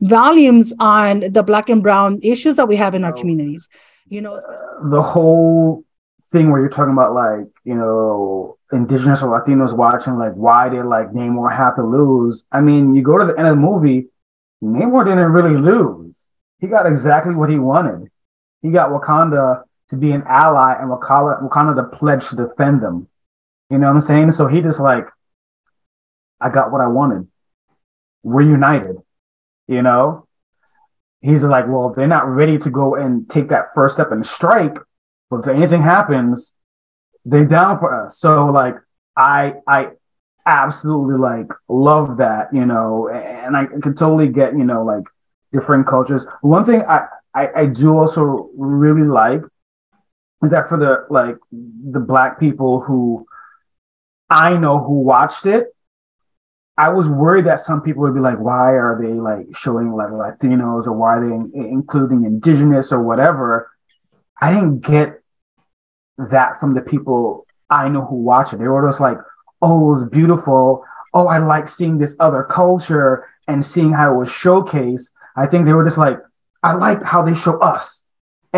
volumes 0.00 0.72
on 0.78 1.20
the 1.32 1.42
black 1.42 1.68
and 1.68 1.82
brown 1.82 2.20
issues 2.22 2.56
that 2.56 2.68
we 2.68 2.76
have 2.76 2.94
in 2.94 3.04
our 3.04 3.12
oh. 3.12 3.18
communities. 3.18 3.68
You 4.08 4.22
know, 4.22 4.40
the 4.84 5.02
whole 5.02 5.84
thing 6.30 6.50
where 6.50 6.60
you're 6.60 6.70
talking 6.70 6.92
about 6.92 7.14
like, 7.14 7.46
you 7.64 7.74
know, 7.74 8.58
indigenous 8.72 9.22
or 9.22 9.40
Latinos 9.40 9.76
watching 9.76 10.18
like 10.18 10.32
why 10.34 10.68
did 10.68 10.84
like 10.84 11.10
Namor 11.12 11.54
have 11.54 11.76
to 11.76 11.82
lose? 11.82 12.44
I 12.52 12.60
mean, 12.60 12.94
you 12.94 13.02
go 13.02 13.18
to 13.18 13.24
the 13.24 13.38
end 13.38 13.48
of 13.48 13.56
the 13.56 13.60
movie, 13.60 14.08
Namor 14.62 15.04
didn't 15.04 15.32
really 15.32 15.56
lose. 15.56 16.26
He 16.60 16.66
got 16.66 16.86
exactly 16.86 17.34
what 17.34 17.50
he 17.50 17.58
wanted. 17.58 18.08
He 18.62 18.70
got 18.70 18.90
Wakanda 18.90 19.62
to 19.88 19.96
be 19.96 20.10
an 20.10 20.22
ally 20.26 20.74
and 20.80 20.90
Wakanda, 20.90 21.48
Wakanda 21.48 21.76
to 21.76 21.96
pledge 21.96 22.28
to 22.28 22.36
defend 22.36 22.82
them. 22.82 23.08
You 23.70 23.78
know 23.78 23.86
what 23.86 23.94
I'm 23.94 24.00
saying? 24.00 24.30
So 24.32 24.46
he 24.46 24.60
just 24.60 24.80
like, 24.80 25.06
I 26.40 26.48
got 26.50 26.72
what 26.72 26.80
I 26.80 26.86
wanted. 26.86 27.28
We're 28.22 28.42
united 28.42 28.96
you 29.68 29.82
know? 29.82 30.26
He's 31.20 31.42
like, 31.42 31.66
well, 31.68 31.92
they're 31.96 32.06
not 32.06 32.28
ready 32.28 32.58
to 32.58 32.70
go 32.70 32.94
and 32.94 33.28
take 33.28 33.48
that 33.48 33.66
first 33.74 33.94
step 33.94 34.12
and 34.12 34.24
strike, 34.24 34.78
but 35.30 35.40
if 35.40 35.48
anything 35.48 35.82
happens, 35.82 36.52
they're 37.24 37.44
down 37.44 37.78
for 37.78 37.94
us. 37.94 38.18
So 38.18 38.46
like 38.46 38.76
I 39.16 39.54
I 39.66 39.90
absolutely 40.46 41.18
like 41.18 41.48
love 41.68 42.16
that, 42.18 42.48
you 42.52 42.64
know, 42.64 43.08
and 43.08 43.56
I 43.56 43.66
can 43.66 43.94
totally 43.94 44.28
get, 44.28 44.56
you 44.56 44.64
know, 44.64 44.84
like 44.84 45.04
different 45.52 45.86
cultures. 45.86 46.26
One 46.40 46.64
thing 46.64 46.82
I, 46.88 47.06
I, 47.34 47.48
I 47.56 47.66
do 47.66 47.96
also 47.96 48.50
really 48.56 49.06
like 49.06 49.42
is 50.42 50.50
that 50.50 50.68
for 50.68 50.78
the 50.78 51.04
like 51.10 51.36
the 51.50 52.00
black 52.00 52.38
people 52.38 52.80
who 52.80 53.26
I 54.30 54.54
know 54.54 54.78
who 54.78 55.00
watched 55.00 55.46
it, 55.46 55.74
I 56.78 56.90
was 56.90 57.08
worried 57.08 57.46
that 57.46 57.58
some 57.58 57.82
people 57.82 58.02
would 58.02 58.14
be 58.14 58.20
like, 58.20 58.38
why 58.38 58.70
are 58.70 58.96
they 59.02 59.12
like 59.12 59.46
showing 59.58 59.92
like 59.92 60.10
Latinos 60.10 60.86
or 60.86 60.92
why 60.92 61.16
are 61.16 61.28
they 61.28 61.34
in- 61.34 61.52
including 61.54 62.24
indigenous 62.24 62.92
or 62.92 63.02
whatever? 63.02 63.72
I 64.40 64.54
didn't 64.54 64.80
get 64.80 65.20
that 66.18 66.60
from 66.60 66.74
the 66.74 66.80
people 66.80 67.46
I 67.68 67.88
know 67.88 68.04
who 68.04 68.16
watch 68.16 68.52
it. 68.52 68.58
They 68.58 68.68
were 68.68 68.88
just 68.88 69.00
like, 69.00 69.18
oh, 69.60 69.90
it 69.90 69.92
was 69.94 70.04
beautiful. 70.08 70.84
Oh, 71.12 71.26
I 71.26 71.38
like 71.38 71.68
seeing 71.68 71.98
this 71.98 72.14
other 72.20 72.44
culture 72.44 73.26
and 73.48 73.64
seeing 73.64 73.92
how 73.92 74.14
it 74.14 74.16
was 74.16 74.28
showcased. 74.28 75.10
I 75.36 75.46
think 75.46 75.66
they 75.66 75.72
were 75.72 75.84
just 75.84 75.98
like, 75.98 76.18
I 76.62 76.74
like 76.74 77.02
how 77.02 77.22
they 77.22 77.34
show 77.34 77.58
us. 77.58 78.02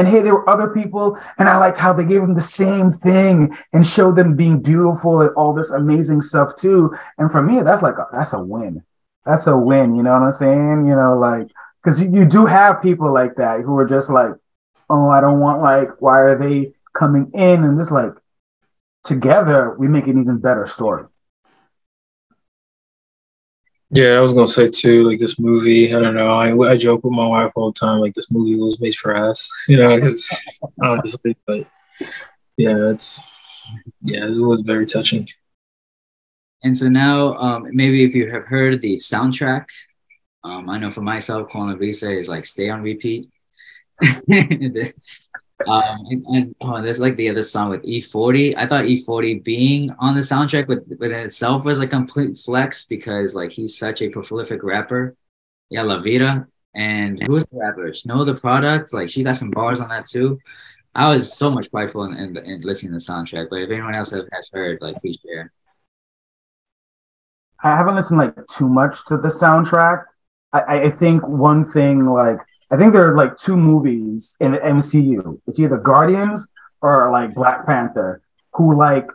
And 0.01 0.09
hey, 0.09 0.23
there 0.23 0.33
were 0.33 0.49
other 0.49 0.69
people, 0.69 1.19
and 1.37 1.47
I 1.47 1.59
like 1.59 1.77
how 1.77 1.93
they 1.93 2.07
gave 2.07 2.23
them 2.23 2.35
the 2.35 2.41
same 2.41 2.91
thing 2.91 3.55
and 3.75 3.87
showed 3.87 4.17
them 4.17 4.35
being 4.35 4.63
beautiful 4.63 5.21
and 5.21 5.29
all 5.35 5.53
this 5.53 5.73
amazing 5.73 6.23
stuff 6.23 6.57
too. 6.57 6.97
And 7.19 7.31
for 7.31 7.43
me, 7.43 7.61
that's 7.61 7.83
like 7.83 7.99
a, 7.99 8.07
that's 8.11 8.33
a 8.33 8.43
win. 8.43 8.83
That's 9.27 9.47
a 9.47 9.55
win. 9.55 9.95
You 9.95 10.03
know 10.03 10.13
what 10.13 10.23
I'm 10.23 10.33
saying? 10.33 10.87
You 10.87 10.97
know, 10.97 11.19
like 11.19 11.49
because 11.85 12.01
you, 12.01 12.11
you 12.11 12.25
do 12.25 12.47
have 12.47 12.81
people 12.81 13.13
like 13.13 13.35
that 13.37 13.61
who 13.61 13.77
are 13.77 13.85
just 13.85 14.09
like, 14.09 14.33
oh, 14.89 15.11
I 15.11 15.21
don't 15.21 15.39
want 15.39 15.61
like, 15.61 16.01
why 16.01 16.19
are 16.21 16.39
they 16.39 16.73
coming 16.95 17.31
in? 17.35 17.63
And 17.63 17.79
just 17.79 17.93
like 17.93 18.15
together, 19.05 19.77
we 19.79 19.87
make 19.87 20.07
an 20.07 20.19
even 20.19 20.39
better 20.39 20.65
story. 20.65 21.05
Yeah, 23.93 24.11
I 24.13 24.21
was 24.21 24.33
gonna 24.33 24.47
say 24.47 24.71
too. 24.71 25.03
Like 25.09 25.19
this 25.19 25.39
movie, 25.39 25.93
I 25.95 25.99
don't 25.99 26.15
know. 26.15 26.31
I, 26.33 26.73
I 26.73 26.77
joke 26.77 27.03
with 27.03 27.13
my 27.13 27.27
wife 27.27 27.51
all 27.57 27.73
the 27.73 27.79
time. 27.79 27.99
Like 27.99 28.15
this 28.15 28.31
movie 28.31 28.55
was 28.55 28.81
made 28.81 28.95
for 28.95 29.17
us, 29.17 29.51
you 29.69 29.77
know. 29.77 29.97
Because 29.97 30.31
obviously, 30.83 31.37
but 31.47 31.67
yeah, 32.57 32.91
it's 32.91 33.21
yeah, 34.03 34.27
it 34.27 34.31
was 34.31 34.61
very 34.61 34.87
touching. 34.87 35.27
And 36.63 36.77
so 36.77 36.89
now, 36.89 37.35
um, 37.35 37.67
maybe 37.73 38.05
if 38.05 38.15
you 38.15 38.31
have 38.31 38.45
heard 38.45 38.81
the 38.83 38.97
soundtrack, 38.97 39.65
um, 40.45 40.69
I 40.69 40.79
know 40.79 40.91
for 40.91 41.01
myself, 41.01 41.49
Con 41.51 41.77
Visa 41.79 42.11
is 42.11 42.29
like 42.29 42.47
stay 42.47 42.69
on 42.69 42.83
repeat. 42.83 43.29
Um, 45.67 46.07
and, 46.09 46.27
and 46.27 46.55
oh, 46.61 46.81
there's 46.81 47.01
like 47.01 47.17
the 47.17 47.29
other 47.29 47.43
song 47.43 47.71
with 47.71 47.83
E40. 47.83 48.57
I 48.57 48.67
thought 48.67 48.85
E40 48.85 49.45
being 49.45 49.91
on 49.99 50.15
the 50.15 50.21
soundtrack 50.21 50.69
with, 50.69 50.87
with 50.99 51.13
itself 51.13 51.65
was 51.65 51.79
a 51.79 51.87
complete 51.87 52.39
flex 52.39 52.87
because 52.87 53.35
like 53.35 53.51
he's 53.51 53.77
such 53.77 54.03
a 54.03 54.09
prolific 54.09 54.63
rapper. 54.63 55.15
Yeah, 55.69 55.83
La 55.83 56.01
Vida. 56.01 56.47
And 56.75 57.23
who 57.23 57.33
was 57.33 57.45
the 57.45 57.59
rapper? 57.59 57.93
Snow 57.93 58.25
Tha 58.25 58.35
Product. 58.35 58.93
Like 58.93 59.11
she 59.11 59.23
got 59.23 59.37
some 59.37 59.51
bars 59.51 59.81
on 59.81 59.89
that 59.89 60.07
too. 60.07 60.39
I 60.95 61.13
was 61.13 61.37
so 61.37 61.51
much 61.51 61.71
prideful 61.71 62.05
in, 62.05 62.15
in, 62.15 62.37
in 62.39 62.61
listening 62.63 62.93
to 62.93 62.99
the 62.99 63.13
soundtrack. 63.13 63.49
But 63.51 63.63
if 63.63 63.71
anyone 63.71 63.95
else 63.95 64.11
has 64.11 64.51
heard, 64.53 64.79
like 64.81 64.97
please 64.97 65.19
share. 65.25 65.53
I 67.63 67.77
haven't 67.77 67.97
listened 67.97 68.19
like 68.19 68.35
too 68.57 68.69
much 68.69 69.05
to 69.07 69.17
the 69.17 69.29
soundtrack. 69.29 70.05
I, 70.53 70.85
I 70.85 70.91
think 70.91 71.27
one 71.27 71.65
thing 71.65 72.07
like 72.07 72.39
I 72.73 72.77
think 72.77 72.93
there 72.93 73.11
are 73.11 73.17
like 73.17 73.37
two 73.37 73.57
movies 73.57 74.37
in 74.41 74.53
the 74.53 74.65
MCU. 74.65 75.41
It's 75.47 75.59
either 75.61 75.79
Guardians 75.79 76.47
or 76.83 77.11
like 77.11 77.35
Black 77.35 77.67
Panther, 77.67 78.23
who 78.55 78.77
like 78.77 79.07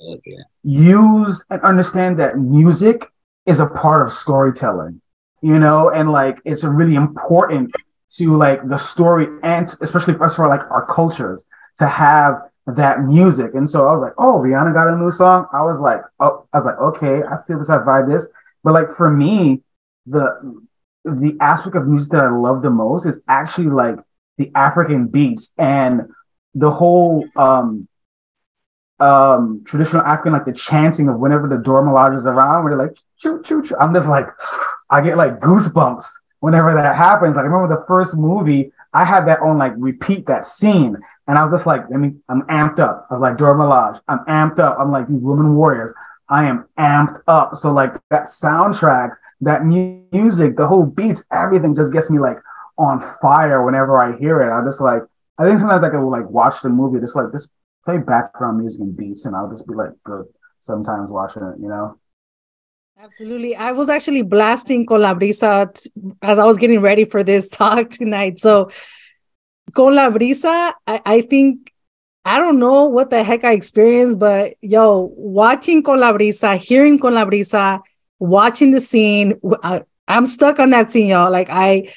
Okay. 0.00 0.38
use 0.62 1.44
and 1.50 1.60
understand 1.62 2.18
that 2.18 2.38
music 2.38 3.06
is 3.46 3.60
a 3.60 3.66
part 3.66 4.02
of 4.06 4.12
storytelling, 4.12 5.00
you 5.42 5.58
know, 5.58 5.90
and 5.90 6.10
like 6.12 6.38
it's 6.44 6.64
really 6.64 6.94
important 6.94 7.72
to 8.16 8.36
like 8.36 8.66
the 8.68 8.76
story 8.76 9.26
and 9.42 9.74
especially 9.80 10.14
for 10.14 10.24
us 10.24 10.36
for 10.36 10.48
like 10.48 10.62
our 10.70 10.86
cultures 10.86 11.44
to 11.78 11.86
have 11.86 12.34
that 12.66 13.02
music. 13.04 13.54
And 13.54 13.68
so 13.68 13.86
I 13.86 13.92
was 13.92 14.02
like, 14.02 14.14
oh, 14.18 14.34
Rihanna 14.38 14.74
got 14.74 14.88
a 14.88 14.96
new 14.96 15.10
song. 15.10 15.46
I 15.52 15.62
was 15.62 15.78
like, 15.80 16.00
oh, 16.20 16.46
I 16.52 16.58
was 16.58 16.66
like, 16.66 16.78
okay, 16.78 17.22
I 17.22 17.36
feel 17.46 17.58
this, 17.58 17.70
I 17.70 17.78
vibe 17.78 18.08
this. 18.10 18.26
But 18.64 18.74
like 18.74 18.90
for 18.90 19.10
me, 19.10 19.62
the 20.06 20.60
the 21.04 21.36
aspect 21.40 21.76
of 21.76 21.86
music 21.86 22.12
that 22.12 22.24
I 22.24 22.30
love 22.30 22.62
the 22.62 22.70
most 22.70 23.06
is 23.06 23.20
actually 23.28 23.68
like 23.68 23.96
the 24.36 24.50
African 24.54 25.08
beats 25.08 25.52
and 25.58 26.02
the 26.54 26.70
whole 26.70 27.26
um 27.36 27.88
um 29.00 29.62
traditional 29.64 30.02
African 30.02 30.32
like 30.32 30.44
the 30.44 30.52
chanting 30.52 31.08
of 31.08 31.18
whenever 31.18 31.48
the 31.48 31.58
Dora 31.58 31.82
Milaje 31.82 32.16
is 32.16 32.26
around, 32.26 32.64
where 32.64 32.76
they're 32.76 32.86
like 32.86 32.96
choo 33.18 33.42
choo 33.44 33.62
choo. 33.62 33.76
I'm 33.80 33.94
just 33.94 34.08
like 34.08 34.26
I 34.90 35.00
get 35.00 35.16
like 35.16 35.38
goosebumps 35.38 36.04
whenever 36.40 36.74
that 36.74 36.96
happens. 36.96 37.36
Like 37.36 37.44
I 37.44 37.48
remember 37.48 37.74
the 37.74 37.84
first 37.86 38.16
movie, 38.16 38.72
I 38.92 39.04
had 39.04 39.26
that 39.28 39.40
on 39.40 39.58
like 39.58 39.72
repeat 39.76 40.26
that 40.26 40.46
scene, 40.46 40.96
and 41.26 41.38
I 41.38 41.44
was 41.44 41.52
just 41.52 41.66
like, 41.66 41.82
I 41.92 41.96
mean, 41.96 42.22
I'm 42.28 42.42
amped 42.42 42.78
up. 42.78 43.06
I 43.10 43.14
was 43.14 43.20
like 43.20 43.36
Dora 43.36 43.54
Milaje, 43.54 44.00
I'm 44.08 44.20
amped 44.26 44.58
up. 44.58 44.78
I'm 44.78 44.90
like 44.90 45.06
these 45.06 45.20
women 45.20 45.54
warriors. 45.54 45.92
I 46.28 46.44
am 46.44 46.66
amped 46.78 47.22
up. 47.26 47.56
So 47.56 47.72
like 47.72 47.94
that 48.10 48.24
soundtrack, 48.24 49.16
that 49.40 49.64
mu- 49.64 50.02
music, 50.12 50.56
the 50.56 50.66
whole 50.66 50.86
beats, 50.86 51.24
everything 51.32 51.74
just 51.74 51.92
gets 51.92 52.10
me 52.10 52.18
like 52.18 52.38
on 52.76 53.00
fire 53.20 53.64
whenever 53.64 53.98
I 53.98 54.16
hear 54.18 54.42
it. 54.42 54.52
I 54.52 54.64
just 54.64 54.80
like 54.80 55.02
I 55.38 55.44
think 55.44 55.58
sometimes 55.58 55.84
I 55.84 55.90
can 55.90 56.04
like 56.06 56.28
watch 56.28 56.62
the 56.62 56.68
movie, 56.68 57.00
just 57.00 57.16
like 57.16 57.30
just 57.32 57.48
play 57.84 57.98
background 57.98 58.58
music 58.58 58.80
and 58.80 58.96
beats, 58.96 59.24
and 59.24 59.36
I'll 59.36 59.50
just 59.50 59.66
be 59.66 59.74
like 59.74 59.92
good 60.04 60.26
sometimes 60.60 61.08
watching 61.10 61.42
it, 61.42 61.60
you 61.60 61.68
know. 61.68 61.98
Absolutely. 63.00 63.54
I 63.54 63.70
was 63.70 63.88
actually 63.88 64.22
blasting 64.22 64.84
Con 64.84 65.00
la 65.02 65.14
Brisa 65.14 65.72
t- 65.72 65.88
as 66.20 66.40
I 66.40 66.44
was 66.44 66.58
getting 66.58 66.80
ready 66.80 67.04
for 67.04 67.22
this 67.22 67.48
talk 67.60 67.90
tonight. 67.90 68.40
So, 68.40 68.70
Con 69.72 69.94
la 69.94 70.10
Brisa, 70.10 70.72
I, 70.86 71.00
I 71.06 71.20
think, 71.22 71.72
I 72.24 72.40
don't 72.40 72.58
know 72.58 72.86
what 72.86 73.10
the 73.10 73.22
heck 73.22 73.44
I 73.44 73.52
experienced, 73.52 74.18
but 74.18 74.54
yo, 74.60 75.12
watching 75.16 75.84
Con 75.84 76.00
la 76.00 76.12
Brisa, 76.12 76.56
hearing 76.56 76.98
Con 76.98 77.14
la 77.14 77.24
Brisa, 77.24 77.80
watching 78.18 78.70
the 78.70 78.80
scene, 78.80 79.40
I'm 80.06 80.26
stuck 80.26 80.58
on 80.58 80.70
that 80.70 80.90
scene, 80.90 81.08
y'all. 81.08 81.30
Like, 81.30 81.48
I, 81.50 81.92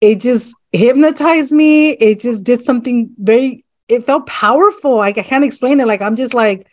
it 0.00 0.20
just 0.20 0.54
hypnotized 0.72 1.52
me. 1.52 1.90
It 1.90 2.20
just 2.20 2.44
did 2.44 2.62
something 2.62 3.10
very, 3.18 3.64
it 3.88 4.06
felt 4.06 4.26
powerful. 4.26 4.96
Like, 4.96 5.18
I 5.18 5.22
can't 5.22 5.44
explain 5.44 5.80
it. 5.80 5.86
Like, 5.86 6.02
I'm 6.02 6.16
just 6.16 6.34
like, 6.34 6.66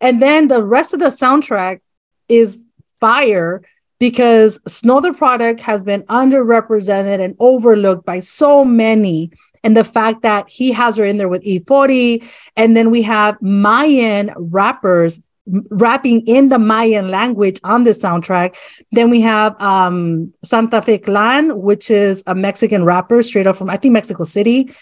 and 0.00 0.20
then 0.20 0.48
the 0.48 0.62
rest 0.62 0.92
of 0.92 1.00
the 1.00 1.06
soundtrack 1.06 1.80
is 2.28 2.60
fire 3.00 3.62
because 3.98 4.60
Snow 4.66 5.00
Tha 5.00 5.12
Product 5.14 5.60
has 5.60 5.84
been 5.84 6.02
underrepresented 6.04 7.20
and 7.20 7.36
overlooked 7.38 8.04
by 8.04 8.20
so 8.20 8.64
many. 8.64 9.30
And 9.62 9.74
the 9.74 9.84
fact 9.84 10.22
that 10.22 10.48
he 10.48 10.72
has 10.72 10.96
her 10.98 11.04
in 11.04 11.16
there 11.16 11.28
with 11.28 11.42
E40, 11.42 12.22
and 12.54 12.76
then 12.76 12.90
we 12.90 13.00
have 13.02 13.40
Mayan 13.40 14.32
rappers 14.36 15.26
rapping 15.46 16.26
in 16.26 16.48
the 16.48 16.58
Mayan 16.58 17.08
language 17.08 17.60
on 17.64 17.84
the 17.84 17.90
soundtrack. 17.90 18.56
Then 18.92 19.10
we 19.10 19.20
have 19.20 19.60
um, 19.60 20.32
Santa 20.42 20.80
Fe 20.80 20.98
Clan, 20.98 21.60
which 21.60 21.90
is 21.90 22.22
a 22.26 22.34
Mexican 22.34 22.84
rapper 22.84 23.22
straight 23.22 23.46
up 23.46 23.56
from, 23.56 23.70
I 23.70 23.76
think, 23.76 23.92
Mexico 23.92 24.24
City. 24.24 24.74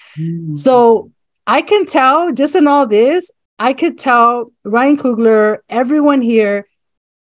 So 0.56 1.10
I 1.46 1.62
can 1.62 1.86
tell 1.86 2.32
just 2.32 2.54
in 2.54 2.66
all 2.66 2.86
this, 2.86 3.30
I 3.58 3.72
could 3.72 3.98
tell 3.98 4.52
Ryan 4.64 4.96
Coogler, 4.96 5.58
everyone 5.68 6.20
here, 6.20 6.66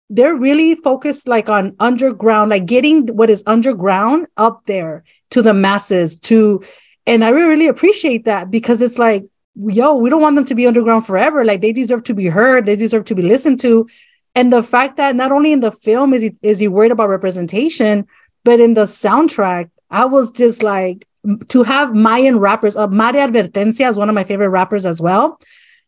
they're 0.10 0.36
really 0.36 0.76
focused 0.76 1.28
like 1.28 1.50
on 1.50 1.76
underground, 1.80 2.52
like 2.52 2.66
getting 2.66 3.08
what 3.08 3.30
is 3.30 3.44
underground 3.48 4.28
up 4.38 4.64
there 4.66 5.04
to 5.32 5.42
the 5.42 5.54
masses 5.54 6.20
to 6.20 6.64
and 7.08 7.24
I 7.24 7.30
really, 7.30 7.48
really 7.48 7.68
appreciate 7.68 8.26
that 8.26 8.50
because 8.50 8.82
it's 8.82 8.98
like, 8.98 9.26
yo, 9.56 9.96
we 9.96 10.10
don't 10.10 10.22
want 10.22 10.36
them 10.36 10.46
to 10.46 10.56
be 10.56 10.68
underground 10.68 11.06
forever. 11.06 11.44
Like 11.46 11.62
they 11.62 11.72
deserve 11.72 12.04
to 12.04 12.14
be 12.14 12.28
heard, 12.28 12.66
they 12.66 12.76
deserve 12.76 13.06
to 13.06 13.16
be 13.16 13.22
listened 13.22 13.60
to. 13.62 13.88
And 14.36 14.52
the 14.52 14.64
fact 14.64 14.98
that 14.98 15.16
not 15.16 15.32
only 15.32 15.52
in 15.52 15.62
the 15.62 15.72
film 15.72 16.14
is 16.14 16.22
he 16.22 16.38
is 16.42 16.60
he 16.60 16.68
worried 16.68 16.92
about 16.92 17.10
representation, 17.10 18.06
but 18.44 18.60
in 18.60 18.74
the 18.74 18.84
soundtrack, 18.84 19.70
I 19.90 20.06
was 20.06 20.32
just 20.32 20.62
like 20.62 21.08
to 21.50 21.64
have 21.64 21.94
Mayan 21.94 22.40
rappers. 22.40 22.76
Uh, 22.76 22.88
Maria 22.88 23.28
Advertencia 23.28 23.90
is 23.90 23.98
one 23.98 24.10
of 24.10 24.16
my 24.16 24.24
favorite 24.24 24.50
rappers 24.50 24.86
as 24.86 25.02
well. 25.02 25.40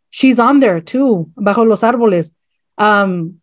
She's 0.09 0.39
on 0.39 0.59
there 0.59 0.80
too, 0.80 1.30
bajo 1.38 1.68
los 1.68 1.82
árboles. 1.82 2.32
Um, 2.78 3.41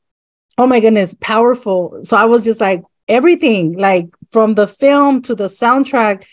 oh 0.56 0.66
my 0.66 0.80
goodness, 0.80 1.14
powerful. 1.20 2.00
So 2.02 2.16
I 2.16 2.24
was 2.24 2.44
just 2.44 2.60
like 2.60 2.82
everything, 3.06 3.76
like 3.76 4.08
from 4.30 4.54
the 4.54 4.66
film 4.66 5.20
to 5.22 5.34
the 5.34 5.48
soundtrack, 5.48 6.24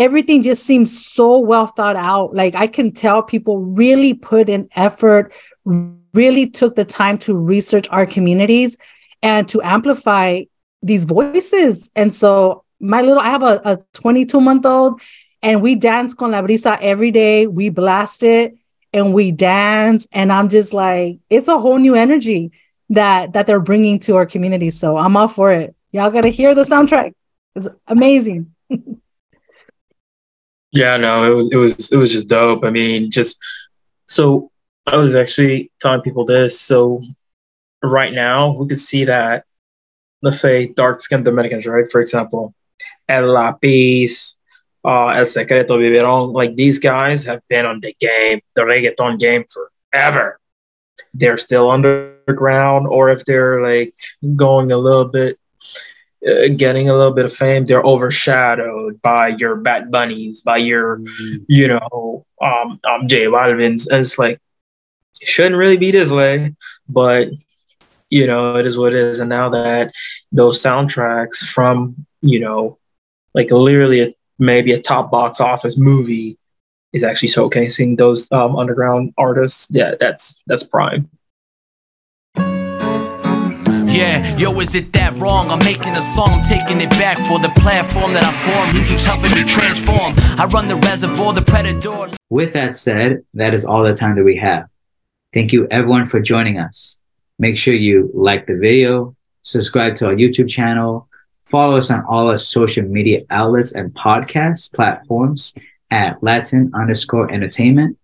everything 0.00 0.42
just 0.42 0.64
seems 0.64 1.06
so 1.06 1.38
well 1.38 1.66
thought 1.66 1.94
out. 1.94 2.34
Like 2.34 2.54
I 2.54 2.66
can 2.66 2.90
tell 2.90 3.22
people 3.22 3.58
really 3.58 4.14
put 4.14 4.48
in 4.48 4.66
effort, 4.74 5.34
really 5.64 6.48
took 6.48 6.74
the 6.74 6.86
time 6.86 7.18
to 7.18 7.36
research 7.36 7.86
our 7.90 8.06
communities 8.06 8.78
and 9.22 9.46
to 9.50 9.60
amplify 9.60 10.44
these 10.82 11.04
voices. 11.04 11.90
And 11.94 12.14
so 12.14 12.64
my 12.80 13.02
little, 13.02 13.20
I 13.20 13.28
have 13.28 13.42
a, 13.42 13.60
a 13.62 13.76
22 13.92 14.40
month 14.40 14.64
old 14.64 15.02
and 15.42 15.60
we 15.60 15.74
dance 15.74 16.14
con 16.14 16.30
la 16.30 16.40
brisa 16.40 16.78
every 16.80 17.10
day. 17.10 17.46
We 17.46 17.68
blast 17.68 18.22
it 18.22 18.54
and 18.94 19.12
we 19.12 19.32
dance. 19.32 20.08
And 20.12 20.32
I'm 20.32 20.48
just 20.48 20.72
like, 20.72 21.18
it's 21.28 21.48
a 21.48 21.58
whole 21.58 21.76
new 21.76 21.94
energy 21.94 22.52
that 22.88 23.34
that 23.34 23.46
they're 23.46 23.60
bringing 23.60 24.00
to 24.00 24.16
our 24.16 24.24
community. 24.24 24.70
So 24.70 24.96
I'm 24.96 25.14
all 25.14 25.28
for 25.28 25.52
it. 25.52 25.76
Y'all 25.92 26.10
gotta 26.10 26.30
hear 26.30 26.54
the 26.54 26.62
soundtrack. 26.62 27.12
It's 27.54 27.68
amazing. 27.86 28.54
Yeah, 30.72 30.96
no, 30.96 31.30
it 31.30 31.34
was 31.34 31.48
it 31.50 31.56
was 31.56 31.92
it 31.92 31.96
was 31.96 32.12
just 32.12 32.28
dope. 32.28 32.64
I 32.64 32.70
mean, 32.70 33.10
just 33.10 33.38
so 34.06 34.50
I 34.86 34.96
was 34.96 35.16
actually 35.16 35.70
telling 35.80 36.02
people 36.02 36.24
this. 36.24 36.60
So 36.60 37.02
right 37.82 38.12
now 38.12 38.52
we 38.52 38.66
could 38.68 38.78
see 38.80 39.04
that 39.04 39.44
let's 40.22 40.40
say 40.40 40.66
dark 40.66 41.00
skinned 41.00 41.24
Dominicans, 41.24 41.66
right? 41.66 41.90
For 41.90 42.00
example, 42.00 42.54
El 43.08 43.26
Lapis, 43.26 44.36
uh, 44.84 45.08
El 45.08 45.26
Secreto 45.26 45.78
Viveron, 45.78 46.32
like 46.32 46.54
these 46.54 46.78
guys 46.78 47.24
have 47.24 47.40
been 47.48 47.66
on 47.66 47.80
the 47.80 47.94
game, 47.98 48.40
the 48.54 48.62
reggaeton 48.62 49.18
game 49.18 49.44
forever. 49.92 50.38
They're 51.14 51.38
still 51.38 51.70
underground, 51.70 52.86
or 52.86 53.10
if 53.10 53.24
they're 53.24 53.62
like 53.62 53.94
going 54.36 54.70
a 54.72 54.76
little 54.76 55.06
bit 55.06 55.38
uh, 56.28 56.48
getting 56.56 56.88
a 56.88 56.94
little 56.94 57.12
bit 57.12 57.24
of 57.24 57.34
fame, 57.34 57.66
they're 57.66 57.82
overshadowed 57.82 59.00
by 59.02 59.28
your 59.28 59.56
Bad 59.56 59.90
Bunnies, 59.90 60.40
by 60.40 60.58
your, 60.58 61.00
you 61.48 61.68
know, 61.68 62.26
um, 62.42 62.80
um, 62.84 63.08
J 63.08 63.26
Balvin's, 63.26 63.88
and 63.88 64.00
it's 64.00 64.18
like 64.18 64.40
it 65.20 65.28
shouldn't 65.28 65.56
really 65.56 65.76
be 65.76 65.90
this 65.90 66.10
way, 66.10 66.54
but 66.88 67.28
you 68.10 68.26
know, 68.26 68.56
it 68.56 68.66
is 68.66 68.76
what 68.76 68.92
it 68.92 68.98
is. 68.98 69.20
And 69.20 69.30
now 69.30 69.48
that 69.50 69.92
those 70.32 70.60
soundtracks 70.60 71.36
from, 71.36 72.06
you 72.22 72.40
know, 72.40 72.78
like 73.34 73.50
literally 73.50 74.00
a, 74.00 74.14
maybe 74.38 74.72
a 74.72 74.80
top 74.80 75.10
box 75.10 75.40
office 75.40 75.78
movie 75.78 76.36
is 76.92 77.04
actually 77.04 77.28
showcasing 77.28 77.96
those 77.96 78.30
um, 78.32 78.56
underground 78.56 79.14
artists, 79.16 79.68
yeah, 79.70 79.94
that's 79.98 80.42
that's 80.46 80.64
prime. 80.64 81.08
Yeah, 84.00 84.34
yo, 84.38 84.58
is 84.60 84.74
it 84.74 84.94
that 84.94 85.12
wrong? 85.18 85.50
I'm 85.50 85.58
making 85.58 85.94
a 85.94 86.00
song, 86.00 86.30
I'm 86.30 86.42
taking 86.42 86.80
it 86.80 86.88
back 86.96 87.18
for 87.18 87.38
the 87.38 87.50
platform 87.60 88.14
that 88.14 88.24
I 88.24 88.32
formed. 88.48 88.72
Music's 88.72 89.04
helping 89.04 89.30
me 89.32 89.44
transform. 89.44 90.14
I 90.40 90.46
run 90.46 90.68
the 90.68 90.76
reservoir, 90.76 91.34
the 91.34 91.42
predator. 91.42 92.10
With 92.30 92.54
that 92.54 92.74
said, 92.74 93.26
that 93.34 93.52
is 93.52 93.66
all 93.66 93.82
the 93.82 93.92
time 93.92 94.16
that 94.16 94.24
we 94.24 94.36
have. 94.36 94.70
Thank 95.34 95.52
you 95.52 95.68
everyone 95.70 96.06
for 96.06 96.18
joining 96.18 96.58
us. 96.58 96.96
Make 97.38 97.58
sure 97.58 97.74
you 97.74 98.10
like 98.14 98.46
the 98.46 98.56
video, 98.56 99.14
subscribe 99.42 99.96
to 99.96 100.06
our 100.06 100.14
YouTube 100.14 100.48
channel, 100.48 101.06
follow 101.44 101.76
us 101.76 101.90
on 101.90 102.02
all 102.06 102.28
our 102.28 102.38
social 102.38 102.86
media 102.86 103.24
outlets 103.28 103.74
and 103.74 103.92
podcast 103.92 104.72
platforms 104.72 105.52
at 105.90 106.22
Latin 106.22 106.70
underscore 106.72 107.30
entertainment. 107.30 107.98